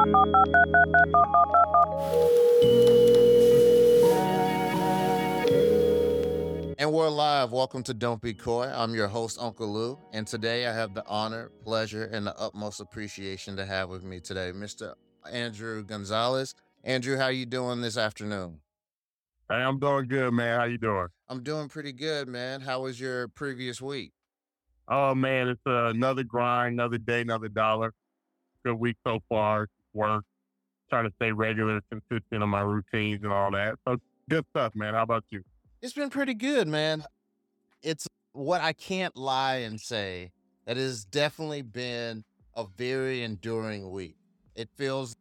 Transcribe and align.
And 0.00 0.08
we're 6.90 7.10
live. 7.10 7.52
Welcome 7.52 7.82
to 7.82 7.92
Don't 7.92 8.22
Be 8.22 8.32
Koi. 8.32 8.64
I'm 8.68 8.94
your 8.94 9.08
host, 9.08 9.38
Unkle 9.38 9.70
Lew. 9.70 9.98
And 10.14 10.26
today 10.26 10.66
I 10.66 10.72
have 10.72 10.94
the 10.94 11.06
honor, 11.06 11.50
pleasure, 11.62 12.04
and 12.04 12.26
the 12.26 12.34
utmost 12.40 12.80
appreciation 12.80 13.56
to 13.56 13.66
have 13.66 13.90
with 13.90 14.02
me 14.02 14.20
today, 14.20 14.52
Mr. 14.54 14.94
Andrew 15.30 15.84
Gonzalez. 15.84 16.54
Andrew, 16.82 17.18
how 17.18 17.28
you 17.28 17.44
doing 17.44 17.82
this 17.82 17.98
afternoon? 17.98 18.60
Hey, 19.50 19.56
I'm 19.56 19.78
doing 19.78 20.08
good, 20.08 20.32
man. 20.32 20.60
How 20.60 20.64
you 20.64 20.78
doing? 20.78 21.08
I'm 21.28 21.42
doing 21.42 21.68
pretty 21.68 21.92
good, 21.92 22.26
man. 22.26 22.62
How 22.62 22.80
was 22.80 22.98
your 22.98 23.28
previous 23.28 23.82
week? 23.82 24.12
Oh 24.88 25.14
man, 25.14 25.48
it's 25.48 25.60
uh, 25.66 25.88
another 25.88 26.24
grind, 26.24 26.72
another 26.72 26.96
day, 26.96 27.20
another 27.20 27.50
dollar. 27.50 27.92
Good 28.64 28.76
week 28.76 28.96
so 29.06 29.20
far. 29.28 29.68
Work, 29.92 30.24
trying 30.88 31.04
to 31.04 31.12
stay 31.16 31.32
regular, 31.32 31.80
consistent 31.90 32.42
on 32.42 32.48
my 32.48 32.60
routines 32.60 33.20
and 33.22 33.32
all 33.32 33.50
that. 33.52 33.76
So 33.86 33.96
good 34.28 34.44
stuff, 34.50 34.74
man. 34.74 34.94
How 34.94 35.02
about 35.02 35.24
you? 35.30 35.42
It's 35.82 35.92
been 35.92 36.10
pretty 36.10 36.34
good, 36.34 36.68
man. 36.68 37.04
It's 37.82 38.06
what 38.32 38.60
I 38.60 38.72
can't 38.72 39.16
lie 39.16 39.56
and 39.56 39.80
say 39.80 40.32
that 40.66 40.76
has 40.76 41.04
definitely 41.04 41.62
been 41.62 42.24
a 42.54 42.66
very 42.76 43.22
enduring 43.22 43.90
week. 43.90 44.16
It 44.54 44.68
feels 44.76 45.16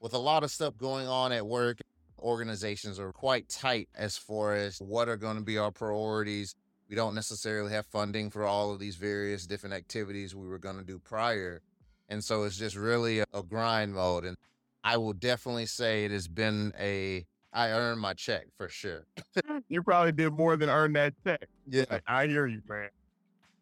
with 0.00 0.14
a 0.14 0.18
lot 0.18 0.42
of 0.42 0.50
stuff 0.50 0.76
going 0.76 1.06
on 1.06 1.30
at 1.32 1.46
work, 1.46 1.78
organizations 2.18 2.98
are 2.98 3.12
quite 3.12 3.48
tight 3.48 3.88
as 3.94 4.16
far 4.18 4.54
as 4.54 4.78
what 4.78 5.08
are 5.08 5.16
going 5.16 5.36
to 5.36 5.42
be 5.42 5.58
our 5.58 5.70
priorities. 5.70 6.54
We 6.88 6.96
don't 6.96 7.14
necessarily 7.14 7.72
have 7.72 7.86
funding 7.86 8.30
for 8.30 8.44
all 8.44 8.72
of 8.72 8.78
these 8.78 8.96
various 8.96 9.46
different 9.46 9.74
activities 9.74 10.34
we 10.34 10.48
were 10.48 10.58
going 10.58 10.78
to 10.78 10.84
do 10.84 10.98
prior. 10.98 11.62
And 12.08 12.22
so 12.22 12.44
it's 12.44 12.56
just 12.56 12.76
really 12.76 13.20
a, 13.20 13.24
a 13.32 13.42
grind 13.42 13.94
mode. 13.94 14.24
And 14.24 14.36
I 14.84 14.96
will 14.96 15.12
definitely 15.12 15.66
say 15.66 16.04
it 16.04 16.10
has 16.10 16.28
been 16.28 16.72
a 16.78 17.26
I 17.52 17.70
earned 17.70 18.00
my 18.00 18.14
check 18.14 18.46
for 18.56 18.68
sure. 18.68 19.04
you 19.68 19.82
probably 19.82 20.12
did 20.12 20.32
more 20.32 20.56
than 20.56 20.70
earn 20.70 20.94
that 20.94 21.14
check. 21.24 21.46
Yeah. 21.68 21.84
I 22.06 22.26
hear 22.26 22.46
you, 22.46 22.62
man. 22.68 22.88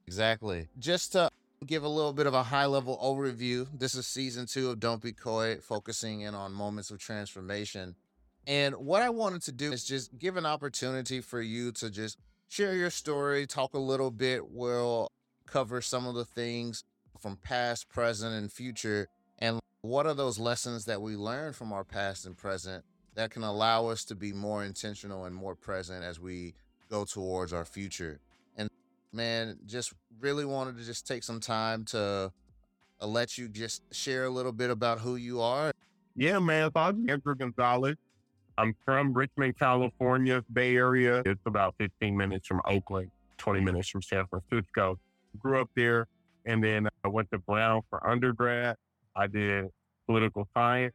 Exactly. 0.07 0.69
Just 0.79 1.13
to 1.13 1.31
give 1.67 1.83
a 1.83 1.89
little 1.89 2.13
bit 2.13 2.27
of 2.27 2.35
a 2.35 2.43
high 2.43 2.67
level 2.67 2.99
overview, 3.03 3.67
this 3.77 3.95
is 3.95 4.07
season 4.07 4.47
two 4.47 4.71
of 4.71 4.81
Don't 4.81 5.03
Be 5.03 5.13
Koi, 5.13 5.57
focusing 5.57 6.21
in 6.21 6.35
on 6.35 6.53
moments 6.53 6.91
of 6.91 6.99
transformation. 6.99 7.97
And 8.47 8.75
what 8.77 9.03
I 9.03 9.11
wanted 9.11 9.43
to 9.43 9.53
do 9.53 9.73
is 9.73 9.85
just 9.85 10.17
give 10.19 10.37
an 10.37 10.47
opportunity 10.47 11.21
for 11.21 11.43
you 11.43 11.73
to 11.73 11.91
just 11.91 12.19
share 12.49 12.75
your 12.75 12.91
story, 12.91 13.47
talk 13.47 13.75
a 13.75 13.79
little 13.79 14.11
bit. 14.11 14.51
We'll 14.51 15.11
cover 15.47 15.81
some 15.81 16.07
of 16.07 16.15
the 16.15 16.25
things 16.25 16.85
from 17.21 17.37
past, 17.37 17.89
present, 17.89 18.35
and 18.35 18.51
future. 18.51 19.09
And 19.39 19.61
what 19.83 20.07
are 20.07 20.15
those 20.15 20.39
lessons 20.39 20.85
that 20.87 21.01
we 21.03 21.17
learn 21.17 21.53
from 21.53 21.73
our 21.73 21.85
past 21.85 22.27
and 22.27 22.37
present 22.37 22.85
that 23.15 23.31
can 23.31 23.43
allow 23.43 23.87
us 23.87 24.05
to 24.07 24.15
be 24.15 24.33
more 24.33 24.65
intentional 24.65 25.25
and 25.25 25.35
more 25.35 25.55
present 25.55 26.05
as 26.05 26.21
we 26.21 26.55
go 26.91 27.05
towards 27.05 27.53
our 27.53 27.65
future. 27.65 28.21
And 28.57 28.69
man, 29.13 29.59
just 29.67 29.93
really 30.21 30.45
wanted 30.45 30.77
to 30.79 30.85
just 30.85 31.07
take 31.07 31.23
some 31.23 31.41
time 31.41 31.85
to 31.87 32.33
uh, 33.01 33.07
let 33.07 33.39
you 33.39 33.49
just 33.49 33.83
share 33.95 34.25
a 34.25 34.31
little 34.31 34.53
bit 34.53 34.71
about 34.71 35.01
who 35.01 35.17
you 35.17 35.41
are. 35.41 35.73
Yeah, 36.17 36.39
man. 36.39 36.71
So 36.75 36.81
I'm 36.81 37.09
Andrew 37.09 37.35
Gonzalez. 37.35 37.97
I'm 38.59 38.75
from 38.85 39.15
Richmond, 39.15 39.59
California, 39.59 40.45
Bay 40.53 40.77
Area. 40.77 41.23
It's 41.25 41.41
about 41.47 41.75
15 41.79 42.15
minutes 42.15 42.47
from 42.47 42.61
Oakland, 42.67 43.11
20 43.39 43.61
minutes 43.61 43.89
from 43.89 44.03
San 44.03 44.27
Francisco. 44.27 44.99
Grew 45.39 45.61
up 45.61 45.71
there, 45.75 46.09
and 46.45 46.63
then 46.63 46.89
I 47.05 47.09
went 47.09 47.31
to 47.33 47.39
Brown 47.39 47.83
for 47.91 48.07
undergrad. 48.09 48.77
I 49.17 49.27
did 49.27 49.67
political 50.07 50.49
science 50.55 50.95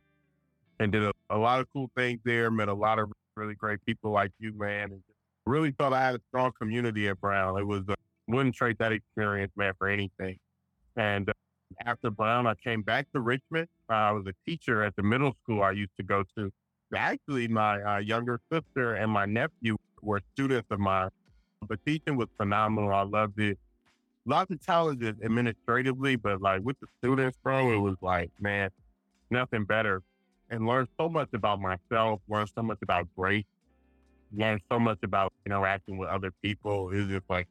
and 0.80 0.92
did 0.92 1.04
a, 1.04 1.12
a 1.30 1.38
lot 1.38 1.60
of 1.60 1.68
cool 1.74 1.90
things 1.96 2.20
there. 2.24 2.52
Met 2.52 2.68
a 2.68 2.74
lot 2.74 3.00
of 3.00 3.12
really 3.36 3.56
great 3.56 3.86
people 3.86 4.12
like 4.12 4.32
you, 4.40 4.54
man. 4.54 4.92
And 4.92 5.02
really 5.46 5.72
thought 5.72 5.94
I 5.94 6.02
had 6.02 6.16
a 6.16 6.22
strong 6.30 6.52
community 6.60 7.08
at 7.08 7.20
Brown. 7.22 7.60
It 7.60 7.66
was 7.66 7.84
uh, 7.88 7.96
wouldn't 8.28 8.56
trade 8.56 8.78
that 8.80 8.92
experience, 8.92 9.52
man, 9.56 9.74
for 9.78 9.88
anything. 9.88 10.38
And 10.96 11.30
uh, 11.30 11.34
after 11.86 12.10
Brown, 12.10 12.48
I 12.48 12.56
came 12.56 12.82
back 12.82 13.08
to 13.14 13.20
Richmond. 13.20 13.68
Uh, 13.90 13.94
I 13.94 14.12
was 14.12 14.26
a 14.28 14.34
teacher 14.50 14.84
at 14.84 14.96
the 14.96 15.04
middle 15.04 15.36
school 15.44 15.62
I 15.62 15.72
used 15.72 15.96
to 15.98 16.04
go 16.04 16.24
to. 16.38 16.52
Actually, 16.96 17.48
my 17.48 17.82
uh, 17.82 17.98
younger 17.98 18.40
sister 18.52 18.96
and 18.96 19.12
my 19.12 19.26
nephew 19.26 19.78
were 20.02 20.22
students 20.34 20.68
of 20.72 20.80
mine. 20.80 21.10
But 21.68 21.80
teaching 21.86 22.16
was 22.16 22.28
phenomenal. 22.38 22.94
I 22.94 23.02
loved 23.02 23.40
it. 23.40 23.58
Lots 24.26 24.52
of 24.52 24.62
challenges 24.62 25.16
administratively, 25.24 26.16
but 26.16 26.42
like 26.42 26.62
with 26.64 26.80
the 26.80 26.88
students, 27.00 27.38
bro, 27.44 27.72
it 27.72 27.78
was 27.78 27.96
like, 28.02 28.32
man, 28.40 28.70
nothing 29.30 29.66
better 29.66 30.02
and 30.50 30.66
learned 30.66 30.88
so 31.00 31.10
much 31.10 31.30
about 31.34 31.60
myself, 31.60 32.22
learned 32.28 32.52
so 32.56 32.62
much 32.62 32.78
about 32.82 33.08
grace, 33.16 33.46
learned 34.36 34.62
so 34.72 34.80
much 34.80 35.00
about 35.04 35.34
interacting 35.46 35.98
with 35.98 36.10
other 36.10 36.32
people. 36.42 36.90
It's 36.92 37.10
just 37.10 37.26
like, 37.30 37.48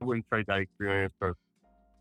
I 0.00 0.04
wouldn't 0.04 0.26
trade 0.28 0.46
that 0.48 0.60
experience 0.60 1.12
for, 1.18 1.36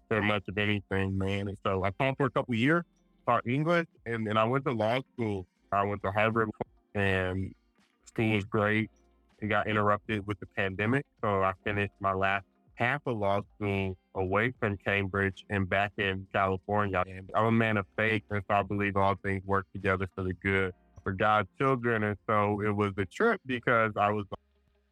for 0.07 0.21
much 0.21 0.43
of 0.47 0.57
anything, 0.57 1.17
man. 1.17 1.47
And 1.47 1.57
so 1.65 1.83
I 1.83 1.91
taught 1.91 2.17
for 2.17 2.25
a 2.25 2.29
couple 2.29 2.55
years, 2.55 2.83
taught 3.25 3.45
English, 3.47 3.87
and 4.05 4.25
then 4.25 4.37
I 4.37 4.43
went 4.45 4.65
to 4.65 4.71
law 4.71 4.99
school. 5.13 5.45
I 5.71 5.83
went 5.83 6.01
to 6.03 6.11
Harvard, 6.11 6.49
and 6.95 7.53
school 8.05 8.33
was 8.33 8.45
great. 8.45 8.89
It 9.39 9.47
got 9.47 9.67
interrupted 9.67 10.25
with 10.25 10.39
the 10.39 10.47
pandemic. 10.47 11.05
So 11.21 11.43
I 11.43 11.53
finished 11.63 11.93
my 11.99 12.13
last 12.13 12.45
half 12.75 13.01
of 13.05 13.17
law 13.17 13.41
school 13.55 13.97
away 14.15 14.53
from 14.59 14.77
Cambridge 14.77 15.45
and 15.49 15.69
back 15.69 15.91
in 15.97 16.25
California. 16.33 17.03
And 17.07 17.29
I'm 17.35 17.45
a 17.45 17.51
man 17.51 17.77
of 17.77 17.85
faith, 17.95 18.23
and 18.29 18.43
so 18.49 18.55
I 18.55 18.63
believe 18.63 18.97
all 18.97 19.15
things 19.23 19.43
work 19.45 19.65
together 19.73 20.07
for 20.15 20.23
the 20.23 20.33
good 20.33 20.73
for 21.03 21.11
God's 21.11 21.49
children. 21.57 22.03
And 22.03 22.17
so 22.27 22.61
it 22.61 22.75
was 22.75 22.93
a 22.97 23.05
trip 23.05 23.41
because 23.45 23.93
I 23.95 24.11
was 24.11 24.25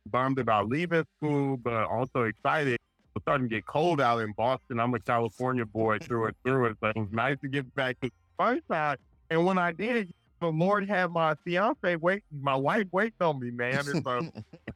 bummed 0.08 0.40
about 0.40 0.70
leaving 0.70 1.06
school, 1.18 1.58
but 1.58 1.86
also 1.86 2.24
excited. 2.24 2.80
It's 3.16 3.24
starting 3.24 3.50
to 3.50 3.56
get 3.56 3.66
cold 3.66 4.00
out 4.00 4.20
in 4.20 4.32
Boston. 4.34 4.80
I'm 4.80 4.94
a 4.94 5.00
California 5.00 5.66
boy 5.66 6.00
through 6.00 6.28
and 6.28 6.36
through. 6.44 6.68
It's 6.68 6.82
like, 6.82 6.96
it 6.96 7.00
was 7.00 7.12
nice 7.12 7.38
to 7.42 7.48
get 7.48 7.74
back 7.76 8.00
to 8.02 8.10
the 8.10 8.14
first 8.40 8.68
side. 8.68 8.98
And 9.30 9.46
when 9.46 9.58
I 9.58 9.72
did, 9.72 10.14
the 10.40 10.48
Lord 10.48 10.88
had 10.88 11.12
my 11.12 11.36
fiance 11.44 11.96
wait, 11.96 12.24
my 12.32 12.56
wife 12.56 12.88
waiting 12.92 13.14
on 13.22 13.40
me, 13.40 13.52
man. 13.52 13.88
And 13.88 14.04
so 14.04 14.22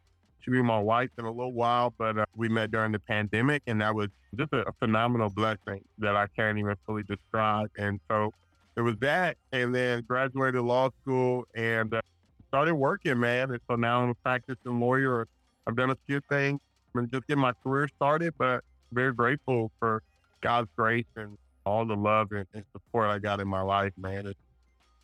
She'll 0.41 0.53
be 0.53 0.61
my 0.61 0.79
wife 0.79 1.09
in 1.17 1.25
a 1.25 1.31
little 1.31 1.53
while, 1.53 1.93
but 1.97 2.17
uh, 2.17 2.25
we 2.35 2.49
met 2.49 2.71
during 2.71 2.91
the 2.91 2.99
pandemic, 2.99 3.63
and 3.67 3.81
that 3.81 3.93
was 3.93 4.09
just 4.35 4.51
a, 4.53 4.67
a, 4.67 4.71
phenomenal 4.79 5.29
blessing 5.29 5.83
that 5.99 6.15
I 6.15 6.27
can't 6.35 6.57
even 6.57 6.75
fully 6.85 7.03
describe. 7.03 7.69
And 7.77 7.99
so 8.09 8.33
it 8.75 8.81
was 8.81 8.95
that, 9.01 9.37
and 9.51 9.73
then 9.75 10.03
graduated 10.07 10.61
law 10.61 10.89
school 11.01 11.45
and 11.53 11.93
uh, 11.93 12.01
started 12.47 12.75
working, 12.75 13.19
man. 13.19 13.51
And 13.51 13.59
so 13.69 13.75
now 13.75 14.01
I'm 14.01 14.09
a 14.09 14.15
practicing 14.15 14.79
lawyer. 14.79 15.27
I've 15.67 15.75
done 15.75 15.91
a 15.91 15.97
few 16.07 16.21
things 16.29 16.59
and 16.95 17.11
just 17.11 17.27
getting 17.27 17.41
my 17.41 17.53
career 17.63 17.87
started, 17.95 18.33
but 18.37 18.63
very 18.91 19.13
grateful 19.13 19.71
for 19.79 20.01
God's 20.41 20.69
grace 20.75 21.05
and 21.15 21.37
all 21.65 21.85
the 21.85 21.95
love 21.95 22.31
and, 22.31 22.45
and 22.53 22.63
support 22.71 23.09
I 23.09 23.19
got 23.19 23.39
in 23.39 23.47
my 23.47 23.61
life, 23.61 23.93
man. 23.97 24.27
It's, 24.27 24.39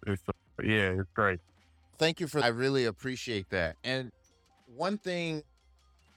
it's 0.05 0.23
yeah, 0.63 0.99
it's 0.99 1.09
great. 1.13 1.39
Thank 1.97 2.19
you 2.19 2.27
for. 2.27 2.41
I 2.41 2.47
really 2.47 2.85
appreciate 2.85 3.49
that. 3.49 3.75
And 3.83 4.11
one 4.67 4.97
thing 4.97 5.43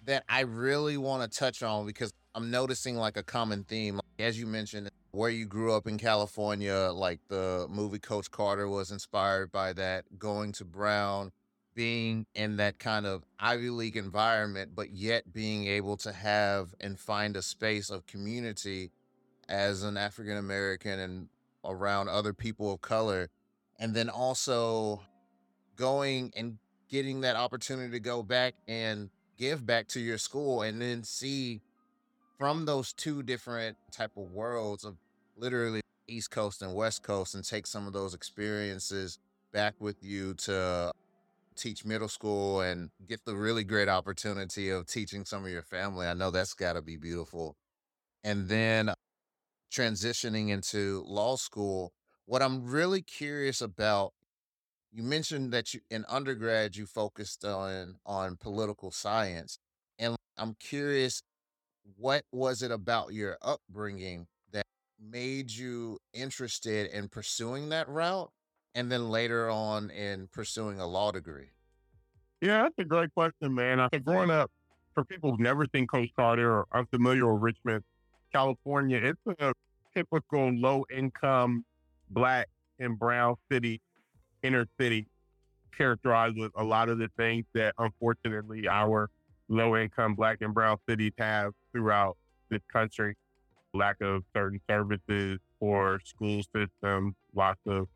that 0.07 0.25
I 0.29 0.41
really 0.41 0.97
want 0.97 1.31
to 1.31 1.39
touch 1.39 1.63
on 1.63 1.87
because 1.87 2.13
I'm 2.35 2.51
noticing 2.51 2.97
like 2.97 3.17
a 3.17 3.23
common 3.23 3.65
theme, 3.65 4.01
as 4.19 4.39
you 4.39 4.47
mentioned, 4.47 4.91
where 5.13 5.31
you 5.31 5.47
grew 5.47 5.73
up 5.73 5.87
in 5.87 5.99
California, 5.99 6.91
like 6.93 7.21
the 7.29 7.67
movie 7.69 7.99
Coach 7.99 8.31
Carter 8.31 8.69
was 8.69 8.91
inspired 8.91 9.51
by 9.51 9.73
that, 9.75 10.05
going 10.19 10.53
to 10.53 10.65
Brown, 10.65 11.33
being 11.75 12.27
in 12.35 12.57
that 12.57 12.79
kind 12.79 13.07
of 13.07 13.25
Ivy 13.39 13.71
League 13.71 13.97
environment, 13.97 14.73
but 14.75 14.91
yet 14.91 15.33
being 15.33 15.67
able 15.67 15.97
to 15.99 16.13
have 16.13 16.75
and 16.81 16.99
find 16.99 17.37
a 17.37 17.43
space 17.43 17.91
of 17.91 18.07
community 18.07 18.91
as 19.49 19.83
an 19.83 19.97
African 19.97 20.37
American 20.37 20.99
and 21.01 21.29
around 21.65 22.09
other 22.09 22.33
people 22.33 22.73
of 22.73 22.81
color. 22.81 23.29
And 23.79 23.95
then 23.95 24.09
also 24.09 25.03
going 25.77 26.33
and 26.37 26.59
getting 26.91 27.21
that 27.23 27.37
opportunity 27.37 27.91
to 27.93 28.01
go 28.01 28.23
back 28.23 28.55
and 28.69 29.09
give 29.39 29.65
back 29.65 29.89
to 29.89 30.01
your 30.01 30.19
school 30.19 30.63
and 30.63 30.83
then 30.83 31.03
see 31.03 31.61
from 32.39 32.67
those 32.67 32.93
two 32.93 33.23
different 33.23 33.77
type 33.91 34.11
of 34.17 34.33
worlds 34.33 34.85
of 34.85 34.97
literally 35.37 35.81
east 36.09 36.31
coast 36.31 36.61
and 36.61 36.75
west 36.75 37.03
coast 37.03 37.35
and 37.35 37.45
take 37.45 37.67
some 37.67 37.87
of 37.87 37.93
those 37.93 38.13
experiences 38.13 39.19
back 39.53 39.75
with 39.79 40.03
you 40.03 40.35
to 40.35 40.91
teach 41.57 41.85
middle 41.85 42.09
school 42.09 42.61
and 42.61 42.91
get 43.09 43.25
the 43.25 43.37
really 43.37 43.65
great 43.65 43.89
opportunity 43.89 44.71
of 44.71 44.87
teaching 44.87 45.25
some 45.25 45.45
of 45.45 45.51
your 45.51 45.63
family 45.63 46.07
i 46.07 46.15
know 46.15 46.31
that's 46.31 46.55
got 46.55 46.75
to 46.75 46.83
be 46.83 46.97
beautiful. 46.97 47.57
And 48.25 48.49
then 48.49 48.93
transitioning 49.73 50.51
into 50.51 51.05
law 51.07 51.37
school 51.37 51.93
what 52.27 52.43
i'm 52.43 52.67
really 52.67 53.03
curious 53.03 53.61
about 53.61 54.13
you 54.93 55.03
mentioned 55.03 55.53
that 55.53 55.75
you 55.75 55.81
in 55.91 56.05
undergrad 56.09 56.77
you 56.77 56.87
focused 56.87 57.45
on 57.45 57.97
on 58.05 58.37
political 58.37 58.91
science 58.91 59.59
and 59.99 60.17
i'm 60.37 60.55
curious 60.59 61.23
what 61.97 62.25
was 62.33 62.63
it 62.63 62.71
about 62.71 63.13
your 63.13 63.37
upbringing 63.43 64.27
that 64.53 64.67
made 65.01 65.51
you 65.51 65.99
interested 66.13 66.91
in 66.91 67.09
pursuing 67.09 67.69
that 67.71 67.89
route 67.89 68.31
and 68.75 68.91
then 68.91 69.11
later 69.11 69.51
on 69.51 69.91
in 69.91 70.29
pursuing 70.33 70.81
a 70.81 70.87
law 70.87 71.11
degree? 71.11 71.51
Yeah, 72.41 72.63
that's 72.63 72.75
a 72.79 72.85
great 72.85 73.13
question, 73.15 73.55
man. 73.55 73.81
I 73.81 73.89
think 73.89 74.05
growing 74.05 74.31
up, 74.31 74.51
for 74.95 75.05
people 75.05 75.31
who've 75.31 75.41
never 75.41 75.67
seen 75.75 75.87
Coach 75.87 76.11
Carter 76.17 76.51
or 76.51 76.67
unfamiliar 76.73 77.33
with 77.33 77.43
Richmond, 77.43 77.85
California, 78.33 78.99
it's 79.03 79.41
a 79.41 79.53
typical 79.95 80.51
low 80.51 80.85
income 80.95 81.65
black 82.11 82.49
and 82.79 82.99
brown 82.99 83.37
city, 83.51 83.81
inner 84.43 84.67
city, 84.79 85.07
characterized 85.77 86.37
with 86.39 86.53
a 86.57 86.65
lot 86.65 86.89
of 86.89 86.99
the 86.99 87.09
things 87.17 87.45
that 87.55 87.75
unfortunately 87.79 88.69
our 88.69 89.09
low 89.49 89.77
income 89.77 90.15
black 90.15 90.39
and 90.41 90.55
brown 90.55 90.79
cities 90.89 91.13
have 91.19 91.53
throughout 91.73 92.17
this 92.49 92.61
country. 92.73 93.17
Lack 93.73 94.01
of 94.01 94.25
certain 94.35 94.61
services 94.69 95.39
or 95.61 96.01
school 96.05 96.43
systems, 96.55 97.15
lots 97.35 97.61
of 97.67 97.87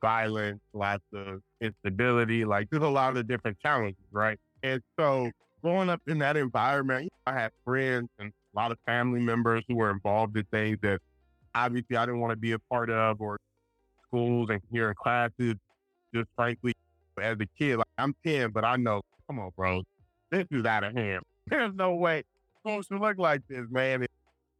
violence, 0.00 0.60
lots 0.72 1.02
of 1.12 1.42
instability. 1.60 2.44
Like 2.44 2.70
there's 2.70 2.82
a 2.82 2.88
lot 2.88 3.16
of 3.16 3.26
different 3.26 3.58
challenges, 3.60 4.04
right? 4.12 4.38
And 4.62 4.80
so 4.98 5.30
growing 5.62 5.88
up 5.88 6.00
in 6.06 6.18
that 6.20 6.36
environment, 6.36 7.10
I 7.26 7.32
had 7.32 7.50
friends 7.64 8.08
and 8.18 8.32
a 8.54 8.56
lot 8.56 8.70
of 8.70 8.78
family 8.86 9.20
members 9.20 9.64
who 9.68 9.76
were 9.76 9.90
involved 9.90 10.36
in 10.36 10.44
things 10.44 10.78
that 10.82 11.00
obviously 11.54 11.96
I 11.96 12.06
didn't 12.06 12.20
want 12.20 12.30
to 12.30 12.36
be 12.36 12.52
a 12.52 12.58
part 12.58 12.90
of 12.90 13.20
or 13.20 13.38
schools 14.06 14.48
and 14.50 14.60
here 14.70 14.90
in 14.90 14.94
classes. 14.94 15.54
Just 16.14 16.28
frankly, 16.36 16.74
as 17.20 17.36
a 17.40 17.46
kid, 17.58 17.78
like 17.78 17.86
I'm 17.98 18.14
10, 18.24 18.50
but 18.50 18.64
I 18.64 18.76
know, 18.76 19.02
come 19.26 19.38
on, 19.38 19.50
bro, 19.56 19.82
this 20.30 20.46
is 20.50 20.64
out 20.64 20.84
of 20.84 20.94
hand. 20.94 21.22
There's 21.46 21.74
no 21.74 21.94
way 21.94 22.24
supposed 22.66 22.88
to 22.88 22.98
look 22.98 23.18
like 23.18 23.42
this, 23.48 23.64
man. 23.70 24.06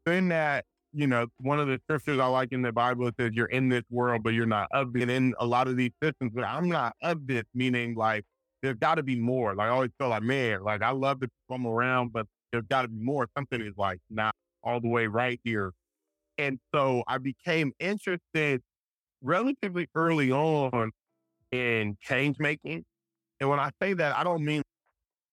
In 0.07 0.29
that, 0.29 0.65
you 0.93 1.07
know, 1.07 1.27
one 1.41 1.59
of 1.59 1.67
the 1.67 1.81
scriptures 1.85 2.21
I 2.21 2.27
like 2.27 2.53
in 2.53 2.63
the 2.63 2.73
Bible 2.73 3.11
says 3.19 3.33
you're 3.35 3.47
in 3.47 3.69
this 3.69 3.83
world, 3.91 4.23
but 4.23 4.35
you're 4.35 4.47
not 4.47 4.69
of 4.73 4.95
it. 4.97 5.11
In 5.11 5.35
a 5.41 5.47
lot 5.47 5.67
of 5.67 5.77
these 5.77 5.91
systems, 6.03 6.33
but 6.35 6.45
I'm 6.45 6.69
not 6.69 6.95
of 7.03 7.27
this, 7.27 7.43
meaning 7.55 7.95
like 7.95 8.25
there's 8.63 8.77
got 8.77 8.97
to 8.97 9.03
be 9.03 9.17
more. 9.17 9.55
Like 9.55 9.67
I 9.67 9.71
always 9.71 9.91
feel 9.99 10.09
like, 10.09 10.23
man, 10.23 10.63
like 10.63 10.83
I 10.83 10.91
love 10.91 11.21
to 11.21 11.29
come 11.51 11.67
around, 11.67 12.13
but 12.13 12.27
there's 12.53 12.65
got 12.69 12.83
to 12.83 12.89
be 12.89 13.03
more. 13.03 13.27
Something 13.37 13.61
is 13.61 13.75
like 13.77 13.99
not 14.11 14.35
all 14.63 14.81
the 14.81 14.89
way 14.89 15.07
right 15.07 15.41
here. 15.45 15.73
And 16.39 16.59
so 16.75 17.03
I 17.07 17.19
became 17.19 17.73
interested 17.81 18.63
relatively 19.23 19.89
early 19.95 20.31
on 20.31 20.93
in 21.57 21.97
change 22.01 22.39
making. 22.39 22.85
And 23.41 23.51
when 23.51 23.61
I 23.61 23.71
say 23.81 23.93
that, 23.95 24.17
I 24.17 24.25
don't 24.25 24.45
mean 24.45 24.63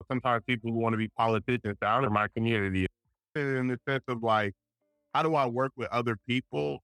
sometimes 0.10 0.44
people 0.48 0.72
who 0.72 0.78
want 0.78 0.94
to 0.94 0.98
be 0.98 1.10
politicians 1.10 1.78
out 1.82 2.04
of 2.04 2.12
my 2.12 2.28
community 2.36 2.88
in 3.36 3.68
the 3.68 3.80
sense 3.88 4.04
of 4.08 4.22
like, 4.24 4.54
how 5.14 5.24
do 5.24 5.36
I 5.36 5.46
work 5.46 5.72
with 5.76 5.90
other 5.92 6.18
people 6.28 6.80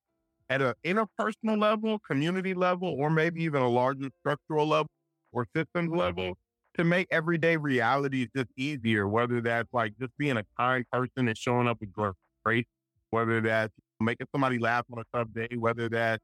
at 0.49 0.61
an 0.61 0.73
interpersonal 0.85 1.59
level, 1.59 1.99
community 1.99 2.53
level, 2.53 2.95
or 2.97 3.09
maybe 3.09 3.43
even 3.43 3.61
a 3.61 3.69
larger 3.69 4.09
structural 4.21 4.67
level 4.67 4.89
or 5.31 5.45
systems 5.55 5.91
level 5.91 6.35
to 6.75 6.83
make 6.83 7.07
everyday 7.11 7.57
realities 7.57 8.27
just 8.35 8.49
easier, 8.55 9.07
whether 9.07 9.41
that's 9.41 9.67
like 9.73 9.93
just 9.99 10.11
being 10.17 10.37
a 10.37 10.43
kind 10.57 10.85
person 10.91 11.27
and 11.27 11.37
showing 11.37 11.67
up 11.67 11.77
with 11.79 12.13
grace, 12.43 12.65
whether 13.09 13.41
that's 13.41 13.73
making 13.99 14.27
somebody 14.31 14.57
laugh 14.57 14.85
on 14.91 14.99
a 14.99 15.17
tough 15.17 15.27
day, 15.33 15.55
whether 15.57 15.89
that's 15.89 16.23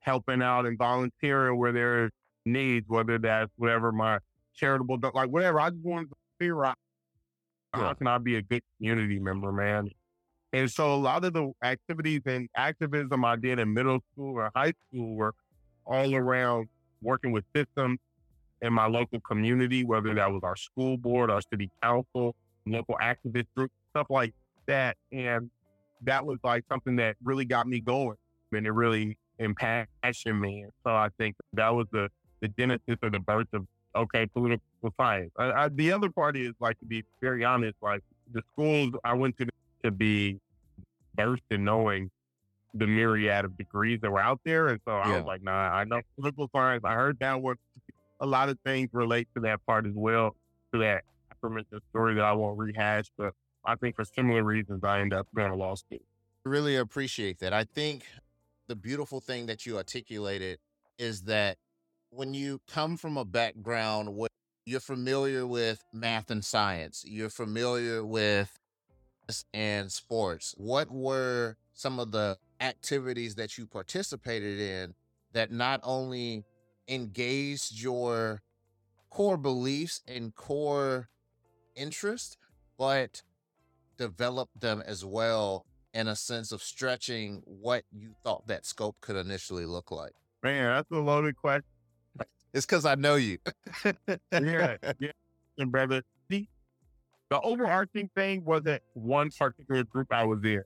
helping 0.00 0.42
out 0.42 0.66
and 0.66 0.78
volunteering 0.78 1.58
where 1.58 1.72
there's 1.72 2.10
needs, 2.44 2.88
whether 2.88 3.18
that's 3.18 3.50
whatever 3.56 3.92
my 3.92 4.18
charitable, 4.54 4.98
like 5.14 5.30
whatever. 5.30 5.60
I 5.60 5.70
just 5.70 5.82
wanted 5.82 6.10
to 6.10 6.16
figure 6.38 6.64
out 6.64 6.76
how 7.72 7.94
can 7.94 8.06
I 8.06 8.18
be 8.18 8.36
a 8.36 8.42
good 8.42 8.62
community 8.76 9.18
member, 9.18 9.50
man? 9.52 9.88
And 10.52 10.70
so 10.70 10.94
a 10.94 10.96
lot 10.96 11.24
of 11.24 11.32
the 11.32 11.50
activities 11.64 12.20
and 12.26 12.48
activism 12.56 13.24
I 13.24 13.36
did 13.36 13.58
in 13.58 13.72
middle 13.72 14.00
school 14.12 14.34
or 14.34 14.50
high 14.54 14.74
school 14.88 15.16
were 15.16 15.34
all 15.86 16.14
around 16.14 16.68
working 17.00 17.32
with 17.32 17.44
systems 17.56 17.98
in 18.60 18.72
my 18.72 18.86
local 18.86 19.20
community, 19.20 19.84
whether 19.84 20.14
that 20.14 20.30
was 20.30 20.42
our 20.44 20.56
school 20.56 20.96
board, 20.98 21.30
our 21.30 21.40
city 21.50 21.70
council, 21.82 22.34
local 22.66 22.96
activist 23.02 23.46
groups, 23.56 23.74
stuff 23.90 24.06
like 24.10 24.34
that. 24.66 24.96
And 25.10 25.50
that 26.02 26.24
was 26.24 26.38
like 26.44 26.64
something 26.70 26.96
that 26.96 27.16
really 27.24 27.44
got 27.44 27.66
me 27.66 27.80
going 27.80 28.16
and 28.52 28.66
it 28.66 28.72
really 28.72 29.16
impassioned 29.38 30.40
me. 30.40 30.62
And 30.62 30.72
so 30.84 30.90
I 30.90 31.08
think 31.18 31.36
that 31.54 31.74
was 31.74 31.86
the, 31.92 32.08
the 32.42 32.48
genesis 32.48 32.96
or 33.02 33.08
the 33.08 33.20
birth 33.20 33.48
of, 33.54 33.66
okay, 33.96 34.26
political 34.26 34.62
science. 35.00 35.30
I, 35.38 35.52
I, 35.52 35.68
the 35.68 35.92
other 35.92 36.10
part 36.10 36.36
is 36.36 36.52
like, 36.60 36.78
to 36.80 36.84
be 36.84 37.04
very 37.22 37.44
honest, 37.44 37.76
like 37.80 38.02
the 38.32 38.42
schools 38.52 38.92
I 39.04 39.14
went 39.14 39.38
to 39.38 39.46
to 39.84 39.90
be 39.90 40.38
versed 41.16 41.42
in 41.50 41.64
knowing 41.64 42.10
the 42.74 42.86
myriad 42.86 43.44
of 43.44 43.56
degrees 43.58 44.00
that 44.02 44.10
were 44.10 44.20
out 44.20 44.40
there. 44.44 44.68
And 44.68 44.80
so 44.84 44.92
I 44.92 45.16
was 45.16 45.24
like, 45.24 45.42
nah, 45.42 45.52
I 45.52 45.84
know 45.84 46.00
political 46.16 46.48
science. 46.54 46.82
I 46.84 46.94
heard 46.94 47.18
that 47.20 47.40
was 47.40 47.56
a 48.20 48.26
lot 48.26 48.48
of 48.48 48.58
things 48.64 48.88
relate 48.92 49.28
to 49.34 49.40
that 49.42 49.64
part 49.66 49.86
as 49.86 49.92
well, 49.94 50.36
to 50.72 50.78
that 50.80 51.02
affirmative 51.30 51.80
story 51.90 52.14
that 52.14 52.24
I 52.24 52.32
won't 52.32 52.58
rehash. 52.58 53.06
But 53.18 53.34
I 53.64 53.74
think 53.76 53.96
for 53.96 54.04
similar 54.04 54.42
reasons, 54.42 54.84
I 54.84 55.00
end 55.00 55.12
up 55.12 55.26
going 55.34 55.50
to 55.50 55.56
law 55.56 55.74
school. 55.74 55.98
Really 56.44 56.76
appreciate 56.76 57.40
that. 57.40 57.52
I 57.52 57.64
think 57.64 58.04
the 58.68 58.76
beautiful 58.76 59.20
thing 59.20 59.46
that 59.46 59.66
you 59.66 59.76
articulated 59.76 60.58
is 60.98 61.22
that 61.22 61.58
when 62.12 62.34
you 62.34 62.60
come 62.68 62.96
from 62.96 63.16
a 63.16 63.24
background 63.24 64.14
where 64.14 64.28
you're 64.66 64.80
familiar 64.80 65.46
with 65.46 65.82
math 65.94 66.30
and 66.30 66.44
science, 66.44 67.04
you're 67.06 67.30
familiar 67.30 68.04
with 68.04 68.58
and 69.54 69.90
sports, 69.90 70.54
what 70.58 70.90
were 70.90 71.56
some 71.72 71.98
of 71.98 72.12
the 72.12 72.36
activities 72.60 73.34
that 73.36 73.56
you 73.56 73.66
participated 73.66 74.60
in 74.60 74.94
that 75.32 75.50
not 75.50 75.80
only 75.82 76.44
engaged 76.86 77.80
your 77.80 78.42
core 79.08 79.38
beliefs 79.38 80.02
and 80.06 80.34
core 80.34 81.08
interest, 81.74 82.36
but 82.78 83.22
developed 83.96 84.60
them 84.60 84.82
as 84.86 85.02
well 85.02 85.64
in 85.94 86.08
a 86.08 86.16
sense 86.16 86.52
of 86.52 86.62
stretching 86.62 87.42
what 87.46 87.84
you 87.90 88.10
thought 88.22 88.46
that 88.48 88.66
scope 88.66 88.96
could 89.00 89.16
initially 89.16 89.64
look 89.64 89.90
like? 89.90 90.12
Man, 90.42 90.74
that's 90.74 90.90
a 90.90 90.96
loaded 90.96 91.36
question. 91.36 91.64
It's 92.52 92.66
because 92.66 92.84
I 92.84 92.94
know 92.96 93.16
you. 93.16 93.38
yeah, 93.84 94.76
yeah, 94.98 95.10
and 95.58 95.72
brother. 95.72 96.02
The, 96.28 96.46
the 97.30 97.40
overarching 97.40 98.10
thing 98.14 98.44
wasn't 98.44 98.82
one 98.94 99.30
particular 99.30 99.84
group 99.84 100.08
I 100.10 100.24
was 100.24 100.40
in. 100.44 100.62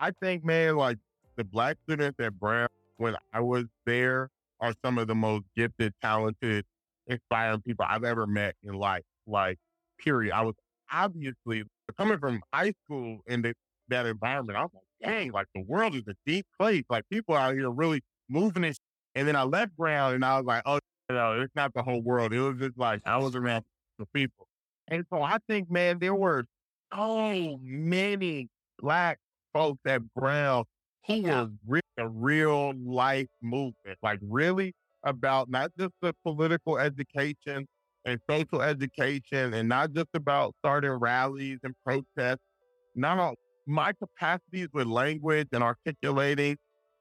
I 0.00 0.10
think, 0.10 0.44
man, 0.44 0.76
like 0.76 0.98
the 1.36 1.44
black 1.44 1.76
students 1.84 2.18
at 2.20 2.38
Brown 2.38 2.68
when 2.96 3.16
I 3.32 3.40
was 3.40 3.64
there 3.86 4.30
are 4.60 4.74
some 4.84 4.98
of 4.98 5.06
the 5.06 5.14
most 5.14 5.44
gifted, 5.56 5.94
talented, 6.02 6.64
inspiring 7.06 7.62
people 7.62 7.86
I've 7.88 8.04
ever 8.04 8.26
met 8.26 8.54
in 8.64 8.74
life. 8.74 9.04
Like, 9.26 9.58
period. 9.98 10.32
I 10.32 10.42
was 10.42 10.54
obviously 10.92 11.64
coming 11.96 12.18
from 12.18 12.42
high 12.52 12.72
school 12.84 13.20
in 13.26 13.42
the, 13.42 13.54
that 13.88 14.06
environment. 14.06 14.58
I 14.58 14.62
was 14.62 14.70
like, 14.74 15.10
dang, 15.10 15.32
like 15.32 15.46
the 15.54 15.62
world 15.62 15.94
is 15.94 16.02
a 16.08 16.14
deep 16.26 16.46
place. 16.58 16.84
Like 16.90 17.04
people 17.10 17.34
out 17.34 17.54
here 17.54 17.70
really 17.70 18.02
moving 18.28 18.64
it. 18.64 18.78
And 19.14 19.26
then 19.26 19.36
I 19.36 19.42
left 19.44 19.76
Brown 19.76 20.14
and 20.14 20.24
I 20.24 20.36
was 20.36 20.46
like, 20.46 20.62
oh, 20.66 20.80
no, 21.10 21.40
it's 21.40 21.54
not 21.54 21.72
the 21.74 21.82
whole 21.82 22.02
world. 22.02 22.32
It 22.32 22.40
was 22.40 22.58
just 22.58 22.78
like 22.78 23.00
I 23.06 23.16
was 23.16 23.34
around 23.34 23.64
the 23.98 24.06
people. 24.06 24.46
And 24.88 25.04
so 25.12 25.22
I 25.22 25.38
think, 25.48 25.70
man, 25.70 25.98
there 25.98 26.14
were 26.14 26.44
so 26.94 27.58
many 27.62 28.48
black 28.78 29.18
folks 29.52 29.80
at 29.86 30.02
Brown 30.14 30.64
who 31.06 31.22
was 31.22 31.48
really 31.66 31.82
a 31.98 32.08
real 32.08 32.72
life 32.84 33.28
movement, 33.42 33.98
like 34.02 34.18
really 34.22 34.74
about 35.04 35.48
not 35.48 35.70
just 35.78 35.92
the 36.02 36.14
political 36.24 36.78
education 36.78 37.66
and 38.04 38.20
social 38.28 38.62
education 38.62 39.54
and 39.54 39.68
not 39.68 39.92
just 39.92 40.08
about 40.14 40.54
starting 40.60 40.90
rallies 40.90 41.58
and 41.62 41.74
protests. 41.84 42.40
Not 42.94 43.18
all 43.18 43.34
my 43.66 43.92
capacities 43.92 44.68
with 44.72 44.86
language 44.86 45.48
and 45.52 45.62
articulating 45.62 46.56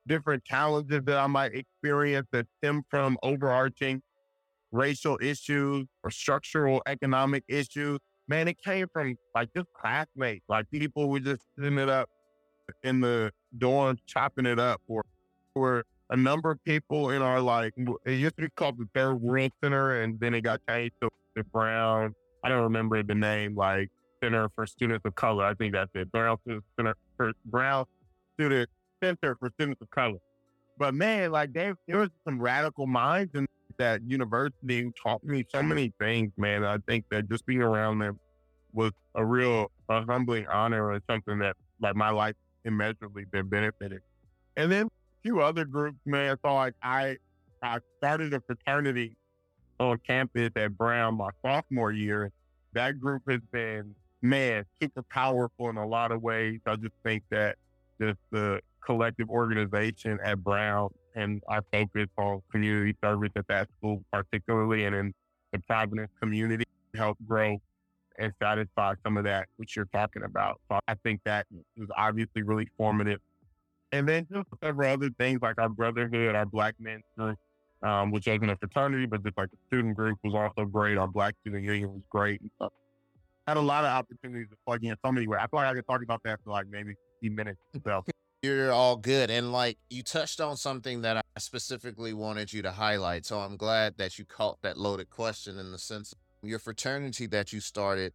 different 0.08 0.44
challenges 0.46 1.04
that 1.06 1.18
I 1.18 1.28
might 1.28 1.54
experience 1.54 2.28
that 2.32 2.48
stem 2.58 2.84
from 2.90 3.18
overarching 3.24 4.02
racial 4.72 5.18
issues 5.22 5.86
or 6.04 6.12
structural 6.12 6.82
economic 6.88 7.44
issues. 7.48 8.00
Man, 8.28 8.48
it 8.48 8.58
came 8.64 8.88
from 8.92 9.16
like 9.34 9.50
just 9.56 9.68
classmates, 9.74 10.44
like 10.50 10.70
people 10.70 11.10
who 11.10 11.20
just 11.20 11.44
sitting 11.58 11.78
it 11.78 11.90
up 11.90 12.10
in 12.84 13.00
the 13.00 13.32
dorm, 13.58 13.98
chopping 14.06 14.46
it 14.46 14.60
up, 14.60 14.82
or 14.88 15.04
or 15.56 15.86
a 16.10 16.18
number 16.18 16.52
of 16.52 16.64
people 16.64 17.10
in 17.12 17.22
our 17.22 17.40
like 17.40 17.74
it 18.06 18.12
used 18.12 18.36
to 18.36 18.44
be 18.44 18.50
called 18.56 18.78
the 18.78 18.88
Third 18.94 19.16
World 19.16 19.52
Center, 19.64 20.02
and 20.02 20.20
then 20.20 20.34
it 20.34 20.42
got 20.42 20.60
changed 20.68 20.96
to 21.02 21.10
the 21.36 21.44
Brown. 21.46 22.14
I 22.44 22.50
don't 22.50 22.64
remember 22.64 23.02
the 23.02 23.16
name, 23.16 23.56
like 23.56 23.90
Center 24.22 24.50
for 24.56 24.66
Students 24.66 25.06
of 25.06 25.16
Color. 25.16 25.46
I 25.46 25.54
think 25.54 25.74
that's 25.74 25.92
it. 25.96 26.12
Brown 26.12 26.38
Center 26.78 26.96
for 27.16 27.32
Brown 27.46 27.86
Student 28.36 28.70
Center 29.02 29.36
for 29.40 29.50
Students 29.56 29.82
of 29.82 29.90
Color. 29.92 30.20
But 30.78 30.94
man, 30.94 31.32
like 31.32 31.54
they, 31.54 31.74
there 31.88 32.00
was 32.00 32.10
some 32.24 32.40
radical 32.40 32.86
minds 32.86 33.32
in 33.34 33.48
that 33.78 34.02
university 34.04 34.82
who 34.82 34.92
taught 34.92 35.24
me 35.24 35.46
so 35.50 35.60
mm-hmm. 35.60 35.70
many 35.70 35.94
things, 36.00 36.32
man. 36.38 36.64
I 36.64 36.78
think 36.88 37.06
that 37.12 37.30
just 37.30 37.46
being 37.46 37.62
around 37.62 38.00
them 38.00 38.20
was 38.74 38.92
a 39.16 39.26
real 39.26 39.72
a 39.90 40.04
humbling 40.06 40.46
honor 40.48 40.92
and 40.92 41.02
something 41.10 41.40
that 41.40 41.56
like 41.80 41.96
my 41.96 42.10
life 42.10 42.36
immeasurably 42.66 43.26
been 43.26 43.48
benefited. 43.48 44.02
And 44.56 44.72
then 44.72 44.88
a 44.88 45.22
few 45.24 45.42
other 45.42 45.66
groups, 45.66 46.00
man. 46.06 46.38
So 46.44 46.54
like 46.54 46.74
I, 46.82 47.18
I 47.64 47.80
started 47.98 48.34
a 48.34 48.42
fraternity 48.42 49.16
on 49.80 50.00
campus 50.06 50.52
at 50.56 50.78
Brown 50.78 51.16
my 51.16 51.30
sophomore 51.44 51.92
year. 51.92 52.32
That 52.74 53.00
group 53.00 53.24
has 53.30 53.42
been, 53.52 53.96
man, 54.22 54.66
super 54.82 55.04
powerful 55.04 55.70
in 55.70 55.78
a 55.78 55.88
lot 55.88 56.12
of 56.12 56.22
ways. 56.22 56.60
I 56.66 56.76
just 56.76 56.94
think 57.04 57.24
that 57.30 57.56
just 58.00 58.20
the 58.32 58.62
collective 58.88 59.30
organization 59.30 60.18
at 60.24 60.42
Brown 60.44 60.90
and 61.14 61.44
I 61.50 61.60
focus 61.72 62.08
on 62.18 62.42
community 62.52 62.96
service 63.04 63.32
at 63.36 63.48
that 63.50 63.68
school, 63.78 64.02
particularly 64.12 64.86
and 64.86 64.96
in 64.96 65.14
the 65.52 65.60
Providence 65.60 66.10
community, 66.22 66.64
help 66.96 67.18
grow 67.28 67.58
and 68.18 68.34
satisfy 68.42 68.94
some 69.04 69.18
of 69.18 69.26
that 69.26 69.48
which 69.58 69.76
you're 69.76 69.90
talking 69.94 70.24
about. 70.24 70.62
So 70.72 70.80
I 70.88 70.96
think 71.04 71.20
that 71.26 71.46
was 71.76 71.90
obviously 71.96 72.44
really 72.44 72.70
formative. 72.78 73.20
And 73.92 74.08
then 74.08 74.26
just 74.32 74.48
several 74.64 74.92
other 74.92 75.10
things 75.20 75.42
like 75.42 75.60
our 75.60 75.70
brotherhood, 75.70 76.36
our 76.36 76.46
black 76.46 76.76
men's 76.80 77.04
group, 77.18 77.38
um, 77.84 78.12
which 78.12 78.28
isn't 78.28 78.50
a 78.50 78.56
fraternity, 78.56 79.06
but 79.06 79.24
just 79.24 79.38
like 79.38 79.52
the 79.52 79.58
student 79.68 79.96
group 79.96 80.18
was 80.24 80.34
also 80.34 80.66
great. 80.66 80.98
Our 80.98 81.08
black 81.08 81.36
student 81.42 81.64
union 81.64 81.94
was 81.94 82.04
great. 82.10 82.42
So 82.60 82.72
had 83.48 83.58
a 83.58 83.62
lot 83.62 83.84
of 83.84 83.92
opportunities 83.92 84.48
to 84.50 84.58
plug 84.66 84.84
in 84.84 84.96
so 85.04 85.12
many 85.12 85.28
ways. 85.28 85.40
I 85.42 85.48
feel 85.48 85.60
like 85.60 85.68
I 85.68 85.74
could 85.74 85.88
talk 85.88 86.02
about 86.04 86.22
that 86.24 86.40
for 86.44 86.52
like 86.52 86.68
maybe 86.70 86.96
50 87.22 87.36
minutes. 87.36 87.60
So 87.86 88.04
you're 88.56 88.72
all 88.72 88.96
good. 88.96 89.30
And 89.30 89.52
like 89.52 89.78
you 89.90 90.04
touched 90.04 90.42
on 90.42 90.58
something 90.58 91.02
that 91.02 91.18
I 91.18 91.40
specifically 91.40 92.14
wanted 92.14 92.52
you 92.54 92.62
to 92.62 92.72
highlight. 92.72 93.26
So 93.26 93.40
I'm 93.40 93.58
glad 93.58 93.98
that 93.98 94.18
you 94.18 94.26
caught 94.26 94.62
that 94.62 94.78
loaded 94.78 95.10
question 95.10 95.58
in 95.60 95.72
the 95.72 95.78
sense 95.78 96.14
your 96.44 96.60
fraternity 96.60 97.26
that 97.28 97.52
you 97.52 97.60
started, 97.60 98.14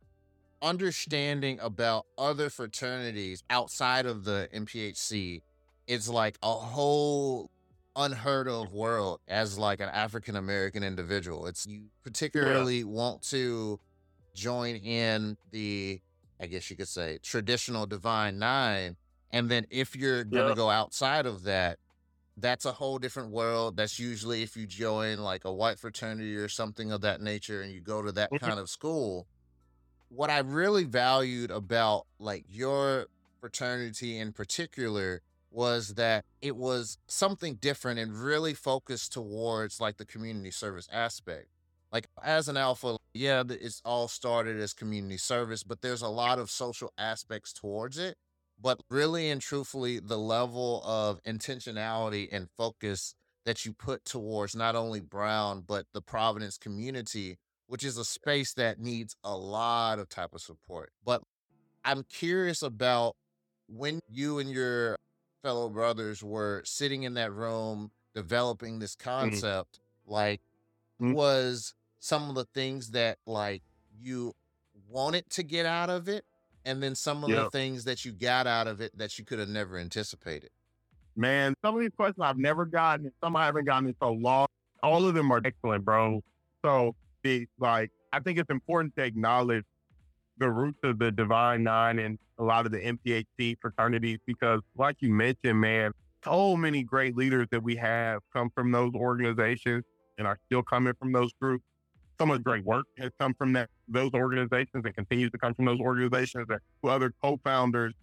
understanding 0.61 1.59
about 1.61 2.07
other 2.17 2.49
fraternities 2.51 3.43
outside 3.51 4.07
of 4.07 4.25
the 4.25 4.49
NPHC 4.55 5.43
is 5.87 6.09
like 6.09 6.39
a 6.43 6.53
whole 6.53 7.51
unheard 7.97 8.49
of 8.49 8.73
world 8.73 9.21
as 9.29 9.59
like 9.59 9.81
an 9.81 9.89
African 9.89 10.37
American 10.37 10.83
individual. 10.83 11.47
It's 11.47 11.67
you 11.67 11.85
particularly 12.03 12.79
yeah. 12.79 12.85
want 12.85 13.23
to 13.23 13.79
join 14.35 14.77
in 14.77 15.37
the 15.51 16.01
I 16.41 16.47
guess 16.47 16.71
you 16.71 16.77
could 16.77 16.89
say 16.89 17.19
traditional 17.23 17.87
divine 17.87 18.39
nine 18.39 18.97
and 19.33 19.49
then 19.49 19.67
if 19.71 19.97
you're 19.97 20.25
going 20.25 20.45
to 20.45 20.51
yep. 20.51 20.57
go 20.57 20.71
outside 20.71 21.27
of 21.27 21.45
that, 21.45 21.79
that's 22.37 22.65
a 22.65 22.73
whole 22.73 22.99
different 22.99 23.31
world. 23.31 23.77
That's 23.77 23.99
usually 23.99 24.43
if 24.43 24.57
you 24.57 24.67
join 24.67 25.19
like 25.19 25.45
a 25.45 25.53
white 25.53 25.79
fraternity 25.79 26.37
or 26.37 26.49
something 26.49 26.93
of 26.93 27.01
that 27.03 27.21
nature 27.21 27.63
and 27.63 27.73
you 27.73 27.81
go 27.81 28.03
to 28.03 28.13
that 28.13 28.31
mm-hmm. 28.31 28.45
kind 28.45 28.59
of 28.59 28.69
school. 28.69 29.27
What 30.09 30.31
I 30.31 30.41
really 30.41 30.85
valued 30.85 31.51
about 31.51 32.07
like 32.19 32.45
your 32.49 33.07
fraternity 33.41 34.19
in 34.19 34.33
particular 34.33 35.23
was 35.51 35.95
that 35.95 36.25
it 36.41 36.57
was 36.57 36.99
something 37.07 37.57
different 37.57 37.99
and 37.99 38.15
really 38.15 38.55
focused 38.55 39.13
towards 39.13 39.81
like 39.81 39.97
the 39.97 40.05
community 40.07 40.51
service 40.51 40.89
aspect. 40.93 41.49
Like 41.91 42.07
as 42.23 42.49
an 42.49 42.57
alpha, 42.57 42.97
yeah, 43.13 43.43
it's 43.49 43.83
all 43.85 44.09
started 44.09 44.59
as 44.59 44.73
community 44.73 45.19
service, 45.19 45.63
but 45.63 45.83
there's 45.83 46.01
a 46.01 46.09
lot 46.09 46.39
of 46.39 46.51
social 46.51 46.93
aspects 46.97 47.53
towards 47.53 47.99
it 47.99 48.17
but 48.63 48.81
really 48.89 49.29
and 49.31 49.41
truthfully, 49.41 49.99
the 49.99 50.19
level 50.19 50.83
of 50.85 51.23
intentionality 51.25 52.29
and 52.31 52.49
focus 52.57 53.15
that 53.45 53.65
you 53.65 53.73
put 53.73 54.05
towards 54.05 54.55
not 54.55 54.77
only 54.77 55.01
Brown, 55.01 55.65
but 55.67 55.87
the 55.93 56.01
Providence 56.01 56.59
community, 56.59 57.39
which 57.67 57.83
is 57.83 57.99
a 57.99 58.05
space 58.05 58.55
that 58.55 58.79
needs 58.79 59.17
a 59.25 59.37
lot 59.37 59.99
of 59.99 60.09
type 60.09 60.33
of 60.33 60.41
support. 60.41 60.93
But 61.05 61.23
I'm 61.85 62.05
curious 62.05 62.63
about 62.63 63.17
when 63.69 64.01
you 64.09 64.39
and 64.39 64.49
your 64.51 64.99
fellow 65.43 65.69
brothers 65.69 66.23
were 66.23 66.63
sitting 66.65 67.03
in 67.03 67.15
that 67.15 67.33
room 67.33 67.91
developing 68.15 68.79
this 68.79 68.95
mm-hmm. 68.95 69.11
concept, 69.11 69.81
mm-hmm. 69.81 70.13
like 70.13 70.41
mm-hmm. 71.01 71.13
was 71.13 71.75
some 71.99 72.29
of 72.29 72.37
the 72.37 72.45
things 72.45 72.91
that 72.91 73.19
like 73.27 73.63
you 74.01 74.35
wanted 74.89 75.29
to 75.31 75.43
get 75.43 75.67
out 75.67 75.91
of 75.91 76.09
it 76.09 76.25
and 76.65 76.83
then 76.83 76.95
some 76.95 77.25
of 77.25 77.31
yep. 77.31 77.45
the 77.45 77.51
things 77.51 77.85
that 77.85 78.05
you 78.05 78.13
got 78.13 78.47
out 78.47 78.67
of 78.67 78.81
it 78.81 78.97
that 78.97 79.19
you 79.19 79.25
could 79.25 79.39
have 79.39 79.49
never 79.49 79.79
anticipated? 79.79 80.51
Man, 81.17 81.55
some 81.63 81.75
of 81.75 81.81
these 81.81 81.91
questions 81.97 82.23
I've 82.23 82.39
never 82.39 82.65
gotten, 82.65 83.13
some 83.23 83.37
I 83.37 83.47
haven't 83.47 83.67
gotten 83.67 83.89
in 83.89 83.95
so 84.01 84.13
long. 84.13 84.47
All 84.83 85.07
of 85.07 85.15
them 85.15 85.31
are 85.31 85.41
excellent, 85.45 85.85
bro. 85.85 86.23
So, 86.65 86.95
the, 87.23 87.47
like, 87.59 87.91
I 88.13 88.21
think 88.21 88.39
it's 88.39 88.51
important 88.51 88.97
to 88.97 89.05
acknowledge 89.05 89.65
the 90.39 90.51
roots 90.51 90.79
of 90.83 90.99
the 90.99 91.11
Divine 91.11 91.63
Nine 91.63 91.99
and 91.99 92.19
a 92.39 92.45
lot 92.45 92.67
of 92.67 92.73
the 92.73 92.81
NPHC 92.81 93.57
fraternities 93.61 94.19
because, 94.27 94.61
like 94.77 94.97
you 95.01 95.11
mentioned, 95.11 95.61
man, 95.61 95.93
so 96.25 96.57
many 96.57 96.83
great 96.83 97.17
leaders 97.17 97.47
that 97.51 97.63
we 97.63 97.77
have 97.77 98.23
come 98.33 98.51
from 98.55 98.73
those 98.73 98.93
organizations 98.95 99.85
and 100.19 100.27
are 100.27 100.39
still 100.47 100.63
coming 100.63 100.95
from 100.99 101.13
those 101.13 101.33
groups 101.41 101.65
so 102.23 102.27
much 102.27 102.45
great 102.45 102.65
work 102.65 102.87
has 102.99 103.11
come 103.19 103.35
from 103.35 103.53
that 103.53 103.69
those 103.89 104.13
organizations 104.15 104.85
and 104.85 104.95
continues 104.95 105.31
to 105.33 105.39
come 105.39 105.55
from 105.55 105.65
those 105.65 105.81
organizations. 105.81 106.47
And 106.49 106.61
other 106.89 107.13
co-founders 107.21 107.95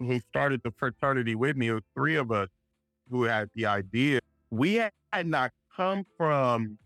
who 0.00 0.18
started 0.18 0.60
the 0.64 0.72
fraternity 0.76 1.36
with 1.36 1.56
me, 1.56 1.68
it 1.68 1.74
was 1.74 1.82
three 1.94 2.16
of 2.16 2.32
us 2.32 2.48
who 3.10 3.22
had 3.22 3.48
the 3.54 3.66
idea. 3.66 4.18
We 4.50 4.74
had 5.12 5.26
not 5.26 5.52
come 5.76 6.04
from 6.16 6.78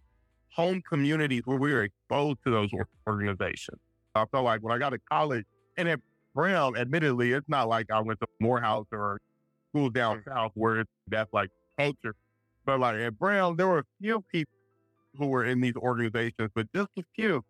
home 0.50 0.82
communities 0.86 1.42
where 1.46 1.56
we 1.56 1.72
were 1.72 1.84
exposed 1.84 2.38
to 2.44 2.50
those 2.50 2.68
organizations. 3.06 3.78
I 4.14 4.26
felt 4.26 4.44
like 4.44 4.60
when 4.60 4.74
I 4.74 4.78
got 4.78 4.90
to 4.90 4.98
college 5.10 5.46
and 5.78 5.88
at 5.88 6.00
Brown, 6.34 6.76
admittedly, 6.76 7.32
it's 7.32 7.48
not 7.48 7.68
like 7.68 7.90
I 7.90 8.00
went 8.00 8.20
to 8.20 8.26
Morehouse 8.40 8.86
or 8.92 9.20
school 9.70 9.88
down 9.88 10.18
mm. 10.18 10.24
south 10.34 10.52
where 10.54 10.80
it's 10.80 10.90
that's 11.06 11.32
like 11.32 11.48
culture. 11.78 12.14
But 12.66 12.80
like 12.80 12.96
at 12.96 13.18
Brown, 13.18 13.56
there 13.56 13.68
were 13.68 13.78
a 13.78 13.84
few 14.02 14.22
people 14.30 14.52
who 15.16 15.26
were 15.26 15.44
in 15.44 15.60
these 15.60 15.76
organizations, 15.76 16.50
but 16.54 16.72
just 16.74 16.90
a 16.98 17.04
few. 17.14 17.44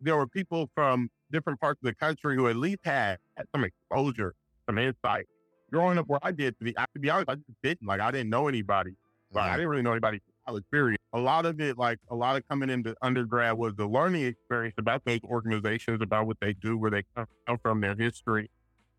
There 0.00 0.16
were 0.16 0.26
people 0.26 0.70
from 0.74 1.10
different 1.30 1.60
parts 1.60 1.80
of 1.82 1.86
the 1.86 1.94
country 1.94 2.36
who 2.36 2.48
at 2.48 2.56
least 2.56 2.80
had, 2.84 3.18
had 3.36 3.46
some 3.52 3.64
exposure, 3.64 4.34
some 4.66 4.78
insight. 4.78 5.26
Growing 5.72 5.98
up 5.98 6.06
where 6.08 6.20
I 6.22 6.30
did, 6.30 6.58
to 6.58 6.64
be, 6.64 6.72
to 6.72 7.00
be 7.00 7.10
honest, 7.10 7.30
I 7.30 7.34
just 7.36 7.62
didn't. 7.62 7.86
Like, 7.86 8.00
I 8.00 8.10
didn't 8.10 8.30
know 8.30 8.48
anybody. 8.48 8.96
Like, 9.32 9.50
I 9.50 9.56
didn't 9.56 9.68
really 9.68 9.82
know 9.82 9.92
anybody 9.92 10.20
college 10.46 10.64
period. 10.70 10.98
A 11.12 11.18
lot 11.18 11.46
of 11.46 11.60
it, 11.60 11.78
like 11.78 11.98
a 12.10 12.14
lot 12.14 12.36
of 12.36 12.46
coming 12.48 12.70
into 12.70 12.94
undergrad 13.02 13.56
was 13.56 13.74
the 13.76 13.86
learning 13.86 14.24
experience 14.24 14.74
about 14.78 15.04
those 15.04 15.20
organizations, 15.24 16.00
about 16.02 16.26
what 16.26 16.38
they 16.40 16.52
do, 16.52 16.76
where 16.76 16.90
they 16.90 17.02
come 17.16 17.58
from, 17.62 17.80
their 17.80 17.96
history, 17.96 18.50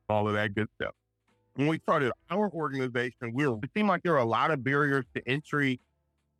all 0.09 0.27
of 0.27 0.33
that 0.33 0.55
good 0.55 0.67
stuff. 0.79 0.93
When 1.55 1.67
we 1.67 1.79
started 1.79 2.11
our 2.29 2.49
organization, 2.51 3.33
we 3.33 3.47
were, 3.47 3.57
it 3.63 3.69
seemed 3.75 3.87
like 3.87 4.03
there 4.03 4.13
were 4.13 4.17
a 4.17 4.25
lot 4.25 4.51
of 4.51 4.63
barriers 4.63 5.05
to 5.15 5.27
entry 5.27 5.79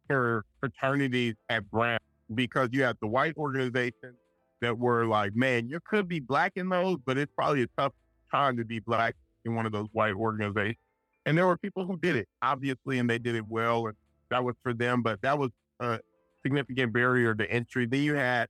fraternities 0.08 1.36
at 1.50 1.70
Brown 1.72 2.00
because 2.34 2.70
you 2.72 2.84
have 2.84 2.98
the 3.02 3.08
white 3.08 3.36
organizations 3.38 4.16
that 4.62 4.78
were 4.78 5.06
like, 5.06 5.36
man, 5.36 5.68
you 5.68 5.80
could 5.88 6.08
be 6.08 6.20
black 6.20 6.54
in 6.56 6.70
those, 6.70 6.98
but 7.06 7.18
it's 7.18 7.32
probably 7.36 7.64
a 7.64 7.68
tough 7.78 7.94
time 8.32 8.58
to 8.58 8.66
be 8.66 8.80
black 8.80 9.16
in 9.46 9.56
one 9.56 9.66
of 9.66 9.72
those 9.72 9.88
white 9.92 10.14
organizations. 10.14 10.78
And 11.26 11.38
there 11.38 11.48
were 11.48 11.58
people 11.58 11.86
who 11.86 11.98
did 11.98 12.16
it, 12.16 12.28
obviously, 12.42 13.00
and 13.00 13.10
they 13.10 13.18
did 13.18 13.36
it 13.36 13.48
well, 13.48 13.88
and 13.88 13.96
that 14.30 14.44
was 14.44 14.56
for 14.64 14.74
them, 14.74 15.02
but 15.02 15.22
that 15.22 15.38
was 15.38 15.50
a 15.80 16.00
significant 16.44 16.94
barrier 16.94 17.36
to 17.36 17.50
entry. 17.52 17.86
Then 17.86 18.02
you 18.02 18.16
had 18.16 18.48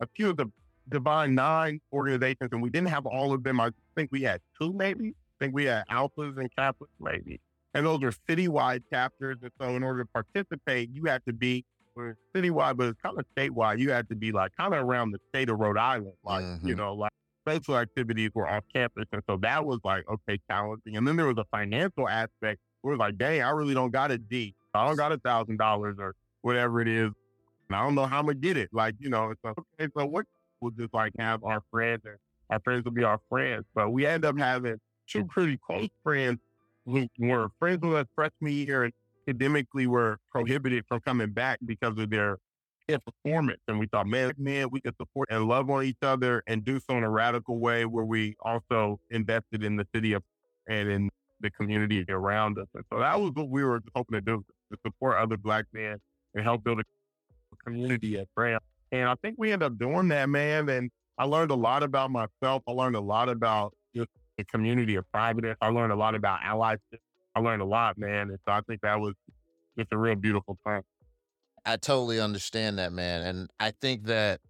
a 0.00 0.06
few 0.16 0.30
of 0.30 0.36
the 0.36 0.50
Divine 0.88 1.34
Nine 1.34 1.80
organizations, 1.92 2.50
and 2.52 2.62
we 2.62 2.70
didn't 2.70 2.88
have 2.88 3.06
all 3.06 3.32
of 3.32 3.42
them. 3.42 3.60
I 3.60 3.70
think 3.94 4.10
we 4.12 4.22
had 4.22 4.40
two, 4.60 4.72
maybe. 4.72 5.08
I 5.08 5.44
think 5.44 5.54
we 5.54 5.64
had 5.64 5.84
Alphas 5.90 6.38
and 6.38 6.50
Kappas, 6.56 6.88
maybe. 7.00 7.40
And 7.74 7.86
those 7.86 8.02
are 8.02 8.12
citywide 8.28 8.82
chapters. 8.92 9.38
And 9.42 9.50
so 9.60 9.68
in 9.76 9.82
order 9.82 10.04
to 10.04 10.08
participate, 10.08 10.90
you 10.92 11.04
have 11.04 11.24
to 11.24 11.32
be 11.32 11.64
citywide, 12.34 12.76
but 12.76 12.88
it's 12.88 13.00
kind 13.02 13.18
of 13.18 13.24
statewide. 13.36 13.78
You 13.78 13.90
have 13.92 14.08
to 14.08 14.16
be 14.16 14.32
like 14.32 14.52
kind 14.56 14.74
of 14.74 14.84
around 14.84 15.12
the 15.12 15.18
state 15.28 15.48
of 15.48 15.58
Rhode 15.58 15.78
Island, 15.78 16.14
like, 16.24 16.44
mm-hmm. 16.44 16.66
you 16.66 16.74
know, 16.74 16.94
like 16.94 17.12
social 17.46 17.76
activities 17.76 18.30
were 18.34 18.48
off 18.48 18.64
campus. 18.74 19.04
And 19.12 19.22
so 19.28 19.36
that 19.42 19.64
was 19.64 19.78
like, 19.84 20.04
okay, 20.08 20.38
challenging. 20.50 20.96
And 20.96 21.06
then 21.06 21.16
there 21.16 21.26
was 21.26 21.38
a 21.38 21.44
financial 21.50 22.08
aspect. 22.08 22.60
We 22.82 22.92
are 22.92 22.96
like, 22.96 23.18
dang, 23.18 23.42
I 23.42 23.50
really 23.50 23.74
don't 23.74 23.90
got 23.90 24.10
a 24.10 24.18
D. 24.18 24.54
I 24.74 24.86
don't 24.86 24.96
got 24.96 25.12
a 25.12 25.18
thousand 25.18 25.58
dollars 25.58 25.96
or 25.98 26.14
whatever 26.42 26.80
it 26.80 26.88
is. 26.88 27.10
And 27.68 27.76
I 27.76 27.82
don't 27.84 27.94
know 27.94 28.06
how 28.06 28.20
I'm 28.20 28.26
gonna 28.26 28.34
get 28.34 28.56
it. 28.56 28.70
Like, 28.72 28.94
you 28.98 29.10
know, 29.10 29.34
so 29.44 29.54
okay, 29.78 29.90
so 29.96 30.06
what 30.06 30.26
we'll 30.60 30.72
just 30.72 30.94
like 30.94 31.12
have 31.18 31.44
our 31.44 31.62
friends 31.70 32.02
and 32.04 32.16
our 32.50 32.60
friends 32.60 32.84
will 32.84 32.92
be 32.92 33.04
our 33.04 33.20
friends. 33.28 33.64
But 33.74 33.90
we 33.90 34.06
end 34.06 34.24
up 34.24 34.38
having 34.38 34.76
two 35.06 35.24
pretty 35.24 35.58
close 35.58 35.88
friends 36.02 36.38
who 36.86 37.08
were 37.18 37.48
friends 37.58 37.80
with 37.82 37.94
us 37.94 38.06
freshman 38.14 38.52
year 38.52 38.84
and 38.84 38.92
academically 39.26 39.86
were 39.86 40.18
prohibited 40.30 40.84
from 40.88 41.00
coming 41.00 41.30
back 41.30 41.58
because 41.64 41.98
of 41.98 42.10
their 42.10 42.38
performance. 43.06 43.60
And 43.68 43.78
we 43.78 43.86
thought, 43.86 44.08
man, 44.08 44.32
man, 44.36 44.68
we 44.70 44.80
could 44.80 44.96
support 45.00 45.28
and 45.30 45.46
love 45.46 45.70
on 45.70 45.84
each 45.84 46.02
other 46.02 46.42
and 46.48 46.64
do 46.64 46.80
so 46.80 46.96
in 46.98 47.04
a 47.04 47.10
radical 47.10 47.58
way 47.58 47.84
where 47.84 48.04
we 48.04 48.34
also 48.40 48.98
invested 49.10 49.62
in 49.62 49.76
the 49.76 49.86
city 49.94 50.12
of 50.12 50.24
and 50.68 50.88
in 50.88 51.10
the 51.40 51.50
community 51.50 52.04
around 52.08 52.58
us. 52.58 52.66
And 52.74 52.84
so 52.92 52.98
that 52.98 53.20
was 53.20 53.30
what 53.34 53.48
we 53.48 53.62
were 53.62 53.80
hoping 53.94 54.14
to 54.14 54.20
do, 54.20 54.44
to 54.72 54.78
support 54.84 55.18
other 55.18 55.36
black 55.36 55.66
men 55.72 55.98
and 56.34 56.44
help 56.44 56.64
build 56.64 56.80
a 56.80 56.84
community 57.64 58.18
at 58.18 58.26
Brown. 58.34 58.58
And 58.92 59.08
I 59.08 59.14
think 59.22 59.36
we 59.38 59.52
ended 59.52 59.66
up 59.66 59.78
doing 59.78 60.08
that, 60.08 60.28
man. 60.28 60.68
And 60.68 60.90
I 61.16 61.24
learned 61.24 61.50
a 61.50 61.56
lot 61.56 61.82
about 61.82 62.10
myself. 62.10 62.62
I 62.66 62.72
learned 62.72 62.96
a 62.96 63.00
lot 63.00 63.28
about 63.28 63.72
community 64.44 64.96
of 64.96 65.10
Providence. 65.12 65.58
I 65.60 65.68
learned 65.68 65.92
a 65.92 65.96
lot 65.96 66.14
about 66.14 66.40
allyship. 66.40 66.98
I 67.34 67.40
learned 67.40 67.62
a 67.62 67.66
lot, 67.66 67.98
man. 67.98 68.30
And 68.30 68.38
so 68.46 68.52
I 68.52 68.60
think 68.66 68.80
that 68.82 68.98
was 68.98 69.14
just 69.78 69.92
a 69.92 69.98
real 69.98 70.16
beautiful 70.16 70.58
time. 70.66 70.82
I 71.64 71.76
totally 71.76 72.20
understand 72.20 72.78
that, 72.78 72.92
man. 72.92 73.22
And 73.22 73.50
I 73.60 73.70
think 73.70 74.04
that 74.04 74.40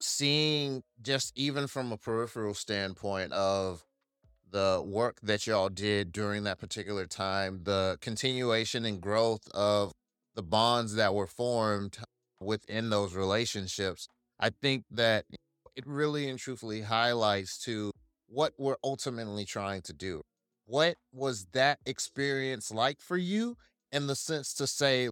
seeing 0.00 0.82
just 1.02 1.32
even 1.36 1.66
from 1.66 1.92
a 1.92 1.96
peripheral 1.96 2.54
standpoint 2.54 3.32
of 3.32 3.84
the 4.50 4.82
work 4.84 5.18
that 5.22 5.46
y'all 5.46 5.68
did 5.68 6.12
during 6.12 6.44
that 6.44 6.58
particular 6.58 7.06
time, 7.06 7.60
the 7.64 7.98
continuation 8.00 8.84
and 8.84 9.00
growth 9.00 9.48
of 9.52 9.92
the 10.34 10.42
bonds 10.42 10.94
that 10.94 11.14
were 11.14 11.26
formed 11.26 11.98
within 12.40 12.90
those 12.90 13.14
relationships, 13.14 14.08
I 14.38 14.50
think 14.50 14.84
that 14.90 15.24
it 15.76 15.86
really 15.86 16.28
and 16.28 16.38
truthfully 16.38 16.82
highlights 16.82 17.58
to 17.64 17.90
what 18.28 18.52
we're 18.58 18.76
ultimately 18.84 19.44
trying 19.44 19.82
to 19.82 19.92
do. 19.92 20.22
What 20.66 20.96
was 21.12 21.46
that 21.52 21.78
experience 21.86 22.70
like 22.70 23.00
for 23.00 23.16
you 23.16 23.56
in 23.90 24.06
the 24.06 24.14
sense 24.14 24.52
to 24.54 24.66
say, 24.66 25.08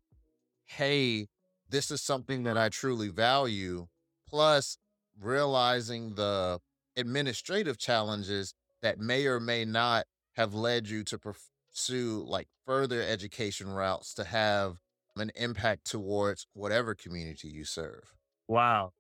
hey, 0.66 1.28
this 1.68 1.90
is 1.90 2.02
something 2.02 2.42
that 2.44 2.58
I 2.58 2.68
truly 2.68 3.08
value, 3.08 3.86
plus 4.28 4.78
realizing 5.18 6.14
the 6.14 6.60
administrative 6.96 7.78
challenges 7.78 8.54
that 8.82 8.98
may 8.98 9.26
or 9.26 9.40
may 9.40 9.64
not 9.64 10.04
have 10.34 10.54
led 10.54 10.88
you 10.88 11.02
to 11.04 11.18
pursue 11.18 12.24
like 12.26 12.48
further 12.66 13.02
education 13.02 13.70
routes 13.70 14.12
to 14.14 14.24
have 14.24 14.76
an 15.16 15.30
impact 15.34 15.86
towards 15.86 16.46
whatever 16.52 16.94
community 16.94 17.48
you 17.48 17.64
serve. 17.64 18.14
Wow. 18.48 18.92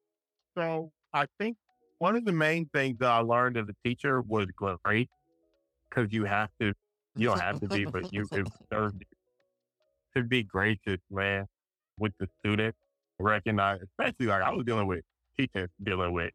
So 0.56 0.90
I 1.12 1.26
think 1.38 1.58
one 1.98 2.16
of 2.16 2.24
the 2.24 2.32
main 2.32 2.68
things 2.74 2.98
that 3.00 3.08
I 3.08 3.18
learned 3.18 3.56
as 3.56 3.66
a 3.68 3.88
teacher 3.88 4.20
was 4.22 4.46
grace, 4.56 5.08
because 5.88 6.12
you 6.12 6.24
have 6.24 6.50
to, 6.60 6.72
you 7.16 7.28
don't 7.28 7.40
have 7.40 7.60
to 7.60 7.68
be, 7.68 7.84
but 7.84 8.12
you 8.12 8.26
serve 8.72 8.92
to 10.16 10.22
be 10.22 10.42
gracious, 10.42 11.00
man, 11.10 11.46
with 11.98 12.12
the 12.18 12.28
students. 12.40 12.78
Recognize, 13.18 13.80
especially 13.82 14.26
like 14.26 14.42
I 14.42 14.50
was 14.50 14.66
dealing 14.66 14.86
with 14.86 15.00
teachers 15.38 15.70
dealing 15.82 16.12
with. 16.12 16.32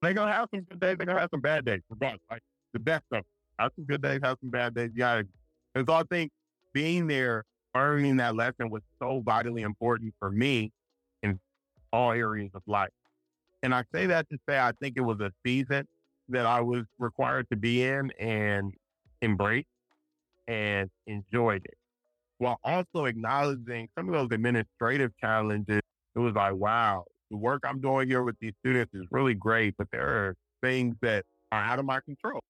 They're 0.00 0.14
gonna 0.14 0.32
have 0.32 0.48
some 0.54 0.62
good 0.62 0.80
days. 0.80 0.96
They're 0.96 1.06
gonna 1.06 1.20
have 1.20 1.28
some 1.30 1.40
bad 1.40 1.66
days. 1.66 1.82
Regardless, 1.90 2.20
like 2.30 2.40
the 2.72 2.78
best 2.78 3.04
of 3.12 3.24
have 3.58 3.72
some 3.76 3.84
good 3.84 4.00
days, 4.00 4.20
have 4.22 4.38
some 4.40 4.50
bad 4.50 4.74
days. 4.74 4.90
You 4.94 4.98
gotta. 4.98 5.26
And 5.74 5.86
so 5.86 5.92
I 5.92 6.02
think 6.10 6.30
being 6.72 7.06
there, 7.06 7.44
learning 7.74 8.16
that 8.18 8.36
lesson 8.36 8.70
was 8.70 8.82
so 8.98 9.22
vitally 9.24 9.62
important 9.62 10.14
for 10.18 10.30
me 10.30 10.72
in 11.22 11.38
all 11.92 12.12
areas 12.12 12.50
of 12.54 12.62
life. 12.66 12.90
And 13.64 13.74
I 13.74 13.82
say 13.94 14.04
that 14.06 14.28
to 14.28 14.36
say 14.46 14.58
I 14.58 14.72
think 14.72 14.98
it 14.98 15.00
was 15.00 15.20
a 15.20 15.32
season 15.44 15.88
that 16.28 16.44
I 16.44 16.60
was 16.60 16.84
required 16.98 17.48
to 17.50 17.56
be 17.56 17.82
in 17.82 18.10
and 18.20 18.74
embrace 19.22 19.64
and 20.46 20.90
enjoyed 21.06 21.64
it 21.64 21.78
while 22.36 22.58
also 22.62 23.06
acknowledging 23.06 23.88
some 23.96 24.08
of 24.08 24.12
those 24.12 24.28
administrative 24.32 25.12
challenges. 25.18 25.80
It 26.14 26.18
was 26.18 26.34
like, 26.34 26.54
wow, 26.54 27.04
the 27.30 27.38
work 27.38 27.62
I'm 27.64 27.80
doing 27.80 28.06
here 28.06 28.22
with 28.22 28.36
these 28.38 28.52
students 28.60 28.92
is 28.92 29.06
really 29.10 29.32
great, 29.32 29.74
but 29.78 29.88
there 29.90 30.06
are 30.06 30.34
things 30.62 30.94
that 31.00 31.24
are 31.50 31.62
out 31.62 31.78
of 31.78 31.86
my 31.86 32.00
control. 32.00 32.42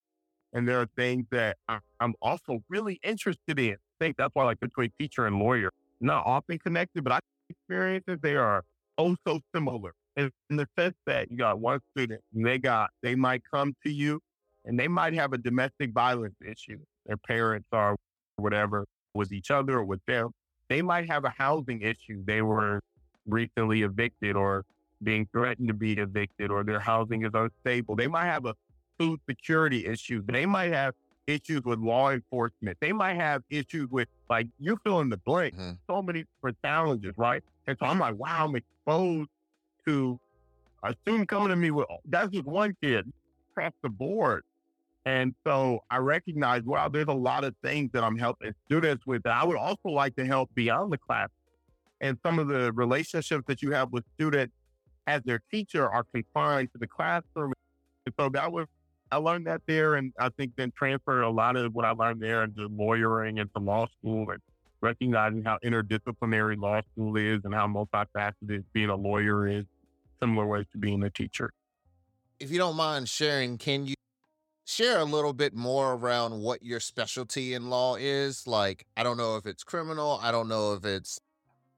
And 0.53 0.69
there 0.69 0.81
are 0.81 0.89
things 0.97 1.27
that 1.31 1.57
I'm 1.69 2.15
also 2.23 2.61
really 2.69 2.99
interested 3.05 3.61
in. 3.61 3.75
I 3.75 4.05
think 4.05 4.17
that's 4.17 4.35
why, 4.35 4.45
like, 4.45 4.59
between 4.59 4.91
teacher 4.99 5.27
and 5.27 5.39
lawyer, 5.39 5.71
not 6.01 6.27
often 6.27 6.59
connected, 6.59 7.05
but 7.05 7.13
I 7.13 7.19
experiences 7.51 8.19
they 8.21 8.35
are 8.35 8.65
oh 8.99 9.15
so 9.27 9.39
similar 9.55 9.93
in, 10.17 10.31
in 10.51 10.57
the 10.57 10.67
sense 10.79 10.95
that 11.07 11.31
you 11.31 11.37
got 11.37 11.59
one 11.59 11.81
student 11.93 12.21
and 12.35 12.47
they 12.47 12.59
got, 12.59 12.91
they 13.03 13.15
might 13.15 13.43
come 13.53 13.75
to 13.85 13.91
you 13.91 14.21
and 14.65 14.79
they 14.79 14.89
might 14.89 15.15
have 15.15 15.33
a 15.33 15.39
domestic 15.39 15.93
violence 15.93 16.37
issue. 16.45 16.79
Their 17.07 17.17
parents 17.17 17.69
are 17.73 17.97
whatever 18.37 18.87
with 19.15 19.33
each 19.33 19.51
other 19.51 19.79
or 19.79 19.85
with 19.85 20.01
them. 20.07 20.31
They 20.69 20.83
might 20.83 21.09
have 21.11 21.25
a 21.25 21.31
housing 21.37 21.83
issue. 21.83 22.25
They 22.25 22.43
were 22.43 22.81
recently 23.27 23.83
evicted 23.83 24.37
or 24.37 24.65
being 25.03 25.29
threatened 25.33 25.69
to 25.69 25.75
be 25.75 25.93
evicted 25.93 26.51
or 26.51 26.65
their 26.65 26.81
housing 26.81 27.25
is 27.25 27.33
unstable. 27.35 27.97
They 27.97 28.07
might 28.07 28.27
have 28.27 28.47
a 28.47 28.55
food 28.99 29.21
security 29.29 29.87
issue. 29.87 30.23
They 30.27 30.47
might 30.47 30.73
have 30.73 30.95
issues 31.27 31.63
with 31.65 31.79
law 31.79 32.11
enforcement. 32.11 32.79
They 32.81 32.93
might 32.93 33.15
have 33.15 33.43
issues 33.51 33.91
with 33.91 34.09
like 34.31 34.47
you 34.59 34.79
fill 34.85 35.01
in 35.01 35.11
the 35.11 35.17
blank. 35.19 35.55
Mm-hmm. 35.55 35.73
So 35.89 36.03
many 36.03 36.25
different 36.37 36.59
challenges, 36.65 37.13
right? 37.17 37.43
And 37.67 37.77
so 37.79 37.87
I'm 37.87 37.99
like, 37.99 38.15
wow, 38.17 38.47
I'm 38.47 38.57
exposed 38.57 39.29
to 39.87 40.19
a 40.83 40.95
student 41.03 41.29
coming 41.29 41.49
to 41.49 41.57
me 41.57 41.71
with 41.71 41.87
that's 42.05 42.31
just 42.31 42.45
one 42.45 42.77
kid 42.83 43.11
across 43.53 43.73
the 43.83 43.89
board. 43.89 44.45
And 45.07 45.35
so 45.47 45.81
I 45.91 45.99
recognize, 45.99 46.63
wow, 46.63 46.89
there's 46.89 47.09
a 47.09 47.13
lot 47.13 47.45
of 47.45 47.55
things 47.63 47.91
that 47.93 48.03
I'm 48.03 48.17
helping 48.17 48.55
students 48.67 49.07
with 49.07 49.23
that 49.25 49.33
I 49.33 49.45
would 49.45 49.57
also 49.57 49.91
like 49.91 50.17
to 50.17 50.25
help 50.25 50.51
beyond 50.55 50.93
the 50.93 50.99
class. 50.99 51.29
And 52.01 52.19
some 52.25 52.39
of 52.39 52.49
the 52.49 52.73
relationships 52.73 53.45
that 53.47 53.63
you 53.63 53.71
have 53.73 53.93
with 53.93 54.05
students 54.15 54.55
as 55.07 55.23
their 55.25 55.41
teacher 55.51 55.89
are 55.89 56.05
confined 56.15 56.71
to 56.73 56.79
the 56.79 56.87
classroom. 56.87 57.53
And 58.07 58.15
so 58.19 58.29
that 58.31 58.51
was, 58.51 58.67
I 59.13 59.17
learned 59.17 59.47
that 59.47 59.61
there. 59.67 59.97
And 59.97 60.13
I 60.19 60.31
think 60.31 60.53
then 60.57 60.73
transferred 60.77 61.23
a 61.23 61.31
lot 61.31 61.57
of 61.57 61.75
what 61.75 61.85
I 61.85 61.91
learned 61.91 62.23
there 62.23 62.43
into 62.43 62.67
lawyering 62.69 63.39
and 63.39 63.53
to 63.55 63.63
law 63.63 63.87
school 63.99 64.31
and 64.31 64.41
recognizing 64.81 65.45
how 65.45 65.59
interdisciplinary 65.65 66.59
law 66.61 66.81
school 66.93 67.17
is 67.17 67.41
and 67.45 67.55
how 67.55 67.67
multifaceted 67.67 68.65
being 68.73 68.89
a 68.89 68.97
lawyer 68.97 69.47
is, 69.47 69.65
similar 70.25 70.47
ways 70.47 70.65
to 70.73 70.79
being 70.79 71.03
a 71.03 71.11
teacher. 71.11 71.51
If 72.41 72.51
you 72.51 72.59
don't 72.59 72.77
mind 72.77 73.09
sharing, 73.09 73.59
can 73.59 73.87
you 73.87 73.95
share 74.65 74.99
a 74.99 75.05
little 75.05 75.35
bit 75.35 75.55
more 75.55 75.93
around 75.93 76.41
what 76.41 76.63
your 76.63 76.81
specialty 76.81 77.53
in 77.55 77.69
law 77.69 77.97
is? 77.97 78.47
Like, 78.47 78.87
I 78.97 79.03
don't 79.03 79.19
know 79.19 79.37
if 79.37 79.47
it's 79.47 79.63
criminal, 79.63 80.19
I 80.23 80.33
don't 80.33 80.49
know 80.49 80.73
if 80.73 80.85
it's 80.85 81.19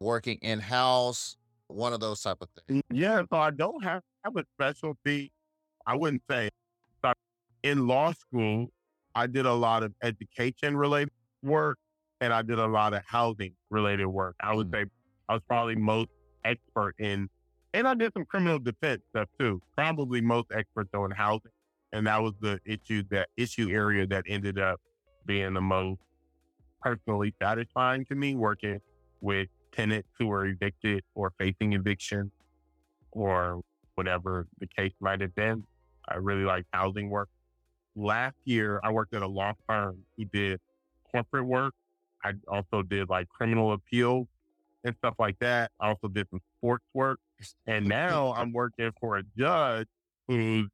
working 0.01 0.39
in 0.43 0.61
house, 0.61 1.37
one 1.67 1.93
of 1.93 2.01
those 2.01 2.21
type 2.23 2.39
of 2.41 2.49
things. 2.69 2.83
Yeah, 2.93 3.23
so 3.31 3.39
I 3.39 3.51
don't 3.51 3.83
have, 3.83 4.03
have 4.25 4.37
a 4.37 4.45
specialty. 4.55 5.33
I 5.87 5.97
wouldn't 5.97 6.23
say. 6.31 6.49
In 7.63 7.89
law 7.89 8.13
school, 8.13 8.69
I 9.17 9.27
did 9.27 9.45
a 9.45 9.53
lot 9.53 9.83
of 9.83 9.93
education 10.03 10.77
related 10.77 11.11
work 11.43 11.79
and 12.21 12.33
I 12.33 12.43
did 12.43 12.61
a 12.61 12.67
lot 12.67 12.95
of 12.95 13.03
housing 13.05 13.55
related 13.71 14.07
work. 14.07 14.37
I 14.41 14.55
would 14.55 14.71
mm. 14.71 14.85
say 14.85 14.91
I 15.29 15.35
was 15.35 15.43
probably 15.49 15.75
most 15.75 16.11
expert 16.45 16.95
in, 16.99 17.29
and 17.77 17.87
I 17.87 17.93
did 17.95 18.11
some 18.15 18.25
criminal 18.25 18.59
defense 18.59 19.03
stuff 19.11 19.29
too. 19.39 19.61
Probably 19.77 20.23
most 20.23 20.47
experts 20.51 20.89
on 20.95 21.11
housing, 21.11 21.53
and 21.93 22.07
that 22.07 22.23
was 22.23 22.33
the 22.41 22.59
issue 22.65 23.03
that 23.11 23.29
issue 23.37 23.69
area 23.71 24.07
that 24.07 24.25
ended 24.27 24.59
up 24.59 24.81
being 25.27 25.53
the 25.53 25.61
most 25.61 26.01
personally 26.81 27.35
satisfying 27.41 28.07
to 28.07 28.15
me. 28.15 28.35
Working 28.35 28.81
with 29.21 29.49
tenants 29.73 30.09
who 30.19 30.29
were 30.29 30.47
evicted 30.47 31.05
or 31.15 31.35
facing 31.39 31.75
eviction 31.75 32.33
or 33.13 33.61
whatever 33.95 34.47
the 34.59 34.67
case 34.67 34.93
might 35.01 35.21
have 35.21 35.35
been. 35.35 35.63
I 36.09 36.17
really 36.17 36.45
like 36.45 36.65
housing 36.73 37.11
work. 37.11 37.29
Last 37.95 38.37
year, 38.45 38.81
I 38.85 38.91
worked 38.91 39.15
at 39.15 39.21
a 39.21 39.27
law 39.27 39.53
firm 39.67 39.99
who 40.17 40.25
did 40.25 40.61
corporate 41.13 41.45
work. 41.45 41.75
I 42.25 42.33
also 42.49 42.83
did 42.83 43.11
like 43.11 43.29
criminal 43.29 43.75
appeals 43.75 44.29
and 44.87 44.95
stuff 44.99 45.15
like 45.19 45.39
that. 45.41 45.71
I 45.81 45.89
also 45.89 46.09
did 46.09 46.29
some 46.31 46.41
sports 46.57 46.85
work. 46.95 47.19
And 47.67 47.87
now 47.87 48.33
I'm 48.35 48.53
working 48.53 48.91
for 49.01 49.19
a 49.19 49.23
judge 49.37 49.89
who's 50.29 50.69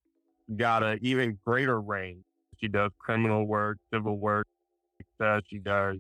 got 0.57 0.83
an 0.83 0.99
even 1.03 1.39
greater 1.45 1.81
range. 1.81 2.23
She 2.61 2.69
does 2.69 2.93
criminal 2.99 3.47
work, 3.47 3.79
civil 3.93 4.19
work, 4.19 4.47
success. 4.99 5.43
she 5.49 5.59
does 5.59 5.97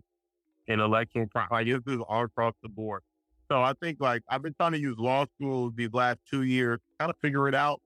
intellectual 0.68 1.26
property. 1.26 1.72
Like 1.72 1.84
this 1.84 1.94
is 1.94 2.00
all 2.08 2.24
across 2.24 2.54
the 2.62 2.68
board. 2.68 3.02
So 3.50 3.60
I 3.62 3.72
think 3.82 3.98
like 3.98 4.22
I've 4.28 4.42
been 4.42 4.54
trying 4.54 4.72
to 4.72 4.78
use 4.78 4.96
law 4.98 5.26
school 5.34 5.72
these 5.74 5.92
last 5.92 6.18
two 6.30 6.42
years, 6.42 6.78
kind 7.00 7.10
of 7.10 7.16
figure 7.20 7.48
it 7.48 7.54
out. 7.54 7.80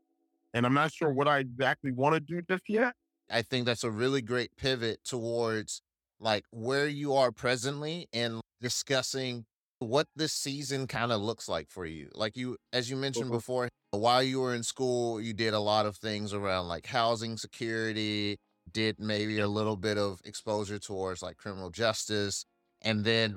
And 0.52 0.66
I'm 0.66 0.74
not 0.74 0.92
sure 0.92 1.10
what 1.10 1.28
I 1.28 1.38
exactly 1.38 1.92
want 1.92 2.14
to 2.14 2.20
do 2.20 2.42
just 2.42 2.68
yet. 2.68 2.94
I 3.30 3.42
think 3.42 3.66
that's 3.66 3.84
a 3.84 3.90
really 3.90 4.22
great 4.22 4.50
pivot 4.56 5.02
towards 5.04 5.82
like 6.20 6.44
where 6.50 6.88
you 6.88 7.14
are 7.14 7.30
presently 7.30 8.08
and 8.12 8.40
discussing 8.60 9.44
what 9.78 10.06
this 10.16 10.32
season 10.32 10.86
kind 10.86 11.12
of 11.12 11.20
looks 11.20 11.48
like 11.48 11.70
for 11.70 11.84
you. 11.84 12.08
Like 12.14 12.36
you, 12.36 12.56
as 12.72 12.90
you 12.90 12.96
mentioned 12.96 13.26
mm-hmm. 13.26 13.34
before, 13.34 13.68
while 13.90 14.22
you 14.22 14.40
were 14.40 14.54
in 14.54 14.62
school, 14.62 15.20
you 15.20 15.32
did 15.32 15.54
a 15.54 15.60
lot 15.60 15.86
of 15.86 15.96
things 15.96 16.32
around 16.32 16.68
like 16.68 16.86
housing 16.86 17.36
security, 17.36 18.38
did 18.72 18.98
maybe 18.98 19.38
a 19.38 19.48
little 19.48 19.76
bit 19.76 19.98
of 19.98 20.20
exposure 20.24 20.78
towards 20.78 21.22
like 21.22 21.36
criminal 21.36 21.70
justice 21.70 22.44
and 22.82 23.04
then 23.04 23.36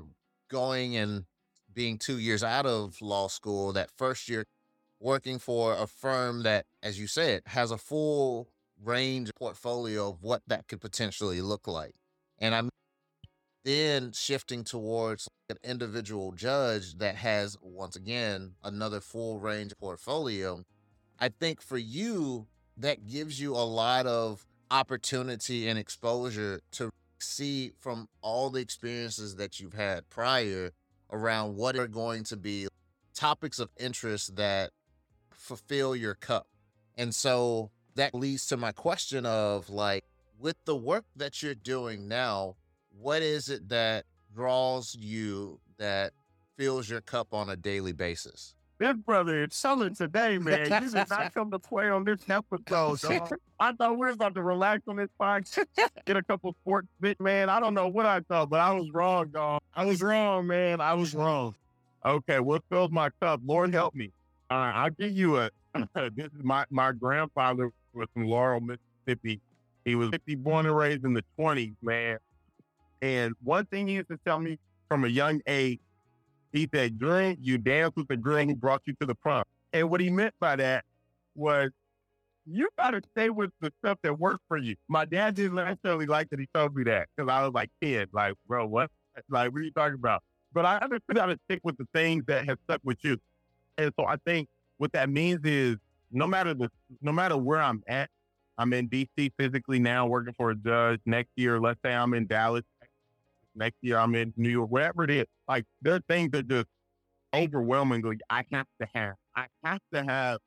going 0.50 0.96
and 0.96 1.26
being 1.74 1.98
two 1.98 2.20
years 2.20 2.44
out 2.44 2.66
of 2.66 3.02
law 3.02 3.28
school, 3.28 3.74
that 3.74 3.92
first 3.96 4.28
year 4.28 4.46
working 5.00 5.40
for 5.40 5.74
a 5.74 5.88
firm 5.88 6.44
that, 6.44 6.66
as 6.84 7.00
you 7.00 7.08
said, 7.08 7.42
has 7.46 7.72
a 7.72 7.78
full 7.78 8.50
range 8.84 9.32
portfolio 9.38 10.10
of 10.10 10.22
what 10.22 10.42
that 10.48 10.68
could 10.68 10.82
potentially 10.82 11.42
look 11.42 11.68
like. 11.68 11.94
And 12.40 12.56
I'm 12.56 12.69
then 13.64 14.12
shifting 14.12 14.64
towards 14.64 15.28
an 15.50 15.58
individual 15.64 16.32
judge 16.32 16.98
that 16.98 17.16
has, 17.16 17.58
once 17.62 17.96
again, 17.96 18.54
another 18.64 19.02
full 19.02 19.40
range 19.40 19.74
portfolio. 19.80 20.64
I 21.20 21.30
think 21.30 21.62
for 21.62 21.78
you, 21.78 22.48
that 22.78 23.08
gives 23.08 23.42
you 23.42 23.54
a 23.54 23.66
lot 23.66 24.06
of 24.06 24.46
opportunity 24.72 25.68
and 25.68 25.78
exposure 25.78 26.62
to 26.72 26.90
see 27.20 27.74
from 27.80 28.08
all 28.22 28.50
the 28.50 28.62
experiences 28.62 29.36
that 29.36 29.60
you've 29.60 29.74
had 29.74 30.10
prior 30.10 30.72
around 31.12 31.56
what 31.56 31.76
are 31.76 31.88
going 31.88 32.24
to 32.24 32.38
be 32.38 32.68
topics 33.14 33.60
of 33.60 33.70
interest 33.78 34.38
that 34.38 34.72
fulfill 35.32 35.96
your 35.96 36.14
cup. 36.14 36.48
And 36.98 37.14
so 37.14 37.72
that 37.96 38.14
leads 38.14 38.48
to 38.48 38.58
my 38.58 38.72
question 38.72 39.26
of 39.26 39.70
like, 39.70 40.06
with 40.40 40.56
the 40.64 40.76
work 40.76 41.04
that 41.18 41.44
you're 41.44 41.56
doing 41.56 42.08
now, 42.08 42.56
what 43.00 43.22
is 43.22 43.50
it 43.50 43.70
that 43.70 44.06
draws 44.36 44.96
you 44.96 45.60
that 45.78 46.12
fills 46.58 46.90
your 46.90 47.02
cup 47.02 47.34
on 47.34 47.50
a 47.50 47.56
daily 47.56 47.94
basis? 47.94 48.56
This 48.78 48.96
brother 48.96 49.44
is 49.44 49.56
selling 49.56 49.94
today, 49.94 50.38
man. 50.42 50.72
You 50.84 50.90
did 50.90 51.10
not 51.10 51.34
come 51.34 51.52
to 51.52 51.60
play 51.60 51.90
on 51.90 52.04
this 52.04 52.20
episode, 52.30 53.00
dog. 53.02 53.34
I 53.60 53.74
thought 53.74 53.92
we 53.92 53.98
were 53.98 54.10
about 54.10 54.36
to 54.36 54.44
relax 54.44 54.84
on 54.88 54.96
this 54.98 55.10
podcast, 55.20 55.66
get 56.06 56.18
a 56.18 56.24
couple 56.24 56.56
sports 56.62 56.88
bit, 57.00 57.20
man. 57.20 57.50
I 57.50 57.60
don't 57.60 57.74
know 57.74 57.88
what 57.88 58.06
I 58.06 58.22
thought, 58.22 58.50
but 58.50 58.60
I 58.60 58.72
was 58.74 58.90
wrong, 58.92 59.28
dog. 59.28 59.62
I 59.74 59.86
was 59.86 60.02
wrong, 60.02 60.48
man. 60.48 60.80
I 60.82 60.94
was 60.94 61.14
wrong. 61.14 61.56
Okay, 62.06 62.40
what 62.40 62.64
fills 62.70 62.92
my 62.92 63.10
cup? 63.22 63.42
Lord 63.46 63.74
help 63.74 63.94
me. 63.96 64.12
All 64.50 64.58
right, 64.58 64.74
I'll 64.74 64.90
give 64.92 65.12
you 65.12 65.38
a. 65.38 65.50
this 65.96 66.28
is 66.28 66.44
my 66.44 66.66
my 66.70 66.92
grandfather 66.94 67.72
was 67.94 68.08
from 68.14 68.26
Laurel, 68.28 68.62
Mississippi. 68.62 69.42
He 69.84 69.96
was 69.96 70.10
50, 70.10 70.36
born 70.36 70.66
and 70.66 70.76
raised 70.76 71.04
in 71.04 71.14
the 71.14 71.24
20s, 71.38 71.76
man. 71.82 72.20
And 73.02 73.34
one 73.44 73.66
thing 73.66 73.88
he 73.88 73.96
used 73.96 74.10
to 74.10 74.20
tell 74.26 74.40
me 74.40 74.60
from 74.88 75.06
a 75.06 75.08
young 75.08 75.42
age, 75.48 75.80
he 76.52 76.68
said, 76.74 76.98
drink, 76.98 77.40
you 77.42 77.58
dance 77.58 77.94
with 77.96 78.08
the 78.08 78.18
girl 78.18 78.46
who 78.46 78.56
brought 78.56 78.82
you 78.86 78.94
to 79.00 79.06
the 79.06 79.16
prom. 79.16 79.44
And 79.72 79.90
what 79.90 80.02
he 80.02 80.10
meant 80.10 80.34
by 80.40 80.56
that 80.56 80.84
was 81.36 81.70
you 82.46 82.68
got 82.78 82.92
to 82.92 83.02
stay 83.12 83.30
with 83.30 83.52
the 83.62 83.72
stuff 83.84 84.00
that 84.02 84.18
works 84.18 84.44
for 84.48 84.58
you. 84.58 84.76
My 84.88 85.06
dad 85.06 85.36
didn't 85.36 85.56
necessarily 85.56 86.08
like 86.08 86.30
that 86.32 86.40
he 86.40 86.48
told 86.54 86.76
me 86.76 86.84
that 86.86 87.08
because 87.16 87.32
I 87.32 87.44
was 87.44 87.54
like, 87.54 87.70
kid, 87.82 88.10
like, 88.12 88.34
bro, 88.48 88.66
what? 88.66 88.90
Like, 89.30 89.52
what 89.52 89.60
are 89.60 89.64
you 89.64 89.72
talking 89.72 89.96
about? 89.96 90.24
But 90.54 90.66
I 90.66 90.78
understood 90.78 91.18
how 91.18 91.28
to 91.28 91.38
stick 91.46 91.60
with 91.64 91.78
the 91.78 91.88
things 91.94 92.24
that 92.28 92.46
have 92.48 92.58
stuck 92.64 92.82
with 92.84 92.98
you. 93.02 93.18
And 93.78 93.94
so 94.00 94.06
I 94.06 94.16
think 94.26 94.48
what 94.78 94.92
that 94.94 95.10
means 95.10 95.42
is 95.44 95.78
no 96.12 96.26
matter 96.26 96.54
the, 96.54 96.72
no 97.02 97.12
matter 97.12 97.38
where 97.38 97.62
I'm 97.62 97.84
at, 97.88 98.10
I'm 98.58 98.74
in 98.74 98.90
DC 98.90 99.32
physically 99.38 99.80
now 99.80 100.08
working 100.08 100.34
for 100.34 100.52
a 100.52 100.56
judge. 100.56 101.00
Next 101.06 101.30
year, 101.36 101.60
let's 101.60 101.80
say 101.86 101.94
I'm 101.94 102.14
in 102.14 102.28
Dallas. 102.28 102.64
Next 103.60 103.76
year, 103.82 103.98
I'm 103.98 104.16
in 104.16 104.34
New 104.38 104.50
York, 104.50 104.70
wherever 104.70 105.04
it 105.04 105.12
is. 105.12 105.26
Like, 105.48 105.66
there 105.82 105.96
are 105.96 106.02
things 106.08 106.32
that 106.32 106.48
just 106.48 106.68
overwhelmingly 107.34 108.18
I 108.30 108.46
have 108.54 108.68
to 108.82 108.88
have. 108.94 109.16
I 109.36 109.48
have 109.64 109.82
to 109.94 110.04
have 110.04 110.40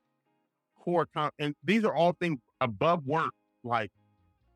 core, 0.79 1.07
con- 1.13 1.31
and 1.37 1.55
these 1.63 1.85
are 1.85 1.93
all 1.93 2.13
things 2.19 2.39
above 2.59 3.05
work. 3.05 3.31
Like, 3.63 3.91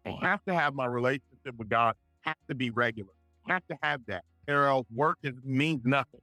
I 0.05 0.17
have 0.21 0.43
to 0.47 0.55
have 0.55 0.73
my 0.73 0.87
relationship 0.87 1.55
with 1.57 1.69
God, 1.69 1.95
have 2.21 2.35
to 2.49 2.55
be 2.55 2.71
regular, 2.71 3.11
have 3.47 3.61
to 3.69 3.77
have 3.83 4.01
that. 4.07 4.23
Or 4.47 4.65
else 4.65 4.87
work 4.93 5.17
is, 5.21 5.33
means 5.43 5.81
nothing. 5.85 6.21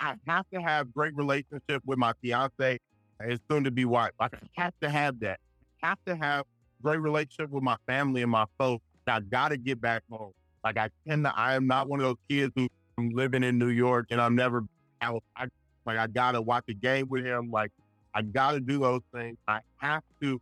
I 0.00 0.16
have 0.26 0.46
to 0.52 0.60
have 0.60 0.92
great 0.92 1.14
relationship 1.14 1.82
with 1.86 1.98
my 1.98 2.12
fiance 2.22 2.80
and 3.20 3.40
soon 3.48 3.62
to 3.64 3.70
be 3.70 3.84
wife. 3.84 4.12
I 4.18 4.28
have 4.56 4.74
to 4.82 4.90
have 4.90 5.20
that. 5.20 5.38
I 5.82 5.88
have 5.88 5.98
to 6.06 6.16
have 6.16 6.44
great 6.82 6.98
relationship 6.98 7.50
with 7.50 7.62
my 7.62 7.76
family 7.86 8.22
and 8.22 8.30
my 8.30 8.46
folks. 8.58 8.84
I 9.06 9.20
gotta 9.20 9.56
get 9.56 9.80
back 9.80 10.02
home. 10.10 10.32
Like 10.64 10.76
I 10.76 10.90
tend 11.06 11.24
to, 11.24 11.36
I 11.36 11.54
am 11.54 11.66
not 11.66 11.88
one 11.88 12.00
of 12.00 12.04
those 12.04 12.16
kids 12.28 12.52
who 12.56 12.68
I'm 12.98 13.10
living 13.10 13.42
in 13.42 13.58
New 13.58 13.68
York 13.68 14.06
and 14.10 14.20
I'm 14.20 14.34
never 14.34 14.64
out. 15.00 15.22
I, 15.36 15.46
like 15.84 15.98
I 15.98 16.06
gotta 16.06 16.40
watch 16.40 16.64
a 16.68 16.74
game 16.74 17.08
with 17.08 17.24
him. 17.24 17.50
Like 17.50 17.72
I 18.14 18.22
gotta 18.22 18.60
do 18.60 18.78
those 18.78 19.02
things. 19.12 19.36
I 19.48 19.60
have 19.78 20.02
to 20.20 20.40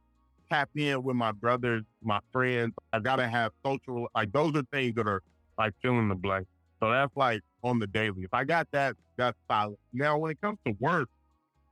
tap 0.50 0.68
in 0.76 1.02
with 1.02 1.16
my 1.16 1.32
brothers, 1.32 1.84
my 2.02 2.20
friends. 2.32 2.74
I 2.92 2.98
gotta 2.98 3.26
have 3.28 3.52
social. 3.64 4.08
Like 4.14 4.32
those 4.32 4.54
are 4.54 4.62
things 4.72 4.94
that 4.96 5.06
are 5.06 5.22
like 5.56 5.74
filling 5.82 6.08
the 6.08 6.14
blank. 6.14 6.46
So 6.80 6.90
that's 6.90 7.14
like 7.16 7.42
on 7.62 7.78
the 7.78 7.86
daily. 7.86 8.24
If 8.24 8.34
I 8.34 8.44
got 8.44 8.68
that, 8.72 8.96
that's 9.16 9.36
solid. 9.50 9.76
Now 9.92 10.18
when 10.18 10.30
it 10.30 10.40
comes 10.40 10.58
to 10.66 10.74
work, 10.80 11.08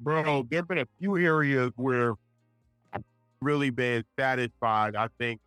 bro, 0.00 0.46
there've 0.50 0.68
been 0.68 0.78
a 0.78 0.88
few 0.98 1.16
areas 1.16 1.72
where 1.76 2.14
I've 2.92 3.02
really 3.40 3.70
been 3.70 4.04
satisfied. 4.18 4.96
I 4.96 5.08
think 5.18 5.40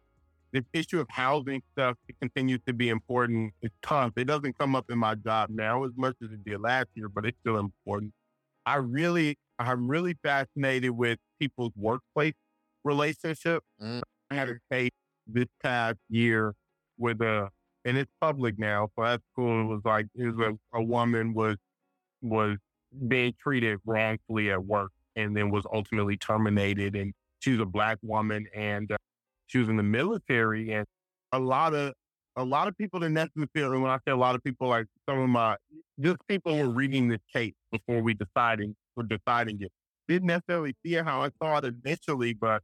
the 0.54 0.66
issue 0.74 1.00
of 1.00 1.08
housing 1.10 1.62
stuff 1.72 1.98
it 2.08 2.16
continues 2.20 2.60
to 2.68 2.74
be 2.74 2.90
important. 2.90 3.54
It's 3.62 3.76
tough. 3.82 4.12
It 4.18 4.26
doesn't 4.26 4.58
come 4.58 4.76
up 4.76 4.86
in 4.90 4.98
my 4.98 5.16
job 5.16 5.50
now 5.50 5.84
as 5.84 5.92
much 5.96 6.16
as 6.24 6.32
it 6.32 6.44
did 6.44 6.60
last 6.62 6.88
year, 6.96 7.10
but 7.10 7.26
it's 7.26 7.38
still 7.40 7.58
important. 7.58 8.14
I 8.66 8.76
really, 8.76 9.38
I'm 9.60 9.88
really 9.88 10.16
fascinated 10.22 10.92
with 10.92 11.20
people's 11.40 11.72
workplace 11.76 12.34
relationship. 12.84 13.64
Mm. 13.82 14.02
I 14.30 14.36
had 14.36 14.50
a 14.50 14.56
case 14.72 14.92
this 15.28 15.48
past 15.64 15.98
year 16.10 16.54
with 16.98 17.22
a, 17.22 17.50
and 17.86 17.98
it's 17.98 18.12
public 18.20 18.60
now, 18.60 18.90
so 18.96 19.04
that's 19.04 19.24
cool. 19.36 19.62
It 19.62 19.66
was 19.66 19.82
like 19.84 20.08
it 20.16 20.26
was 20.36 20.48
a, 20.74 20.78
a 20.78 20.84
woman 20.84 21.34
was 21.34 21.58
was 22.22 22.58
being 23.08 23.34
treated 23.42 23.80
wrongfully 23.86 24.52
at 24.52 24.64
work 24.64 24.92
and 25.16 25.36
then 25.36 25.50
was 25.50 25.66
ultimately 25.74 26.18
terminated. 26.18 26.96
And 26.96 27.14
she 27.40 27.52
was 27.52 27.60
a 27.60 27.66
black 27.66 27.98
woman 28.04 28.48
and 28.56 28.92
uh, 28.92 28.98
she 29.52 29.58
was 29.58 29.70
in 29.70 29.76
the 29.78 29.84
military. 29.84 30.72
And 30.72 30.86
a 31.32 31.40
lot 31.40 31.74
of 31.74 31.94
a 32.38 32.44
lot 32.44 32.68
of 32.70 32.78
people 32.78 33.04
in 33.04 33.14
that 33.16 33.30
necessarily, 33.36 33.78
when 33.78 33.92
I 33.92 33.98
say 34.08 34.12
a 34.12 34.16
lot 34.16 34.36
of 34.36 34.44
people, 34.44 34.70
like 34.70 34.86
some 35.08 35.20
of 35.20 35.30
my 35.30 35.58
just 36.00 36.18
people 36.28 36.58
were 36.58 36.70
reading 36.70 37.10
this 37.10 37.20
case 37.34 37.54
before 37.72 38.02
we 38.02 38.14
deciding 38.14 38.76
for 38.96 39.04
deciding 39.04 39.62
it. 39.62 39.72
Didn't 40.08 40.28
necessarily 40.28 40.76
see 40.86 40.96
it 40.96 41.06
how 41.06 41.22
I 41.22 41.30
saw 41.42 41.58
it 41.58 41.74
initially, 41.86 42.34
but 42.34 42.62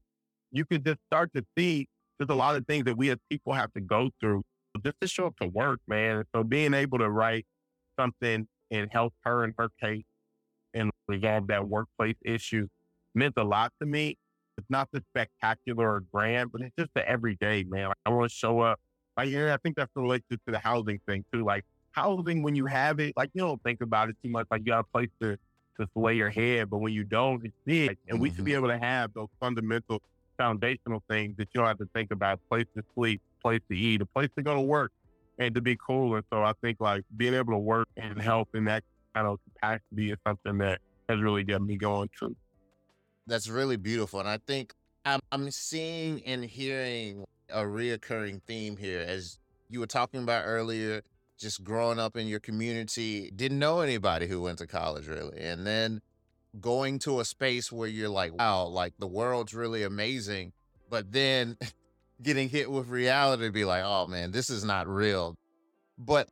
you 0.52 0.66
could 0.66 0.86
just 0.86 1.00
start 1.12 1.32
to 1.36 1.46
see 1.58 1.88
there's 2.18 2.30
a 2.30 2.36
lot 2.36 2.56
of 2.56 2.66
things 2.66 2.86
that 2.86 2.98
we 2.98 3.10
as 3.10 3.18
people 3.30 3.54
have 3.54 3.72
to 3.74 3.82
go 3.82 4.10
through 4.20 4.44
just 4.84 4.96
to 5.02 5.08
show 5.08 5.28
up 5.28 5.36
to 5.42 5.48
work, 5.48 5.80
man. 5.88 6.24
So 6.36 6.44
being 6.44 6.74
able 6.74 7.00
to 7.00 7.10
write 7.10 7.46
something 8.00 8.48
and 8.72 8.90
help 8.92 9.14
her 9.24 9.44
in 9.44 9.54
her 9.58 9.70
case 9.82 10.04
and 10.74 10.92
resolve 11.08 11.48
that 11.48 11.68
workplace 11.68 12.16
issue 12.24 12.68
meant 13.16 13.34
a 13.38 13.44
lot 13.44 13.72
to 13.82 13.88
me. 13.88 14.18
It's 14.58 14.70
not 14.70 14.90
the 14.92 15.04
spectacular 15.12 15.96
or 15.96 16.04
grand, 16.12 16.52
but 16.52 16.62
it's 16.62 16.76
just 16.78 16.90
the 16.94 17.08
everyday, 17.08 17.64
man. 17.64 17.90
Like, 17.90 17.98
I 18.06 18.10
want 18.10 18.30
to 18.30 18.36
show 18.36 18.60
up. 18.60 18.80
Like, 19.16 19.34
I 19.34 19.58
think 19.58 19.76
that's 19.76 19.92
related 19.96 20.26
to 20.30 20.52
the 20.52 20.60
housing 20.60 21.00
thing 21.08 21.26
too. 21.32 21.44
Like 21.44 21.66
housing, 21.92 22.44
when 22.44 22.56
you 22.56 22.66
have 22.68 23.00
it, 23.00 23.14
like 23.18 23.32
you 23.34 23.42
don't 23.42 23.62
think 23.64 23.82
about 23.82 24.10
it 24.10 24.16
too 24.24 24.30
much. 24.30 24.48
Like 24.52 24.62
you 24.62 24.68
got 24.68 24.80
a 24.80 24.84
place 24.84 25.10
to, 25.22 25.38
to 25.80 25.88
lay 25.96 26.14
your 26.16 26.30
head, 26.30 26.70
but 26.70 26.78
when 26.78 26.94
you 26.94 27.04
don't, 27.04 27.44
it's 27.44 27.56
big. 27.66 27.98
And 28.08 28.16
mm-hmm. 28.16 28.20
we 28.22 28.30
should 28.30 28.46
be 28.46 28.52
mm-hmm. 28.52 28.66
able 28.66 28.68
to 28.70 28.78
have 28.78 29.14
those 29.14 29.30
fundamental 29.40 30.02
foundational 30.38 31.02
things 31.10 31.36
that 31.38 31.50
you 31.54 31.60
don't 31.60 31.68
have 31.68 31.80
to 31.80 31.90
think 31.96 32.12
about 32.12 32.40
place 32.50 32.66
to 32.76 32.84
sleep, 32.94 33.22
place 33.42 33.62
to 33.70 33.78
eat, 33.78 34.02
a 34.02 34.06
place 34.06 34.30
to 34.38 34.44
go 34.44 34.54
to 34.54 34.62
work, 34.62 34.92
and 35.40 35.56
to 35.56 35.62
be 35.62 35.76
cool. 35.76 36.16
And 36.16 36.24
so 36.32 36.44
I 36.44 36.54
think 36.62 36.80
like 36.80 37.04
being 37.16 37.34
able 37.34 37.54
to 37.54 37.60
work 37.60 37.88
and 37.98 38.22
help 38.22 38.50
in 38.54 38.66
that 38.66 38.84
kind 39.16 39.28
of 39.28 39.40
capacity 39.54 40.12
is 40.12 40.18
something 40.26 40.60
that 40.60 40.80
has 41.10 41.20
really 41.20 41.44
got 41.44 41.62
me 41.62 41.78
going 41.78 42.10
too. 42.20 42.36
That's 43.28 43.50
really 43.50 43.76
beautiful. 43.76 44.20
And 44.20 44.30
I 44.30 44.38
think 44.38 44.74
I'm, 45.06 45.20
I'm 45.32 45.52
seeing 45.52 46.24
and 46.26 46.44
hearing 46.44 47.26
a 47.50 47.62
reoccurring 47.62 48.42
theme 48.44 48.78
here 48.78 49.02
as 49.02 49.38
you 49.70 49.80
were 49.80 49.88
talking 49.88 50.24
about 50.24 50.44
earlier, 50.46 51.02
just 51.38 51.64
growing 51.64 52.00
up 52.00 52.18
in 52.18 52.28
your 52.28 52.40
community, 52.40 53.32
didn't 53.36 53.60
know 53.60 53.82
anybody 53.82 54.28
who 54.28 54.42
went 54.42 54.58
to 54.60 54.68
college 54.68 55.08
really. 55.08 55.40
And 55.40 55.68
then 55.68 56.02
going 56.60 57.00
to 57.00 57.20
a 57.20 57.26
space 57.26 57.72
where 57.72 57.88
you're 57.88 58.10
like, 58.10 58.34
wow, 58.38 58.66
like 58.66 58.94
the 58.98 59.08
world's 59.08 59.54
really 59.54 59.84
amazing. 59.84 60.54
But 60.90 61.12
then 61.12 61.58
getting 62.22 62.50
hit 62.50 62.72
with 62.72 62.88
reality 62.88 63.50
be 63.50 63.66
like, 63.66 63.84
oh 63.86 64.08
man, 64.08 64.32
this 64.32 64.50
is 64.50 64.64
not 64.64 64.88
real. 64.88 65.36
But 65.98 66.30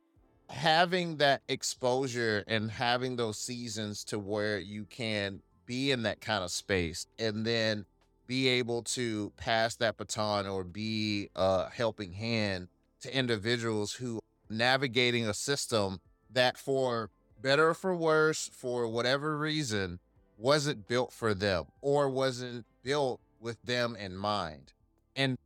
having 0.48 1.16
that 1.18 1.42
exposure 1.48 2.44
and 2.46 2.70
having 2.70 3.16
those 3.16 3.38
seasons 3.38 4.04
to 4.04 4.18
where 4.18 4.58
you 4.58 4.84
can 4.84 5.40
be 5.66 5.90
in 5.90 6.02
that 6.02 6.20
kind 6.20 6.42
of 6.44 6.50
space 6.50 7.06
and 7.18 7.44
then 7.44 7.84
be 8.26 8.48
able 8.48 8.82
to 8.82 9.32
pass 9.36 9.76
that 9.76 9.96
baton 9.96 10.46
or 10.46 10.64
be 10.64 11.28
a 11.36 11.68
helping 11.70 12.12
hand 12.12 12.68
to 13.00 13.16
individuals 13.16 13.92
who 13.94 14.20
navigating 14.48 15.26
a 15.26 15.34
system 15.34 16.00
that 16.30 16.56
for 16.56 17.10
better 17.40 17.70
or 17.70 17.74
for 17.74 17.94
worse 17.94 18.50
for 18.52 18.88
whatever 18.88 19.36
reason 19.36 19.98
wasn't 20.38 20.88
built 20.88 21.12
for 21.12 21.34
them 21.34 21.64
or 21.80 22.08
wasn't 22.08 22.64
built 22.82 23.20
with 23.40 23.60
them 23.62 23.96
in 23.96 24.16
mind. 24.16 24.72
And 25.14 25.36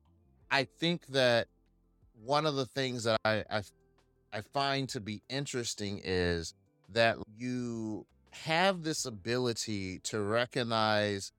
i 0.51 0.65
think 0.65 1.07
that 1.09 1.49
one 2.25 2.47
of 2.47 2.55
the 2.57 2.67
things 2.67 3.05
that 3.05 3.19
i 3.25 3.45
i 3.51 3.63
I 4.33 4.43
find 4.43 4.89
to 4.91 5.01
be 5.01 5.23
interesting 5.29 6.01
is 6.05 6.55
that 6.93 7.17
you 7.37 8.07
have 8.33 8.83
this 8.83 9.05
ability 9.05 9.99
to 10.01 10.21
recognize 10.21 11.33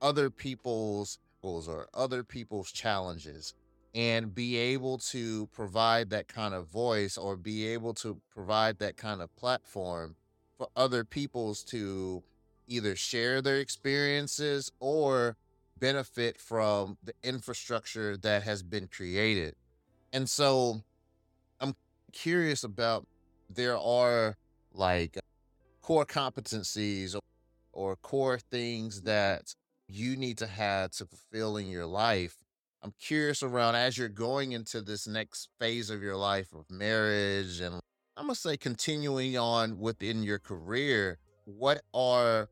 other 0.00 0.30
people's 0.30 1.18
goals 1.42 1.68
or 1.68 1.88
other 1.94 2.22
people's 2.22 2.72
challenges 2.72 3.54
and 3.94 4.34
be 4.34 4.56
able 4.56 4.98
to 4.98 5.46
provide 5.52 6.10
that 6.10 6.26
kind 6.26 6.52
of 6.52 6.66
voice 6.66 7.16
or 7.16 7.36
be 7.36 7.66
able 7.66 7.94
to 7.94 8.20
provide 8.32 8.78
that 8.78 8.96
kind 8.96 9.22
of 9.22 9.34
platform 9.36 10.16
for 10.58 10.68
other 10.74 11.04
people's 11.04 11.62
to 11.62 12.22
either 12.66 12.96
share 12.96 13.40
their 13.40 13.58
experiences 13.58 14.72
or 14.80 15.36
benefit 15.78 16.40
from 16.40 16.96
the 17.02 17.12
infrastructure 17.22 18.16
that 18.16 18.42
has 18.42 18.62
been 18.62 18.88
created. 18.88 19.54
And 20.12 20.28
so 20.28 20.82
I'm 21.60 21.74
curious 22.12 22.64
about 22.64 23.06
there 23.50 23.76
are 23.76 24.36
like 24.72 25.18
core 25.84 26.06
competencies 26.06 27.14
or, 27.14 27.20
or 27.74 27.96
core 27.96 28.38
things 28.38 29.02
that 29.02 29.54
you 29.86 30.16
need 30.16 30.38
to 30.38 30.46
have 30.46 30.90
to 30.90 31.04
fulfill 31.04 31.58
in 31.58 31.68
your 31.68 31.84
life. 31.84 32.38
I'm 32.82 32.94
curious 32.98 33.42
around 33.42 33.74
as 33.74 33.98
you're 33.98 34.08
going 34.08 34.52
into 34.52 34.80
this 34.80 35.06
next 35.06 35.50
phase 35.60 35.90
of 35.90 36.02
your 36.02 36.16
life 36.16 36.54
of 36.54 36.64
marriage 36.70 37.60
and 37.60 37.80
I'm 38.16 38.24
gonna 38.24 38.34
say 38.34 38.56
continuing 38.56 39.36
on 39.36 39.78
within 39.78 40.22
your 40.22 40.38
career, 40.38 41.18
what 41.44 41.82
are 41.92 42.48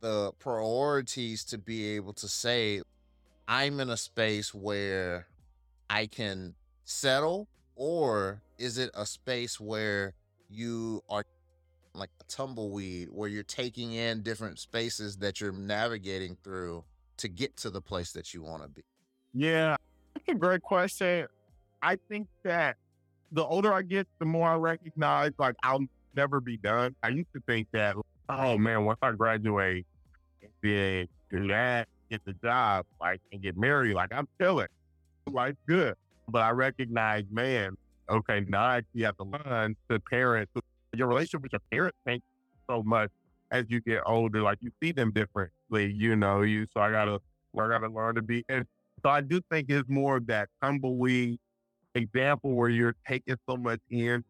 the 0.00 0.32
priorities 0.38 1.42
to 1.44 1.56
be 1.56 1.96
able 1.96 2.12
to 2.12 2.28
say, 2.28 2.82
I'm 3.48 3.80
in 3.80 3.88
a 3.88 3.96
space 3.96 4.52
where 4.52 5.26
I 5.88 6.04
can 6.06 6.54
settle, 6.84 7.48
or 7.76 8.42
is 8.58 8.76
it 8.76 8.90
a 8.92 9.06
space 9.06 9.58
where 9.58 10.12
you 10.50 11.02
are 11.08 11.24
like 11.94 12.10
a 12.20 12.24
tumbleweed, 12.24 13.08
where 13.10 13.28
you're 13.28 13.42
taking 13.42 13.92
in 13.92 14.22
different 14.22 14.58
spaces 14.58 15.16
that 15.18 15.40
you're 15.40 15.52
navigating 15.52 16.36
through 16.42 16.84
to 17.18 17.28
get 17.28 17.56
to 17.58 17.70
the 17.70 17.80
place 17.80 18.12
that 18.12 18.34
you 18.34 18.42
want 18.42 18.62
to 18.62 18.68
be? 18.68 18.82
Yeah, 19.32 19.76
that's 20.14 20.28
a 20.28 20.34
great 20.34 20.62
question. 20.62 21.26
I 21.82 21.98
think 22.08 22.28
that 22.42 22.76
the 23.32 23.44
older 23.44 23.72
I 23.72 23.82
get, 23.82 24.06
the 24.18 24.24
more 24.24 24.48
I 24.48 24.56
recognize 24.56 25.32
like 25.38 25.54
I'll 25.62 25.84
never 26.16 26.40
be 26.40 26.56
done. 26.56 26.94
I 27.02 27.08
used 27.08 27.32
to 27.34 27.42
think 27.46 27.68
that, 27.72 27.96
oh 28.28 28.58
man, 28.58 28.84
once 28.84 28.98
I 29.02 29.12
graduate, 29.12 29.86
then 30.62 31.08
do 31.30 31.48
that, 31.48 31.88
get 32.10 32.24
the 32.24 32.32
job, 32.34 32.86
like, 33.00 33.20
and 33.32 33.42
get 33.42 33.56
married, 33.56 33.94
like 33.94 34.12
I'm 34.12 34.28
chilling. 34.40 34.68
Life's 35.26 35.58
good. 35.66 35.94
But 36.28 36.42
I 36.42 36.50
recognize, 36.50 37.24
man, 37.30 37.76
okay, 38.08 38.44
now 38.48 38.64
I 38.64 38.76
actually 38.78 39.02
have 39.02 39.16
to 39.18 39.24
learn 39.24 39.76
to 39.90 40.00
parent. 40.00 40.48
Your 40.98 41.08
relationship 41.08 41.42
with 41.42 41.52
your 41.52 41.60
parents 41.70 41.98
changes 42.06 42.24
so 42.68 42.82
much 42.82 43.10
as 43.50 43.64
you 43.68 43.80
get 43.80 44.02
older. 44.06 44.42
Like 44.42 44.58
you 44.60 44.70
see 44.82 44.92
them 44.92 45.10
differently, 45.12 45.92
you 45.92 46.16
know, 46.16 46.42
you 46.42 46.66
so 46.74 46.80
I 46.80 46.90
gotta 46.90 47.20
I 47.58 47.68
gotta 47.68 47.88
learn 47.88 48.14
to 48.16 48.22
be 48.22 48.44
and 48.48 48.66
so 49.02 49.10
I 49.10 49.20
do 49.20 49.40
think 49.50 49.70
it's 49.70 49.88
more 49.88 50.16
of 50.16 50.26
that 50.28 50.48
tumbleweed 50.62 51.38
example 51.94 52.52
where 52.52 52.68
you're 52.70 52.96
taking 53.06 53.36
so 53.48 53.56
much 53.56 53.80
in 53.90 54.24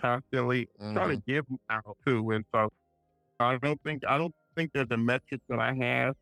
constantly, 0.00 0.68
mm-hmm. 0.80 0.94
trying 0.94 1.08
to 1.10 1.16
mm-hmm. 1.16 1.32
give 1.32 1.44
out 1.70 1.96
too. 2.06 2.30
And 2.30 2.44
so 2.54 2.70
I 3.40 3.56
don't 3.56 3.80
think 3.82 4.02
I 4.08 4.18
don't 4.18 4.34
think 4.56 4.70
there's 4.72 4.90
a 4.90 4.96
metric 4.96 5.40
that 5.48 5.58
I 5.58 5.74
have 5.74 6.14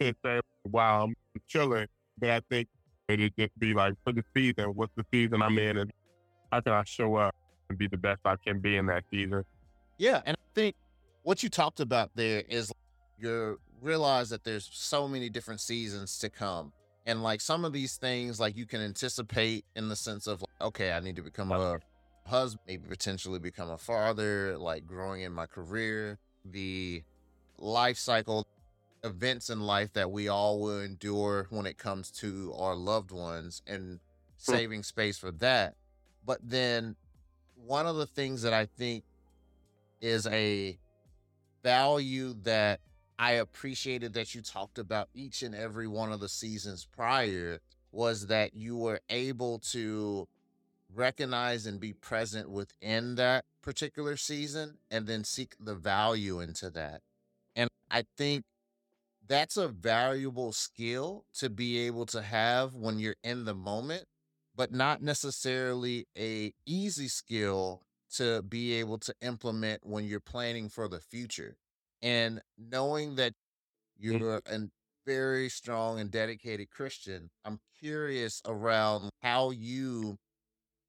to 0.00 0.14
say, 0.24 0.40
wow, 0.64 1.04
I'm 1.04 1.14
chilling. 1.48 1.86
But 2.18 2.30
I 2.30 2.40
think 2.50 2.68
it 3.08 3.32
just 3.38 3.58
be 3.58 3.74
like 3.74 3.94
for 4.04 4.12
the 4.12 4.24
season, 4.34 4.74
what's 4.74 4.92
the 4.96 5.04
season 5.12 5.42
I'm 5.42 5.58
in 5.58 5.78
and 5.78 5.92
how 6.50 6.60
can 6.60 6.72
I 6.72 6.84
show 6.84 7.16
up 7.16 7.34
and 7.68 7.78
be 7.78 7.88
the 7.88 7.96
best 7.96 8.20
I 8.24 8.36
can 8.36 8.60
be 8.60 8.76
in 8.76 8.86
that 8.86 9.04
season. 9.10 9.44
Yeah. 9.98 10.22
And 10.26 10.36
I 10.36 10.44
think 10.54 10.76
what 11.22 11.42
you 11.42 11.48
talked 11.48 11.80
about 11.80 12.10
there 12.14 12.42
is 12.48 12.72
you 13.18 13.58
realize 13.80 14.30
that 14.30 14.44
there's 14.44 14.68
so 14.72 15.08
many 15.08 15.28
different 15.28 15.60
seasons 15.60 16.18
to 16.18 16.28
come. 16.28 16.72
And 17.06 17.22
like 17.22 17.40
some 17.40 17.64
of 17.64 17.72
these 17.72 17.96
things, 17.96 18.40
like 18.40 18.56
you 18.56 18.66
can 18.66 18.80
anticipate 18.80 19.64
in 19.76 19.88
the 19.88 19.96
sense 19.96 20.26
of, 20.26 20.40
like, 20.40 20.68
okay, 20.68 20.92
I 20.92 21.00
need 21.00 21.16
to 21.16 21.22
become 21.22 21.52
a 21.52 21.78
husband, 22.26 22.60
maybe 22.66 22.88
potentially 22.88 23.38
become 23.38 23.70
a 23.70 23.78
father, 23.78 24.58
like 24.58 24.86
growing 24.86 25.22
in 25.22 25.32
my 25.32 25.46
career, 25.46 26.18
the 26.44 27.02
life 27.58 27.96
cycle 27.96 28.46
events 29.04 29.50
in 29.50 29.60
life 29.60 29.92
that 29.92 30.10
we 30.10 30.28
all 30.28 30.60
will 30.60 30.80
endure 30.80 31.46
when 31.50 31.64
it 31.64 31.78
comes 31.78 32.10
to 32.10 32.52
our 32.58 32.74
loved 32.74 33.12
ones 33.12 33.62
and 33.66 33.82
hmm. 33.84 33.98
saving 34.36 34.82
space 34.82 35.16
for 35.16 35.30
that. 35.30 35.74
But 36.24 36.40
then 36.42 36.96
one 37.66 37.86
of 37.86 37.96
the 37.96 38.06
things 38.06 38.42
that 38.42 38.52
I 38.52 38.66
think 38.66 39.04
is 40.00 40.26
a 40.28 40.78
value 41.62 42.34
that 42.44 42.80
I 43.18 43.32
appreciated 43.32 44.14
that 44.14 44.34
you 44.34 44.42
talked 44.42 44.78
about 44.78 45.08
each 45.14 45.42
and 45.42 45.54
every 45.54 45.88
one 45.88 46.12
of 46.12 46.20
the 46.20 46.28
seasons 46.28 46.86
prior 46.96 47.60
was 47.90 48.26
that 48.28 48.54
you 48.54 48.76
were 48.76 49.00
able 49.08 49.58
to 49.58 50.28
recognize 50.94 51.66
and 51.66 51.80
be 51.80 51.92
present 51.92 52.50
within 52.50 53.16
that 53.16 53.44
particular 53.62 54.16
season 54.16 54.78
and 54.90 55.06
then 55.06 55.24
seek 55.24 55.54
the 55.58 55.74
value 55.74 56.40
into 56.40 56.70
that. 56.70 57.00
And 57.56 57.68
I 57.90 58.04
think 58.16 58.44
that's 59.26 59.56
a 59.56 59.68
valuable 59.68 60.52
skill 60.52 61.24
to 61.34 61.50
be 61.50 61.78
able 61.86 62.06
to 62.06 62.22
have 62.22 62.74
when 62.74 62.98
you're 62.98 63.16
in 63.24 63.44
the 63.44 63.54
moment, 63.54 64.04
but 64.56 64.72
not 64.72 65.02
necessarily 65.02 66.06
a 66.16 66.52
easy 66.64 67.08
skill 67.08 67.82
to 68.14 68.42
be 68.42 68.72
able 68.74 68.98
to 68.98 69.14
implement 69.20 69.86
when 69.86 70.04
you're 70.04 70.20
planning 70.20 70.68
for 70.68 70.88
the 70.88 71.00
future 71.00 71.56
and 72.02 72.40
knowing 72.58 73.16
that 73.16 73.32
mm. 73.32 73.34
you're 73.98 74.40
a 74.46 74.60
very 75.06 75.48
strong 75.48 76.00
and 76.00 76.10
dedicated 76.10 76.70
Christian, 76.70 77.30
I'm 77.44 77.60
curious 77.80 78.42
around 78.46 79.10
how 79.22 79.50
you 79.50 80.18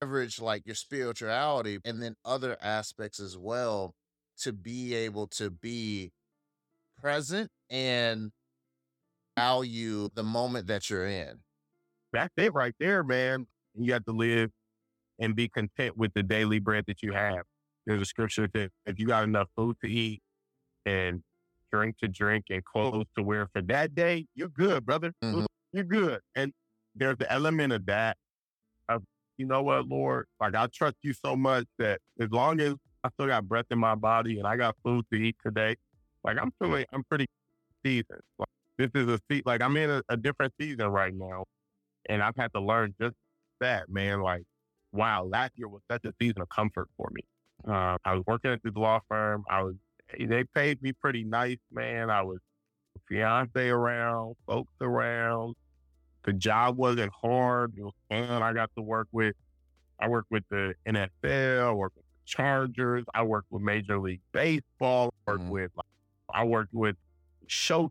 leverage 0.02 0.40
like 0.40 0.66
your 0.66 0.76
spirituality 0.76 1.80
and 1.86 2.02
then 2.02 2.16
other 2.26 2.58
aspects 2.62 3.20
as 3.20 3.38
well 3.38 3.94
to 4.40 4.54
be 4.54 4.94
able 4.94 5.28
to 5.28 5.50
be 5.50 6.12
present 7.02 7.50
and 7.70 8.32
value 9.36 10.10
the 10.14 10.24
moment 10.24 10.68
that 10.68 10.90
you're 10.90 11.08
in. 11.08 11.40
That's 12.14 12.34
it 12.38 12.54
right 12.54 12.76
there, 12.80 13.04
man. 13.04 13.48
You 13.78 13.94
have 13.94 14.06
to 14.06 14.12
live 14.12 14.50
and 15.20 15.36
be 15.36 15.48
content 15.48 15.98
with 15.98 16.14
the 16.14 16.24
daily 16.24 16.60
bread 16.60 16.86
that 16.88 17.02
you 17.02 17.14
have. 17.14 17.44
There's 17.86 18.02
a 18.02 18.06
scripture 18.06 18.50
that 18.54 18.72
if 18.86 19.00
you 19.00 19.08
got 19.08 19.24
enough 19.24 19.48
food 19.56 19.78
to 19.84 19.90
eat, 19.90 20.22
and 20.88 21.22
drink 21.72 21.98
to 21.98 22.08
drink 22.08 22.46
and 22.50 22.64
clothes 22.64 23.06
to 23.18 23.22
wear 23.22 23.48
for 23.52 23.62
that 23.62 23.94
day, 23.94 24.26
you're 24.36 24.48
good, 24.48 24.86
brother. 24.86 25.14
Mm-hmm. 25.24 25.46
You're 25.74 25.84
good. 25.84 26.22
And 26.34 26.54
there's 26.96 27.18
the 27.18 27.32
element 27.32 27.74
of 27.74 27.86
that 27.88 28.18
of, 28.88 29.04
you 29.38 29.46
know 29.46 29.62
what, 29.62 29.88
Lord, 29.88 30.28
like 30.40 30.56
I 30.56 30.68
trust 30.68 30.96
you 31.04 31.14
so 31.14 31.36
much 31.36 31.66
that 31.78 32.00
as 32.20 32.32
long 32.32 32.62
as 32.62 32.76
I 33.04 33.10
still 33.10 33.28
got 33.28 33.48
breath 33.48 33.66
in 33.70 33.80
my 33.80 33.96
body 33.96 34.40
and 34.40 34.48
I 34.48 34.56
got 34.56 34.76
food 34.84 35.06
to 35.12 35.20
eat 35.20 35.36
today, 35.46 35.76
like 36.24 36.38
I'm 36.42 36.52
feeling, 36.60 36.86
I'm 36.94 37.04
pretty 37.04 37.28
seasoned. 37.86 38.22
Like, 38.40 38.48
this 38.78 38.90
is 38.96 39.10
a 39.10 39.20
seat, 39.30 39.46
like 39.46 39.62
I'm 39.62 39.76
in 39.76 39.90
a, 39.90 40.04
a 40.08 40.16
different 40.16 40.54
season 40.60 40.88
right 40.88 41.14
now. 41.14 41.44
And 42.08 42.24
I've 42.24 42.38
had 42.38 42.54
to 42.54 42.62
learn 42.62 42.96
just 43.02 43.16
that, 43.60 43.90
man. 43.90 44.22
Like, 44.22 44.44
wow, 44.92 45.26
last 45.26 45.52
year 45.56 45.68
was 45.68 45.82
such 45.90 46.06
a 46.06 46.14
season 46.20 46.42
of 46.42 46.50
comfort 46.50 46.88
for 46.98 47.10
me. 47.12 47.22
Uh, 47.68 47.98
I 48.06 48.16
was 48.16 48.24
working 48.28 48.52
at 48.52 48.62
this 48.64 48.76
law 48.76 49.00
firm. 49.10 49.44
I 49.50 49.64
was 49.64 49.76
they 50.18 50.44
paid 50.56 50.82
me 50.82 50.94
pretty 50.94 51.24
nice, 51.24 51.58
man. 51.72 52.10
I 52.10 52.22
was 52.22 52.40
fiance 53.08 53.70
around, 53.70 54.36
folks 54.46 54.74
around. 54.82 55.56
The 56.24 56.34
job 56.34 56.78
wasn't 56.78 57.12
hard. 57.14 57.74
It 57.78 57.84
was 57.84 57.94
fun. 58.10 58.42
I 58.44 58.54
got 58.54 58.70
to 58.76 58.82
work 58.82 59.08
with, 59.12 59.36
I 60.00 60.10
worked 60.10 60.32
with 60.32 60.44
the 60.50 60.74
NFL, 60.88 61.70
I 61.70 61.72
worked 61.72 61.96
with 61.96 62.06
the 62.06 62.26
Chargers, 62.26 63.06
I 63.14 63.24
worked 63.24 63.52
with 63.52 63.62
Major 63.62 64.00
League 64.00 64.22
Baseball, 64.32 65.14
I 65.26 65.32
worked 65.32 65.44
mm-hmm. 65.44 65.52
with, 65.52 65.72
I 66.34 66.44
worked 66.44 66.74
with 66.74 66.96
Showtime 67.48 67.90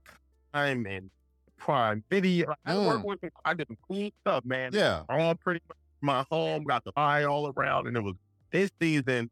and 0.55 1.11
Prime 1.59 2.03
Video. 2.11 2.55
I 2.65 2.73
mm. 2.73 2.87
worked 2.87 3.23
with, 3.23 3.33
I 3.45 3.55
did 3.55 3.69
some 3.69 3.79
cool 3.89 4.11
stuff, 4.23 4.45
man. 4.45 4.71
Yeah. 4.73 5.03
All 5.09 5.35
pretty 5.35 5.61
much 5.69 5.77
my 6.01 6.25
home, 6.31 6.65
got 6.65 6.85
the 6.85 6.93
eye 6.97 7.25
all 7.25 7.53
around. 7.57 7.87
And 7.87 7.97
it 7.97 8.03
was 8.03 8.15
this 8.53 8.71
season 8.81 9.31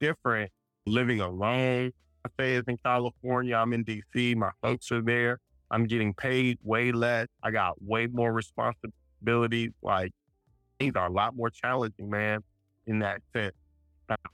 different, 0.00 0.50
living 0.86 1.20
alone, 1.20 1.92
I 2.24 2.28
say 2.38 2.54
it's 2.56 2.68
in 2.68 2.76
California. 2.78 3.56
I'm 3.56 3.72
in 3.72 3.84
DC. 3.84 4.36
My 4.36 4.50
folks 4.62 4.90
are 4.92 5.00
there. 5.00 5.38
I'm 5.70 5.86
getting 5.86 6.12
paid 6.12 6.58
way 6.62 6.92
less. 6.92 7.28
I 7.42 7.50
got 7.50 7.82
way 7.82 8.06
more 8.06 8.32
responsibilities. 8.32 9.70
Like 9.82 10.12
things 10.78 10.94
are 10.96 11.06
a 11.06 11.12
lot 11.12 11.34
more 11.34 11.50
challenging, 11.50 12.10
man, 12.10 12.42
in 12.86 12.98
that 13.00 13.22
sense. 13.34 13.54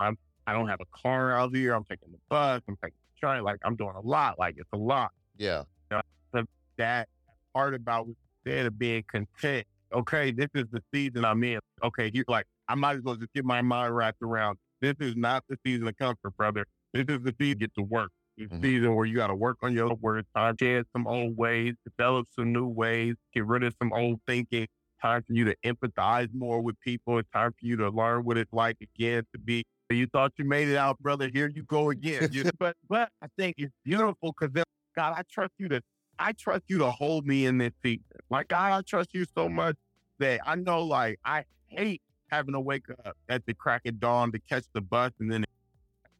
I'm, 0.01 0.17
I 0.47 0.53
don't 0.53 0.69
have 0.69 0.81
a 0.81 0.99
car 1.03 1.37
out 1.37 1.55
here. 1.55 1.75
I'm 1.75 1.85
taking 1.85 2.11
the 2.11 2.19
bus. 2.29 2.63
I'm 2.67 2.77
taking 2.83 2.99
the 3.15 3.21
train. 3.27 3.45
Like 3.45 3.59
I'm 3.65 3.77
doing 3.77 3.95
a 3.95 4.01
lot. 4.01 4.39
Like 4.39 4.57
it's 4.59 4.69
a 4.73 4.79
lot. 4.79 5.11
Yeah. 5.37 5.65
You 5.91 5.99
know, 5.99 6.03
so 6.35 6.45
that 6.79 7.09
part 7.57 7.75
about 7.75 8.07
what 8.07 8.17
you 8.45 8.53
said 8.53 8.67
of 8.67 8.79
being 8.79 9.03
content. 9.11 9.67
Okay, 9.93 10.31
this 10.31 10.49
is 10.55 10.65
the 10.71 10.83
season 10.93 11.25
I'm 11.25 11.43
in. 11.43 11.59
Okay, 11.83 12.11
you 12.13 12.23
like 12.29 12.45
I 12.69 12.75
might 12.75 12.97
as 12.97 13.03
well 13.03 13.17
just 13.17 13.33
get 13.33 13.45
my 13.45 13.63
mind 13.63 13.97
wrapped 13.97 14.21
around. 14.23 14.59
This 14.83 14.95
is 15.01 15.17
not 15.17 15.43
the 15.49 15.57
season 15.65 15.89
of 15.89 15.97
comfort, 15.97 16.37
brother. 16.37 16.67
This 16.93 17.07
is 17.09 17.23
the 17.23 17.35
season 17.41 17.59
get 17.59 17.75
to 17.77 17.83
work. 17.83 18.11
This 18.37 18.49
mm-hmm. 18.49 18.63
season 18.63 18.95
where 18.95 19.07
you 19.07 19.17
got 19.17 19.29
to 19.29 19.35
work 19.35 19.57
on 19.63 19.73
your 19.73 19.95
words, 19.95 20.29
time 20.37 20.57
to 20.59 20.85
some 20.93 21.07
old 21.07 21.37
ways, 21.39 21.75
develop 21.85 22.29
some 22.39 22.53
new 22.53 22.67
ways, 22.67 23.15
get 23.33 23.47
rid 23.47 23.63
of 23.63 23.75
some 23.81 23.93
old 23.95 24.21
thinking. 24.27 24.67
Time 25.01 25.23
for 25.27 25.33
you 25.33 25.45
to 25.47 25.57
empathize 25.65 26.29
more 26.35 26.61
with 26.61 26.79
people. 26.81 27.19
It's 27.19 27.29
time 27.31 27.53
for 27.53 27.67
you 27.67 27.77
to 27.77 27.89
learn 27.89 28.25
what 28.25 28.37
it's 28.37 28.53
like 28.53 28.77
again 28.83 29.25
to 29.33 29.39
be. 29.39 29.65
You 29.89 30.07
thought 30.07 30.33
you 30.37 30.45
made 30.45 30.69
it 30.69 30.77
out, 30.77 30.99
brother. 30.99 31.31
Here 31.33 31.51
you 31.55 31.63
go 31.63 31.91
again. 31.91 32.29
but 32.59 32.77
but 32.89 33.09
I 33.23 33.29
think 33.39 33.55
it's 33.59 33.73
beautiful 33.85 34.35
because 34.39 34.65
God, 34.97 35.15
I 35.17 35.23
trust 35.31 35.53
you 35.59 35.69
to 35.69 35.81
I 36.19 36.33
trust 36.33 36.65
you 36.69 36.79
to 36.79 36.91
hold 36.91 37.27
me 37.27 37.47
in 37.47 37.59
this 37.59 37.73
season. 37.83 38.05
Like 38.31 38.49
God, 38.49 38.73
I 38.73 38.83
trust 38.83 39.11
you 39.13 39.27
so 39.37 39.49
much 39.49 39.77
that 40.19 40.41
I 40.47 40.55
know 40.55 40.83
like 40.83 41.19
I 41.25 41.45
hate 41.69 42.03
having 42.31 42.55
to 42.55 42.61
wake 42.61 42.85
up 43.05 43.17
at 43.29 43.45
the 43.47 43.55
crack 43.55 43.83
of 43.87 44.01
dawn 44.01 44.33
to 44.33 44.39
catch 44.49 44.65
the 44.73 44.81
bus 44.81 45.13
and 45.21 45.31
then 45.31 45.45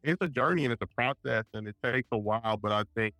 it's 0.03 0.21
a 0.21 0.27
journey 0.27 0.63
and 0.63 0.71
it's 0.71 0.81
a 0.81 0.87
process 0.87 1.43
and 1.53 1.67
it 1.67 1.75
takes 1.83 2.07
a 2.11 2.17
while. 2.17 2.57
But 2.57 2.71
I 2.71 2.83
think, 2.95 3.13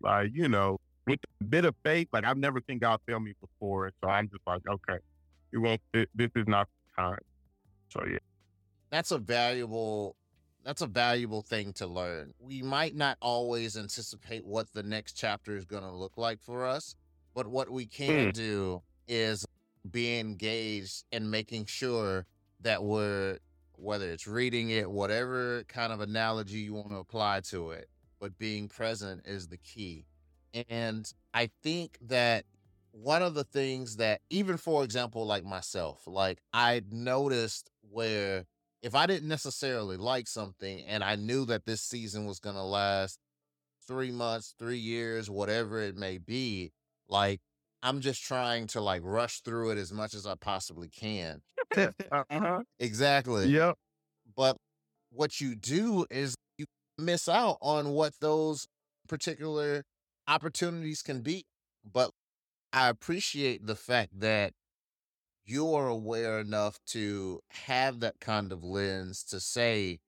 like, 0.00 0.30
you 0.32 0.48
know, 0.48 0.80
with 1.06 1.20
a 1.40 1.44
bit 1.44 1.64
of 1.64 1.74
faith, 1.84 2.08
like 2.12 2.24
I've 2.24 2.38
never 2.38 2.60
seen 2.68 2.78
God 2.78 3.00
fail 3.06 3.20
me 3.20 3.34
before. 3.40 3.90
So 4.02 4.08
I'm 4.08 4.28
just 4.28 4.42
like, 4.46 4.62
okay, 4.68 4.98
it 5.52 5.58
won't, 5.58 5.80
this 5.92 6.30
is 6.34 6.46
not 6.46 6.68
the 6.96 7.02
time. 7.02 7.18
So 7.90 8.04
yeah. 8.10 8.18
That's 8.90 9.10
a 9.10 9.18
valuable 9.18 10.16
that's 10.64 10.80
a 10.82 10.86
valuable 10.86 11.42
thing 11.42 11.72
to 11.74 11.86
learn. 11.86 12.32
We 12.38 12.62
might 12.62 12.94
not 12.96 13.18
always 13.20 13.76
anticipate 13.76 14.44
what 14.44 14.72
the 14.72 14.82
next 14.82 15.12
chapter 15.12 15.56
is 15.56 15.64
going 15.64 15.82
to 15.82 15.90
look 15.92 16.16
like 16.16 16.40
for 16.40 16.66
us, 16.66 16.94
but 17.34 17.46
what 17.46 17.70
we 17.70 17.86
can 17.86 18.30
Mm. 18.30 18.32
do 18.32 18.82
is 19.06 19.44
be 19.90 20.18
engaged 20.18 21.04
in 21.12 21.30
making 21.30 21.66
sure 21.66 22.26
that 22.60 22.82
we're 22.82 23.38
whether 23.76 24.10
it's 24.10 24.26
reading 24.26 24.70
it, 24.70 24.90
whatever 24.90 25.64
kind 25.64 25.92
of 25.92 26.00
analogy 26.00 26.58
you 26.60 26.72
want 26.74 26.90
to 26.90 26.96
apply 26.96 27.40
to 27.40 27.72
it, 27.72 27.88
but 28.20 28.38
being 28.38 28.68
present 28.68 29.20
is 29.26 29.48
the 29.48 29.58
key. 29.58 30.06
And 30.68 31.12
I 31.34 31.50
think 31.62 31.98
that 32.02 32.44
one 32.92 33.22
of 33.22 33.34
the 33.34 33.44
things 33.44 33.96
that 33.96 34.20
even 34.30 34.56
for 34.56 34.84
example 34.84 35.26
like 35.26 35.44
myself, 35.44 36.06
like 36.06 36.40
I 36.52 36.82
noticed 36.90 37.70
where 37.90 38.46
if 38.84 38.94
I 38.94 39.06
didn't 39.06 39.28
necessarily 39.28 39.96
like 39.96 40.28
something 40.28 40.82
and 40.86 41.02
I 41.02 41.16
knew 41.16 41.46
that 41.46 41.64
this 41.64 41.80
season 41.80 42.26
was 42.26 42.38
going 42.38 42.54
to 42.54 42.62
last 42.62 43.18
3 43.88 44.12
months, 44.12 44.54
3 44.58 44.76
years, 44.76 45.30
whatever 45.30 45.80
it 45.80 45.96
may 45.96 46.18
be, 46.18 46.70
like 47.08 47.40
I'm 47.82 48.00
just 48.00 48.22
trying 48.22 48.66
to 48.68 48.82
like 48.82 49.00
rush 49.02 49.40
through 49.40 49.70
it 49.70 49.78
as 49.78 49.90
much 49.90 50.12
as 50.14 50.26
I 50.26 50.34
possibly 50.34 50.88
can. 50.90 51.40
uh-huh. 51.76 52.62
Exactly. 52.78 53.46
Yep. 53.46 53.76
But 54.36 54.58
what 55.10 55.40
you 55.40 55.54
do 55.54 56.04
is 56.10 56.34
you 56.58 56.66
miss 56.98 57.26
out 57.26 57.56
on 57.62 57.90
what 57.90 58.12
those 58.20 58.66
particular 59.08 59.84
opportunities 60.28 61.00
can 61.00 61.22
be. 61.22 61.44
But 61.90 62.10
I 62.72 62.88
appreciate 62.90 63.66
the 63.66 63.76
fact 63.76 64.20
that 64.20 64.52
you're 65.44 65.88
aware 65.88 66.40
enough 66.40 66.78
to 66.86 67.40
have 67.50 68.00
that 68.00 68.20
kind 68.20 68.52
of 68.52 68.64
lens 68.64 69.22
to 69.24 69.40
say, 69.40 70.00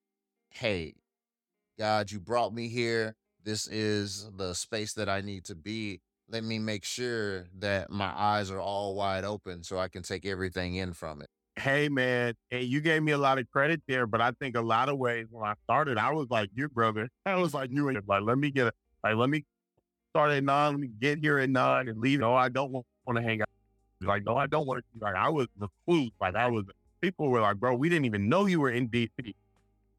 hey, 0.49 0.94
God, 1.79 2.11
you 2.11 2.20
brought 2.20 2.55
me 2.55 2.68
here. 2.68 3.14
This 3.44 3.68
is 3.68 4.31
the 4.37 4.55
space 4.55 4.94
that 4.94 5.09
I 5.09 5.20
need 5.20 5.44
to 5.44 5.55
be. 5.55 6.01
Let 6.29 6.42
me 6.42 6.59
make 6.59 6.85
sure 6.85 7.46
that 7.59 7.90
my 7.90 8.12
eyes 8.16 8.51
are 8.51 8.61
all 8.61 8.94
wide 8.94 9.25
open 9.25 9.62
so 9.62 9.79
I 9.79 9.88
can 9.88 10.03
take 10.03 10.27
everything 10.27 10.77
in 10.77 10.92
from 10.92 11.22
it. 11.22 11.29
Hey 11.59 11.88
man, 11.88 12.35
hey, 12.51 12.62
you 12.62 12.81
gave 12.81 13.03
me 13.03 13.12
a 13.12 13.18
lot 13.18 13.38
of 13.38 13.49
credit 13.51 13.81
there, 13.88 14.07
but 14.07 14.20
I 14.20 14.33
think 14.33 14.57
a 14.57 14.61
lot 14.61 14.88
of 14.88 14.99
ways 14.99 15.27
when 15.31 15.49
I 15.49 15.55
started, 15.64 15.96
I 15.96 16.12
was 16.12 16.27
like 16.29 16.51
you, 16.55 16.68
brother. 16.68 17.09
I 17.27 17.37
was 17.37 17.55
like 17.55 17.70
you, 17.70 17.90
like 18.07 18.22
let 18.22 18.37
me 18.37 18.51
get, 18.51 18.66
a, 18.66 18.72
like 19.05 19.16
let 19.16 19.31
me 19.31 19.44
start 20.11 20.33
at 20.33 20.44
nine, 20.44 20.72
let 20.72 20.81
me 20.81 20.90
get 21.01 21.18
here 21.18 21.38
at 21.38 21.49
nine 21.49 21.88
and 21.88 21.99
leave. 21.99 22.20
No, 22.20 22.35
I 22.35 22.49
don't 22.49 22.72
want 22.72 22.85
to 23.14 23.22
hang 23.22 23.40
out. 23.40 23.49
Like 24.01 24.25
no, 24.25 24.37
I 24.37 24.47
don't 24.47 24.67
want 24.67 24.85
to. 24.85 25.05
Like 25.05 25.15
I 25.15 25.29
was 25.29 25.47
the 25.59 25.69
food. 25.87 26.11
Like 26.21 26.35
I 26.35 26.49
was. 26.49 26.65
People 27.01 27.29
were 27.29 27.41
like, 27.41 27.59
bro, 27.59 27.75
we 27.75 27.89
didn't 27.89 28.07
even 28.07 28.29
know 28.29 28.47
you 28.47 28.61
were 28.61 28.71
in 28.71 28.89
DC. 28.89 29.11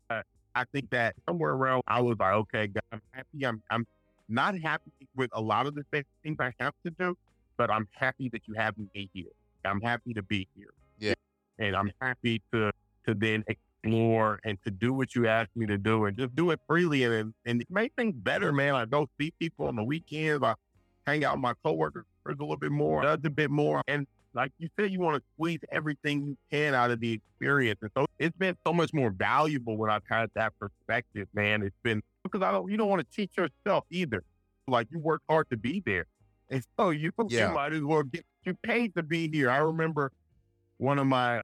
Uh, 0.09 0.21
I 0.55 0.63
think 0.73 0.89
that 0.89 1.15
somewhere 1.27 1.51
around, 1.51 1.83
I 1.87 2.01
was 2.01 2.17
like, 2.19 2.33
okay, 2.33 2.67
God, 2.67 2.81
I'm 2.91 3.01
happy. 3.11 3.45
I'm, 3.45 3.61
I'm 3.69 3.85
not 4.27 4.59
happy 4.59 4.91
with 5.15 5.29
a 5.33 5.41
lot 5.41 5.67
of 5.67 5.75
the 5.75 5.85
things 5.91 6.37
I 6.39 6.51
have 6.59 6.73
to 6.85 6.91
do, 6.91 7.15
but 7.55 7.69
I'm 7.69 7.87
happy 7.91 8.29
that 8.29 8.41
you 8.47 8.55
have 8.55 8.75
me 8.77 9.09
here. 9.13 9.31
I'm 9.63 9.81
happy 9.81 10.13
to 10.13 10.23
be 10.23 10.47
here. 10.55 10.73
Yeah. 10.99 11.13
And 11.59 11.75
I'm 11.75 11.91
happy 12.01 12.41
to 12.53 12.71
to 13.05 13.13
then 13.13 13.43
explore 13.47 14.39
and 14.43 14.57
to 14.65 14.71
do 14.71 14.93
what 14.93 15.15
you 15.15 15.27
asked 15.27 15.55
me 15.55 15.65
to 15.65 15.77
do 15.77 16.05
and 16.05 16.17
just 16.17 16.35
do 16.35 16.51
it 16.51 16.59
freely 16.67 17.03
and 17.03 17.33
and 17.45 17.63
make 17.69 17.93
things 17.95 18.15
better, 18.15 18.51
man. 18.51 18.75
I 18.75 18.85
go 18.85 19.07
see 19.19 19.31
people 19.39 19.67
on 19.67 19.75
the 19.75 19.83
weekends. 19.83 20.43
I 20.43 20.55
hang 21.07 21.23
out 21.25 21.35
with 21.35 21.41
my 21.41 21.53
coworkers 21.63 22.05
a 22.27 22.31
little 22.31 22.57
bit 22.57 22.71
more, 22.71 23.01
does 23.01 23.19
a 23.23 23.29
bit 23.29 23.49
more. 23.49 23.81
And 23.87 24.05
like 24.33 24.51
you 24.59 24.67
said, 24.77 24.91
you 24.91 24.99
want 24.99 25.15
to 25.15 25.23
squeeze 25.35 25.61
everything 25.71 26.27
you 26.27 26.37
can 26.51 26.73
out 26.75 26.91
of 26.91 26.99
the 26.99 27.13
experience. 27.13 27.79
And 27.81 27.89
so 27.97 28.05
it's 28.19 28.35
been 28.37 28.55
so 28.67 28.73
much 28.73 28.93
more 28.93 29.09
valuable 29.09 29.77
when 29.77 29.89
I've 29.89 30.03
had 30.09 30.29
that 30.35 30.53
perspective, 30.59 31.27
man. 31.33 31.63
It's 31.63 31.75
been 31.81 32.03
because 32.23 32.41
I 32.41 32.51
don't 32.51 32.69
you 32.69 32.75
don't 32.77 32.89
want 32.89 33.09
to 33.09 33.15
teach 33.15 33.31
yourself 33.37 33.85
either. 33.89 34.23
Like 34.67 34.87
you 34.91 34.99
work 34.99 35.21
hard 35.29 35.49
to 35.49 35.57
be 35.57 35.81
there. 35.85 36.05
And 36.49 36.61
so 36.77 36.89
you, 36.89 37.11
Yeah. 37.29 37.47
you 37.49 37.55
might 37.55 37.73
as 37.73 37.81
well 37.81 38.03
get 38.03 38.25
you 38.43 38.53
paid 38.63 38.93
to 38.95 39.03
be 39.03 39.29
here. 39.31 39.49
I 39.49 39.57
remember 39.59 40.11
one 40.77 40.99
of 40.99 41.07
my 41.07 41.41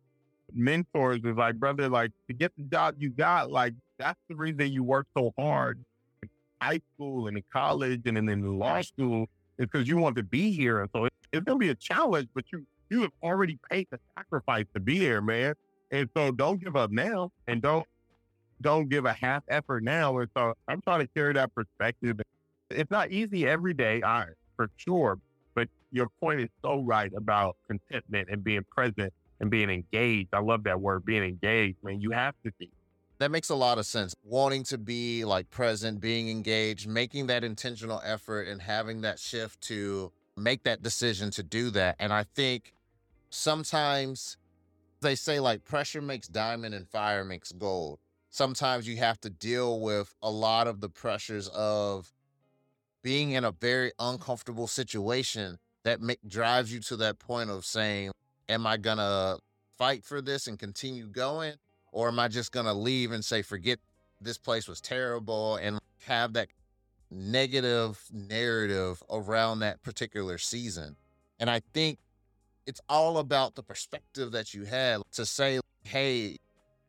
mentors 0.53 1.21
was 1.21 1.35
like, 1.37 1.55
brother, 1.55 1.87
like 1.89 2.11
to 2.27 2.33
get 2.33 2.51
the 2.57 2.63
job 2.63 2.95
you 2.99 3.09
got, 3.09 3.49
like 3.49 3.73
that's 3.97 4.19
the 4.27 4.35
reason 4.35 4.71
you 4.73 4.83
work 4.83 5.07
so 5.17 5.33
hard. 5.39 5.79
in 6.21 6.29
High 6.61 6.81
school 6.93 7.27
and 7.27 7.37
in 7.37 7.43
college 7.51 8.01
and 8.05 8.17
then 8.17 8.27
in 8.29 8.59
law 8.59 8.81
school 8.81 9.27
is 9.57 9.67
because 9.71 9.87
you 9.87 9.97
want 9.97 10.15
to 10.17 10.23
be 10.23 10.51
here. 10.51 10.81
And 10.81 10.89
so 10.95 11.05
it, 11.05 11.13
it's 11.31 11.43
gonna 11.45 11.57
be 11.57 11.69
a 11.69 11.75
challenge, 11.75 12.29
but 12.33 12.45
you 12.51 12.65
you 12.89 13.01
have 13.01 13.11
already 13.23 13.57
paid 13.69 13.87
the 13.91 13.99
sacrifice 14.17 14.65
to 14.73 14.79
be 14.79 14.99
there, 14.99 15.21
man. 15.21 15.55
And 15.91 16.09
so 16.15 16.31
don't 16.31 16.63
give 16.63 16.75
up 16.75 16.91
now 16.91 17.31
and 17.47 17.61
don't 17.61 17.85
don't 18.61 18.89
give 18.89 19.05
a 19.05 19.13
half 19.13 19.43
effort 19.47 19.83
now. 19.83 20.17
And 20.19 20.29
so 20.35 20.53
I'm 20.67 20.81
trying 20.81 21.01
to 21.01 21.07
carry 21.07 21.33
that 21.33 21.53
perspective. 21.53 22.19
It's 22.69 22.91
not 22.91 23.11
easy 23.11 23.47
every 23.47 23.73
day, 23.73 24.01
I 24.03 24.27
for 24.55 24.69
sure. 24.77 25.19
But 25.55 25.67
your 25.91 26.07
point 26.19 26.41
is 26.41 26.49
so 26.61 26.81
right 26.81 27.11
about 27.15 27.57
contentment 27.67 28.29
and 28.31 28.43
being 28.43 28.63
present 28.71 29.13
and 29.39 29.49
being 29.49 29.69
engaged. 29.69 30.29
I 30.33 30.39
love 30.39 30.63
that 30.63 30.79
word, 30.79 31.05
being 31.05 31.23
engaged, 31.23 31.77
man. 31.83 32.01
You 32.01 32.11
have 32.11 32.35
to 32.45 32.51
be. 32.59 32.69
That 33.23 33.31
makes 33.31 33.49
a 33.49 33.55
lot 33.55 33.77
of 33.77 33.85
sense. 33.85 34.13
Wanting 34.25 34.63
to 34.63 34.77
be 34.77 35.23
like 35.23 35.49
present, 35.49 36.01
being 36.01 36.29
engaged, 36.29 36.89
making 36.89 37.27
that 37.27 37.45
intentional 37.45 38.01
effort 38.03 38.49
and 38.49 38.61
having 38.61 38.99
that 39.03 39.17
shift 39.17 39.61
to 39.61 40.11
make 40.35 40.63
that 40.63 40.83
decision 40.83 41.31
to 41.31 41.41
do 41.41 41.69
that. 41.69 41.95
And 41.99 42.11
I 42.11 42.23
think 42.23 42.73
sometimes 43.29 44.35
they 44.99 45.15
say 45.15 45.39
like 45.39 45.63
pressure 45.63 46.01
makes 46.01 46.27
diamond 46.27 46.75
and 46.75 46.85
fire 46.85 47.23
makes 47.23 47.53
gold. 47.53 47.99
Sometimes 48.29 48.89
you 48.89 48.97
have 48.97 49.21
to 49.21 49.29
deal 49.29 49.79
with 49.79 50.13
a 50.21 50.29
lot 50.29 50.67
of 50.67 50.81
the 50.81 50.89
pressures 50.89 51.47
of 51.47 52.11
being 53.03 53.31
in 53.31 53.45
a 53.45 53.51
very 53.51 53.93
uncomfortable 53.99 54.67
situation 54.67 55.59
that 55.85 56.01
make, 56.01 56.19
drives 56.27 56.73
you 56.73 56.81
to 56.81 56.97
that 56.97 57.19
point 57.19 57.49
of 57.49 57.63
saying, 57.63 58.11
Am 58.49 58.67
I 58.67 58.75
going 58.75 58.97
to 58.97 59.39
fight 59.77 60.03
for 60.03 60.21
this 60.21 60.45
and 60.45 60.59
continue 60.59 61.07
going? 61.07 61.53
Or 61.93 62.07
am 62.07 62.19
I 62.19 62.27
just 62.27 62.51
going 62.51 62.65
to 62.65 62.73
leave 62.73 63.11
and 63.11 63.23
say, 63.23 63.41
Forget 63.43 63.79
this 64.19 64.37
place 64.37 64.67
was 64.67 64.81
terrible 64.81 65.55
and 65.57 65.79
have 66.07 66.33
that 66.33 66.49
negative 67.11 68.03
narrative 68.11 69.01
around 69.09 69.59
that 69.59 69.81
particular 69.83 70.37
season? 70.37 70.97
And 71.39 71.49
I 71.49 71.61
think 71.73 71.99
it's 72.65 72.81
all 72.89 73.19
about 73.19 73.55
the 73.55 73.63
perspective 73.63 74.31
that 74.31 74.53
you 74.53 74.65
had 74.65 75.01
to 75.13 75.25
say, 75.25 75.59
Hey, 75.83 76.37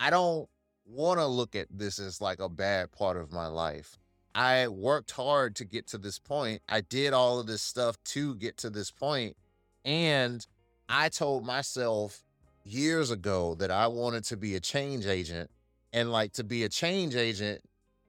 I 0.01 0.11
don't 0.11 0.49
want 0.87 1.21
to 1.21 1.27
look 1.27 1.55
at 1.55 1.69
this 1.71 1.99
as 1.99 2.21
like 2.21 2.41
a 2.41 2.49
bad 2.49 2.91
part 2.91 3.17
of 3.17 3.31
my 3.31 3.47
life. 3.47 3.99
I 4.35 4.69
worked 4.69 5.13
hard 5.13 5.55
to 5.57 5.65
get 5.65 5.87
to 5.89 5.99
this 5.99 6.19
point. 6.19 6.63
I 6.69 6.81
did 6.81 7.13
all 7.13 7.39
of 7.39 7.47
this 7.47 7.63
stuff 7.63 7.97
to 8.07 8.35
get 8.35 8.57
to 8.59 8.71
this 8.71 8.91
point. 8.91 9.37
And 9.85 10.45
I 10.89 11.09
told 11.09 11.47
myself 11.47 12.23
years 12.65 13.11
ago 13.11 13.55
that 13.57 13.71
I 13.71 13.87
wanted 13.87 14.25
to 14.25 14.37
be 14.37 14.55
a 14.57 14.61
change 14.61 15.07
agent. 15.07 15.51
And 15.93 16.11
like 16.11 16.33
to 16.33 16.45
be 16.45 16.65
a 16.65 16.69
change 16.69 17.15
agent, 17.15 17.61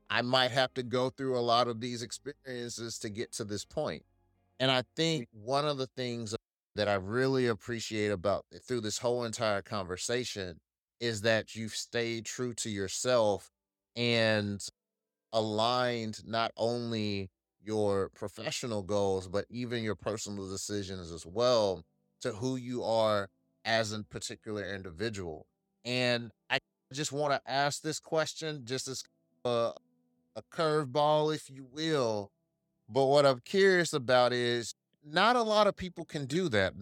I 0.09 0.21
might 0.21 0.51
have 0.51 0.73
to 0.73 0.83
go 0.83 1.09
through 1.09 1.37
a 1.37 1.41
lot 1.41 1.67
of 1.67 1.79
these 1.79 2.01
experiences 2.01 2.97
to 2.99 3.09
get 3.09 3.31
to 3.33 3.43
this 3.43 3.63
point. 3.63 4.03
And 4.59 4.71
I 4.71 4.83
think 4.95 5.23
mm. 5.23 5.43
one 5.43 5.65
of 5.65 5.77
the 5.77 5.87
things 5.87 6.35
that 6.75 6.87
I 6.87 6.95
really 6.95 7.47
appreciate 7.47 8.09
about 8.09 8.45
eh, 8.53 8.57
through 8.65 8.81
this 8.81 8.97
whole 8.97 9.23
entire 9.23 9.61
conversation 9.61 10.59
is 10.99 11.21
that 11.21 11.55
you've 11.55 11.75
stayed 11.75 12.25
true 12.25 12.53
to 12.55 12.69
yourself 12.69 13.49
and 13.95 14.65
aligned 15.33 16.21
not 16.25 16.51
only 16.57 17.29
your 17.63 18.09
professional 18.15 18.83
goals, 18.83 19.27
but 19.27 19.45
even 19.49 19.83
your 19.83 19.95
personal 19.95 20.49
decisions 20.49 21.11
as 21.11 21.25
well 21.25 21.83
to 22.21 22.31
who 22.31 22.55
you 22.55 22.83
are 22.83 23.29
as 23.65 23.91
a 23.91 24.03
particular 24.03 24.63
individual. 24.63 25.47
And 25.83 26.31
I 26.49 26.59
just 26.93 27.11
want 27.11 27.33
to 27.33 27.51
ask 27.51 27.81
this 27.81 27.99
question 27.99 28.61
just 28.63 28.87
as 28.87 29.03
a, 29.43 29.71
a 30.35 30.41
curveball, 30.51 31.33
if 31.35 31.49
you 31.49 31.65
will. 31.71 32.31
But 32.87 33.05
what 33.05 33.25
I'm 33.25 33.41
curious 33.43 33.91
about 33.91 34.31
is 34.31 34.75
not 35.03 35.35
a 35.35 35.41
lot 35.41 35.67
of 35.67 35.75
people 35.75 36.05
can 36.05 36.25
do 36.25 36.47
that. 36.49 36.73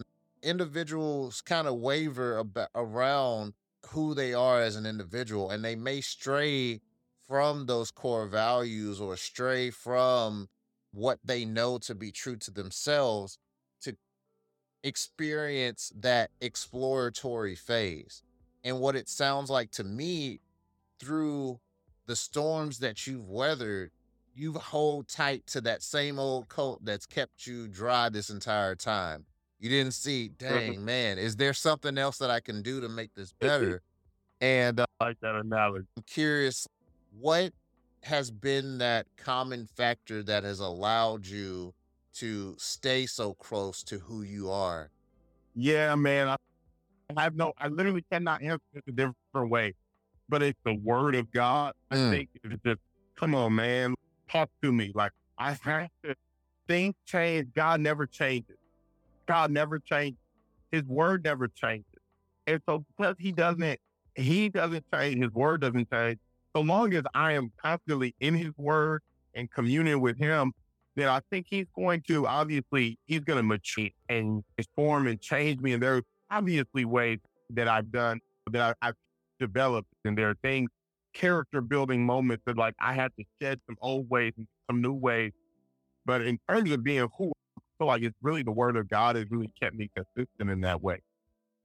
Individuals 0.42 1.40
kind 1.40 1.66
of 1.66 1.76
waver 1.76 2.36
about, 2.36 2.68
around 2.74 3.54
who 3.88 4.14
they 4.14 4.34
are 4.34 4.60
as 4.60 4.76
an 4.76 4.86
individual, 4.86 5.50
and 5.50 5.64
they 5.64 5.76
may 5.76 6.00
stray 6.00 6.80
from 7.26 7.66
those 7.66 7.90
core 7.90 8.26
values 8.26 9.00
or 9.00 9.16
stray 9.16 9.70
from 9.70 10.48
what 10.92 11.18
they 11.24 11.44
know 11.44 11.78
to 11.78 11.94
be 11.94 12.12
true 12.12 12.36
to 12.36 12.50
themselves 12.50 13.38
experience 14.84 15.92
that 15.98 16.30
exploratory 16.40 17.56
phase. 17.56 18.22
And 18.62 18.78
what 18.78 18.94
it 18.94 19.08
sounds 19.08 19.50
like 19.50 19.70
to 19.72 19.84
me 19.84 20.40
through 21.00 21.58
the 22.06 22.14
storms 22.14 22.78
that 22.78 23.06
you've 23.06 23.28
weathered, 23.28 23.90
you've 24.34 24.56
hold 24.56 25.08
tight 25.08 25.46
to 25.48 25.60
that 25.62 25.82
same 25.82 26.18
old 26.18 26.48
coat 26.48 26.80
that's 26.84 27.06
kept 27.06 27.46
you 27.46 27.66
dry 27.66 28.08
this 28.10 28.30
entire 28.30 28.74
time. 28.76 29.24
You 29.58 29.70
didn't 29.70 29.94
see, 29.94 30.28
dang 30.28 30.84
man, 30.84 31.18
is 31.18 31.36
there 31.36 31.54
something 31.54 31.96
else 31.96 32.18
that 32.18 32.30
I 32.30 32.40
can 32.40 32.62
do 32.62 32.80
to 32.80 32.88
make 32.88 33.14
this 33.14 33.32
better? 33.40 33.82
And 34.40 34.80
uh, 34.80 34.86
I 35.00 35.06
like 35.06 35.20
that 35.20 35.34
analogy. 35.36 35.86
I'm 35.96 36.02
curious, 36.06 36.68
what 37.18 37.52
has 38.02 38.30
been 38.30 38.78
that 38.78 39.06
common 39.16 39.66
factor 39.66 40.22
that 40.24 40.44
has 40.44 40.60
allowed 40.60 41.26
you 41.26 41.72
to 42.14 42.54
stay 42.58 43.06
so 43.06 43.34
close 43.34 43.82
to 43.84 43.98
who 43.98 44.22
you 44.22 44.50
are? 44.50 44.90
Yeah, 45.54 45.94
man. 45.94 46.28
I, 46.28 46.36
I 47.16 47.22
have 47.22 47.36
no, 47.36 47.52
I 47.58 47.68
literally 47.68 48.04
cannot 48.10 48.42
answer 48.42 48.60
it 48.74 48.84
a 48.88 48.92
different 48.92 49.50
way, 49.50 49.74
but 50.28 50.42
it's 50.42 50.58
the 50.64 50.74
word 50.74 51.14
of 51.14 51.30
God. 51.30 51.74
I 51.90 51.96
Mm. 51.96 52.10
think 52.10 52.30
it's 52.42 52.62
just, 52.64 52.80
come 53.16 53.34
on, 53.34 53.54
man, 53.54 53.94
talk 54.30 54.50
to 54.62 54.72
me. 54.72 54.92
Like 54.94 55.12
I 55.38 55.52
have 55.62 55.88
to, 56.04 56.14
things 56.66 56.94
change. 57.06 57.52
God 57.54 57.80
never 57.80 58.06
changes. 58.06 58.56
God 59.26 59.50
never 59.50 59.78
changes. 59.78 60.18
His 60.72 60.82
word 60.84 61.24
never 61.24 61.48
changes. 61.48 61.86
And 62.46 62.60
so 62.68 62.84
because 62.96 63.16
he 63.18 63.32
doesn't, 63.32 63.78
he 64.16 64.48
doesn't 64.48 64.84
change, 64.92 65.22
his 65.22 65.30
word 65.32 65.60
doesn't 65.60 65.90
change. 65.90 66.18
So 66.54 66.62
long 66.62 66.94
as 66.94 67.04
I 67.14 67.32
am 67.32 67.50
constantly 67.60 68.14
in 68.20 68.34
his 68.34 68.52
word 68.56 69.02
and 69.34 69.50
communing 69.50 70.00
with 70.00 70.18
him, 70.18 70.52
then 70.96 71.08
I 71.08 71.20
think 71.30 71.46
he's 71.48 71.66
going 71.74 72.02
to 72.08 72.26
obviously 72.26 72.98
he's 73.06 73.20
going 73.20 73.38
to 73.38 73.42
mature 73.42 73.88
and 74.08 74.44
transform 74.56 75.06
and 75.06 75.20
change 75.20 75.60
me. 75.60 75.72
And 75.72 75.82
there's 75.82 76.02
obviously 76.30 76.84
ways 76.84 77.18
that 77.50 77.68
I've 77.68 77.90
done 77.90 78.20
that 78.50 78.76
I, 78.82 78.88
I've 78.88 78.94
developed, 79.40 79.88
and 80.04 80.16
there 80.16 80.30
are 80.30 80.36
things, 80.42 80.70
character 81.14 81.60
building 81.60 82.04
moments 82.04 82.42
that 82.46 82.56
like 82.56 82.74
I 82.80 82.92
had 82.92 83.12
to 83.18 83.24
shed 83.40 83.60
some 83.66 83.76
old 83.80 84.08
ways 84.10 84.32
and 84.36 84.46
some 84.70 84.82
new 84.82 84.92
ways. 84.92 85.32
But 86.06 86.22
in 86.22 86.38
terms 86.48 86.70
of 86.70 86.84
being 86.84 87.08
who, 87.16 87.32
I 87.56 87.60
feel 87.78 87.86
like 87.86 88.02
it's 88.02 88.16
really 88.22 88.42
the 88.42 88.52
word 88.52 88.76
of 88.76 88.88
God 88.88 89.16
has 89.16 89.26
really 89.30 89.50
kept 89.60 89.74
me 89.74 89.90
consistent 89.94 90.50
in 90.50 90.60
that 90.62 90.82
way. 90.82 91.00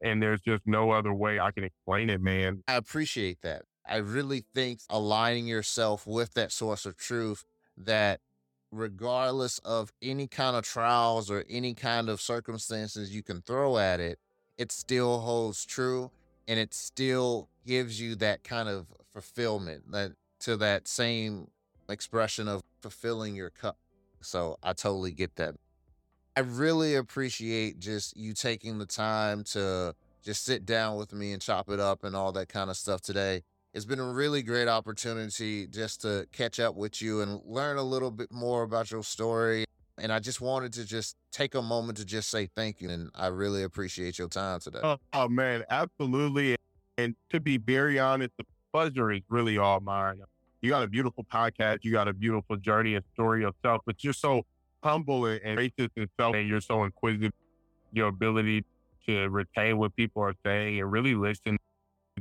And 0.02 0.24
there's 0.24 0.40
just 0.42 0.64
no 0.66 0.92
other 0.92 1.14
way 1.14 1.40
I 1.40 1.52
can 1.52 1.66
explain 1.66 2.10
it, 2.10 2.22
man. 2.22 2.64
I 2.68 2.76
appreciate 2.76 3.40
that. 3.42 3.64
I 3.86 3.98
really 3.98 4.46
think 4.56 4.80
aligning 4.90 5.48
yourself 5.48 6.08
with 6.08 6.36
that 6.36 6.52
source 6.52 6.86
of 6.86 6.96
truth 6.96 7.44
that 7.76 8.22
regardless 8.72 9.60
of 9.60 9.92
any 10.02 10.28
kind 10.28 10.56
of 10.56 10.64
trials 10.64 11.30
or 11.32 11.44
any 11.50 11.74
kind 11.74 12.10
of 12.10 12.22
circumstances 12.22 13.14
you 13.14 13.24
can 13.24 13.42
throw 13.42 13.78
at 13.78 14.00
it, 14.00 14.20
it 14.58 14.72
still 14.72 15.20
holds 15.20 15.66
true 15.66 16.12
and 16.48 16.60
it 16.60 16.74
still 16.74 17.50
gives 17.66 18.00
you 18.02 18.16
that 18.16 18.44
kind 18.44 18.68
of 18.70 18.88
fulfillment 19.14 19.92
that 19.92 20.12
to 20.40 20.56
that 20.58 20.88
same 20.88 21.48
expression 21.90 22.48
of 22.48 22.62
fulfilling 22.82 23.36
your 23.36 23.50
cup. 23.50 23.78
So 24.22 24.58
I 24.64 24.74
totally 24.74 25.12
get 25.12 25.36
that. 25.36 25.56
I 26.36 26.42
really 26.42 26.96
appreciate 26.96 27.80
just 27.80 28.16
you 28.16 28.34
taking 28.34 28.78
the 28.78 28.86
time 28.86 29.44
to 29.46 29.96
just 30.24 30.46
sit 30.46 30.66
down 30.66 30.98
with 30.98 31.14
me 31.14 31.34
and 31.34 31.42
chop 31.42 31.70
it 31.70 31.80
up 31.80 32.04
and 32.04 32.16
all 32.16 32.32
that 32.34 32.50
kind 32.50 32.70
of 32.70 32.78
stuff 32.78 33.02
today. 33.02 33.44
It's 33.74 33.86
been 33.86 34.00
a 34.00 34.12
really 34.12 34.42
great 34.42 34.68
opportunity 34.68 35.68
just 35.68 36.02
to 36.02 36.28
catch 36.32 36.60
up 36.60 36.76
with 36.76 37.04
you 37.04 37.22
and 37.22 37.40
learn 37.46 37.78
a 37.78 37.84
little 37.84 38.10
bit 38.10 38.32
more 38.32 38.64
about 38.64 38.90
your 38.90 39.04
story. 39.04 39.66
And 40.00 40.12
I 40.12 40.20
just 40.20 40.42
wanted 40.42 40.74
to 40.74 40.86
just 40.86 41.16
take 41.32 41.54
a 41.54 41.62
moment 41.62 42.00
to 42.00 42.06
just 42.06 42.30
say 42.30 42.48
thank 42.56 42.82
you. 42.82 42.90
And 42.90 43.12
I 43.14 43.28
really 43.28 43.62
appreciate 43.62 44.18
your 44.18 44.28
time 44.28 44.60
today. 44.60 44.80
Oh, 44.82 44.98
oh, 45.14 45.28
man, 45.28 45.64
absolutely. 45.70 46.56
And 46.98 47.16
to 47.30 47.40
be 47.40 47.58
very 47.58 48.00
honest, 48.00 48.32
the 48.38 48.46
pleasure 48.74 49.12
is 49.12 49.22
really 49.30 49.60
all 49.60 49.80
mine. 49.82 50.22
You 50.62 50.72
got 50.72 50.84
a 50.84 50.88
beautiful 50.88 51.24
podcast. 51.32 51.80
You 51.84 51.92
got 51.92 52.08
a 52.08 52.14
beautiful 52.14 52.56
journey 52.58 52.96
and 52.96 53.06
story 53.14 53.42
yourself, 53.42 53.82
but 53.86 54.04
you're 54.04 54.14
so 54.14 54.46
humble 54.84 55.28
and, 55.28 55.40
and 55.44 55.58
gracious 55.58 55.92
and 55.96 56.10
self, 56.20 56.36
and 56.36 56.48
you're 56.48 56.62
so 56.62 56.86
inquisitive. 56.86 57.34
Your 57.92 58.08
ability 58.08 58.66
to 59.06 59.30
retain 59.30 59.78
what 59.78 59.96
people 59.96 60.24
are 60.24 60.36
saying 60.44 60.80
and 60.80 60.92
really 60.92 61.14
listen 61.14 61.54
is 61.56 61.60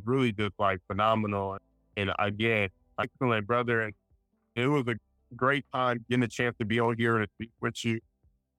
really 0.04 0.32
just 0.32 0.54
like 0.58 0.80
phenomenal. 0.86 1.58
And 1.96 2.10
again, 2.18 2.68
excellent 3.00 3.46
brother. 3.46 3.82
And 3.82 3.94
it 4.54 4.66
was 4.66 4.84
a 4.88 4.96
great 5.36 5.64
time 5.72 6.04
getting 6.08 6.24
a 6.24 6.28
chance 6.28 6.56
to 6.58 6.64
be 6.64 6.80
on 6.80 6.96
here 6.96 7.18
and 7.18 7.28
speak 7.36 7.50
with 7.60 7.84
you. 7.84 8.00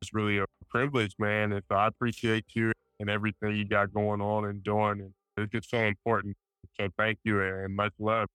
It's 0.02 0.14
really 0.14 0.38
a 0.38 0.46
privilege, 0.70 1.14
man. 1.20 1.52
And 1.52 1.64
so 1.70 1.76
I 1.76 1.88
appreciate 1.88 2.46
you 2.54 2.72
and 3.00 3.10
everything 3.10 3.56
you 3.56 3.66
got 3.66 3.94
going 3.94 4.22
on 4.22 4.46
and 4.46 4.64
doing. 4.64 5.02
And 5.02 5.14
it's 5.38 5.52
just 5.52 5.70
so 5.70 5.78
important. 5.80 6.36
So 6.80 6.90
thank 6.98 7.20
you 7.24 7.42
and 7.42 7.76
much 7.76 7.94
love. 8.00 8.28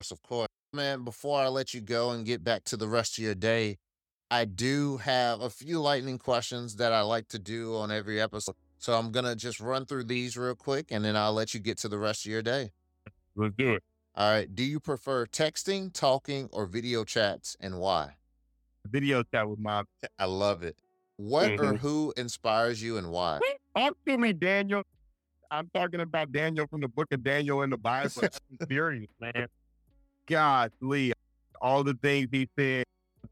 Yes, 0.00 0.10
of 0.10 0.22
course. 0.22 0.48
Man, 0.72 1.04
before 1.04 1.40
I 1.40 1.48
let 1.48 1.74
you 1.74 1.80
go 1.80 2.10
and 2.10 2.24
get 2.24 2.42
back 2.42 2.64
to 2.64 2.76
the 2.76 2.88
rest 2.88 3.18
of 3.18 3.24
your 3.24 3.34
day, 3.34 3.78
I 4.30 4.46
do 4.46 4.96
have 4.96 5.42
a 5.42 5.50
few 5.50 5.80
lightning 5.80 6.18
questions 6.18 6.76
that 6.76 6.92
I 6.92 7.02
like 7.02 7.28
to 7.28 7.38
do 7.38 7.76
on 7.76 7.92
every 7.92 8.20
episode. 8.20 8.54
So 8.82 8.94
I'm 8.94 9.12
going 9.12 9.24
to 9.24 9.36
just 9.36 9.60
run 9.60 9.86
through 9.86 10.04
these 10.04 10.36
real 10.36 10.56
quick 10.56 10.86
and 10.90 11.04
then 11.04 11.14
I'll 11.16 11.32
let 11.32 11.54
you 11.54 11.60
get 11.60 11.78
to 11.78 11.88
the 11.88 11.98
rest 11.98 12.26
of 12.26 12.32
your 12.32 12.42
day. 12.42 12.72
Let's 13.36 13.54
do 13.56 13.74
it. 13.74 13.82
All 14.16 14.28
right. 14.28 14.52
Do 14.52 14.64
you 14.64 14.80
prefer 14.80 15.24
texting, 15.24 15.92
talking, 15.92 16.48
or 16.52 16.66
video 16.66 17.04
chats 17.04 17.56
and 17.60 17.78
why? 17.78 18.16
Video 18.88 19.22
chat 19.22 19.48
with 19.48 19.60
mom. 19.60 19.86
I 20.18 20.24
love 20.24 20.64
it. 20.64 20.76
What 21.16 21.60
or 21.60 21.74
Mhm. 21.74 21.78
who 21.78 22.12
inspires 22.16 22.82
you 22.82 22.96
and 22.96 23.12
why? 23.12 23.38
Talk 23.76 23.96
to 24.04 24.18
me, 24.18 24.32
Daniel. 24.32 24.82
I'm 25.48 25.70
talking 25.72 26.00
about 26.00 26.32
Daniel 26.32 26.66
from 26.66 26.80
the 26.80 26.88
book 26.88 27.06
of 27.12 27.22
Daniel 27.22 27.62
in 27.62 27.70
the 27.70 27.76
Bible. 27.78 28.24
I'm 28.50 28.66
serious, 28.68 29.08
man. 29.20 29.46
God, 30.26 30.72
Lee, 30.80 31.12
all 31.60 31.84
the 31.84 31.94
things 31.94 32.30
he 32.32 32.48
said 32.58 32.84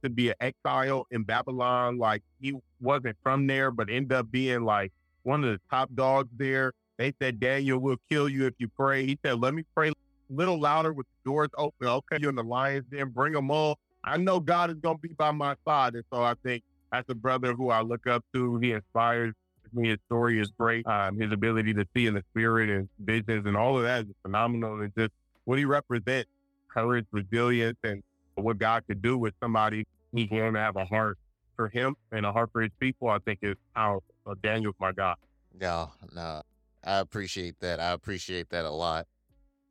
to 0.05 0.11
be 0.11 0.29
an 0.29 0.37
exile 0.41 1.09
in 1.11 1.25
Babylon, 1.25 1.99
like 1.99 2.23
he 2.41 2.55
wasn't 2.81 3.17
from 3.25 3.49
there, 3.49 3.73
but 3.73 3.91
ended 3.91 4.13
up 4.13 4.31
being 4.31 4.63
like 4.63 4.93
one 5.23 5.45
of 5.45 5.51
the 5.51 5.61
top 5.71 5.91
dogs 5.95 6.29
there. 6.37 6.73
They 6.97 7.15
said, 7.21 7.41
Daniel 7.41 7.79
will 7.79 7.97
kill 8.11 8.29
you 8.29 8.47
if 8.47 8.55
you 8.59 8.69
pray. 8.69 9.07
He 9.07 9.19
said, 9.25 9.41
let 9.41 9.55
me 9.55 9.65
pray 9.75 9.89
a 9.89 9.93
little 10.29 10.61
louder 10.61 10.93
with 10.93 11.07
the 11.07 11.31
doors 11.31 11.49
open. 11.57 11.87
Okay, 11.87 12.19
you're 12.21 12.31
in 12.31 12.37
the 12.37 12.45
lion's 12.45 12.85
den, 12.91 13.09
bring 13.09 13.33
them 13.33 13.51
all. 13.51 13.79
I 14.05 14.17
know 14.17 14.41
God 14.41 14.71
is 14.71 14.77
going 14.77 14.97
to 14.97 15.03
be 15.03 15.15
by 15.15 15.31
my 15.31 15.57
side. 15.67 15.95
And 15.95 16.05
so 16.13 16.23
I 16.23 16.35
think 16.43 16.63
that's 16.93 17.09
a 17.09 17.15
brother 17.15 17.55
who 17.55 17.71
I 17.71 17.81
look 17.81 18.07
up 18.07 18.25
to. 18.35 18.59
He 18.59 18.73
inspires 18.73 19.35
me. 19.73 19.89
His 19.91 19.99
story 20.07 20.41
is 20.41 20.51
great. 20.59 20.87
Um, 20.87 21.19
his 21.19 21.33
ability 21.33 21.75
to 21.75 21.87
see 21.95 22.07
in 22.07 22.15
the 22.15 22.25
spirit 22.33 22.69
and 22.69 22.89
visions 22.99 23.47
and 23.47 23.57
all 23.57 23.77
of 23.77 23.85
that 23.85 24.07
is 24.07 24.15
phenomenal. 24.23 24.81
And 24.81 24.93
just 24.97 25.13
what 25.45 25.59
he 25.59 25.65
represents, 25.65 26.29
courage, 26.69 27.07
resilience, 27.13 27.79
and 27.85 28.03
what 28.35 28.59
God 28.59 28.85
could 28.87 29.01
do 29.01 29.17
with 29.17 29.35
somebody 29.41 29.87
who's 30.13 30.29
going 30.29 30.55
to 30.55 30.61
have 30.61 30.77
a 30.77 30.85
heart 30.85 31.19
for 31.57 31.69
him 31.69 31.97
and 32.11 32.27
a 32.27 32.33
heart 32.33 32.51
for 32.53 32.63
his 32.63 32.73
people, 32.81 33.09
I 33.09 33.19
think 33.19 33.41
is 33.43 33.57
powerful. 33.75 34.10
So 34.25 34.35
Daniel's 34.35 34.75
my 34.81 34.93
God. 34.93 35.17
No, 35.59 35.91
no. 36.15 36.43
I 36.85 36.99
appreciate 36.99 37.61
that. 37.61 37.81
I 37.81 37.91
appreciate 37.93 38.51
that 38.51 38.65
a 38.65 38.71
lot. 38.71 39.07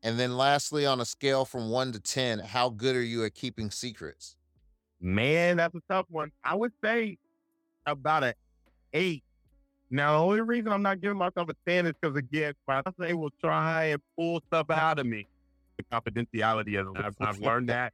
And 0.04 0.20
then 0.20 0.38
lastly, 0.38 0.86
on 0.86 1.02
a 1.02 1.06
scale 1.06 1.46
from 1.46 1.70
one 1.70 1.92
to 1.92 2.00
10, 2.00 2.40
how 2.40 2.70
good 2.70 2.96
are 2.96 3.04
you 3.04 3.26
at 3.26 3.34
keeping 3.34 3.70
secrets? 3.72 4.38
Man, 5.02 5.58
that's 5.58 5.76
a 5.76 5.82
tough 5.90 6.06
one. 6.10 6.32
I 6.44 6.56
would 6.56 6.72
say 6.84 7.18
about 7.86 8.24
an 8.24 8.34
eight. 8.94 9.24
Now, 9.90 10.14
the 10.14 10.24
only 10.24 10.42
reason 10.42 10.72
I'm 10.72 10.84
not 10.84 11.02
giving 11.02 11.18
myself 11.18 11.50
a 11.50 11.56
10 11.68 11.88
is 11.88 11.94
because, 12.00 12.16
again, 12.16 12.54
my 12.68 12.82
they 12.98 13.14
will 13.14 13.32
try 13.44 13.86
and 13.86 14.02
pull 14.16 14.42
stuff 14.48 14.70
out 14.70 15.00
of 15.00 15.06
me. 15.06 15.28
The 15.78 15.84
confidentiality 15.84 16.80
of 16.80 16.96
it. 16.96 17.04
I've, 17.04 17.16
I've 17.20 17.40
learned 17.40 17.70
that. 17.70 17.94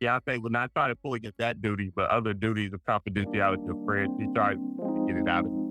Yeah, 0.00 0.18
I 0.26 0.38
will 0.38 0.50
not 0.50 0.72
try 0.74 0.88
to 0.88 0.96
pull 0.96 1.14
against 1.14 1.38
that 1.38 1.60
duty, 1.62 1.92
but 1.94 2.10
other 2.10 2.34
duties 2.34 2.72
of 2.72 2.80
confidentiality 2.84 3.68
of 3.68 3.84
friends, 3.84 4.12
he 4.18 4.26
tries 4.34 4.56
to 4.56 5.04
get 5.06 5.16
it 5.16 5.28
out 5.28 5.44
of 5.46 5.52
me. 5.52 5.63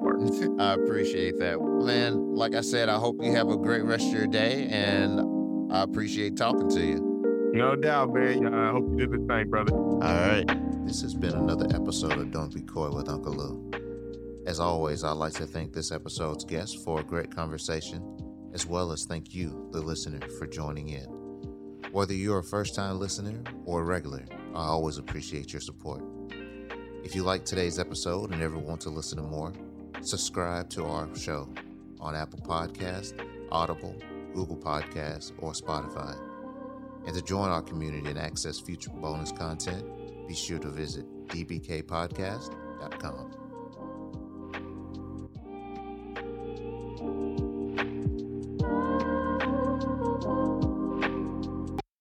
It. 0.00 0.50
I 0.60 0.74
appreciate 0.74 1.38
that. 1.38 1.60
Man, 1.60 2.34
like 2.34 2.54
I 2.54 2.60
said, 2.60 2.88
I 2.88 2.98
hope 2.98 3.16
you 3.22 3.32
have 3.32 3.48
a 3.48 3.56
great 3.56 3.84
rest 3.84 4.06
of 4.08 4.12
your 4.12 4.26
day 4.26 4.68
and 4.70 5.72
I 5.72 5.82
appreciate 5.82 6.36
talking 6.36 6.68
to 6.70 6.80
you. 6.80 7.50
No 7.52 7.76
doubt, 7.76 8.12
man. 8.12 8.54
I 8.54 8.70
hope 8.70 8.84
you 8.90 9.06
do 9.06 9.18
the 9.18 9.26
same, 9.28 9.50
brother. 9.50 9.72
All 9.74 9.98
right. 9.98 10.46
This 10.86 11.02
has 11.02 11.14
been 11.14 11.34
another 11.34 11.66
episode 11.74 12.12
of 12.12 12.30
Don't 12.30 12.54
Be 12.54 12.62
Koi 12.62 12.90
with 12.90 13.06
Unkle 13.06 13.36
Lew. 13.36 14.44
As 14.46 14.60
always, 14.60 15.04
I'd 15.04 15.12
like 15.12 15.34
to 15.34 15.46
thank 15.46 15.72
this 15.72 15.92
episode's 15.92 16.44
guest 16.44 16.82
for 16.84 17.00
a 17.00 17.04
great 17.04 17.34
conversation, 17.34 18.02
as 18.54 18.64
well 18.64 18.92
as 18.92 19.04
thank 19.04 19.34
you, 19.34 19.68
the 19.72 19.80
listener, 19.80 20.26
for 20.38 20.46
joining 20.46 20.88
in. 20.88 21.04
Whether 21.92 22.14
you're 22.14 22.38
a 22.38 22.44
first 22.44 22.74
time 22.74 22.98
listener 22.98 23.42
or 23.64 23.82
a 23.82 23.84
regular, 23.84 24.24
I 24.54 24.64
always 24.64 24.98
appreciate 24.98 25.52
your 25.52 25.60
support. 25.60 26.02
If 27.04 27.14
you 27.14 27.22
like 27.22 27.44
today's 27.44 27.78
episode 27.78 28.32
and 28.32 28.42
ever 28.42 28.58
want 28.58 28.80
to 28.82 28.90
listen 28.90 29.18
to 29.18 29.24
more, 29.24 29.52
subscribe 30.02 30.68
to 30.70 30.84
our 30.84 31.14
show 31.16 31.48
on 32.00 32.14
Apple 32.14 32.40
Podcast, 32.40 33.14
Audible, 33.50 33.96
Google 34.34 34.56
Podcasts, 34.56 35.32
or 35.38 35.52
Spotify. 35.52 36.16
And 37.06 37.14
to 37.14 37.22
join 37.22 37.50
our 37.50 37.62
community 37.62 38.08
and 38.08 38.18
access 38.18 38.60
future 38.60 38.90
bonus 38.90 39.32
content, 39.32 39.84
be 40.26 40.34
sure 40.34 40.58
to 40.58 40.68
visit 40.68 41.06
dbkpodcast.com. 41.28 43.37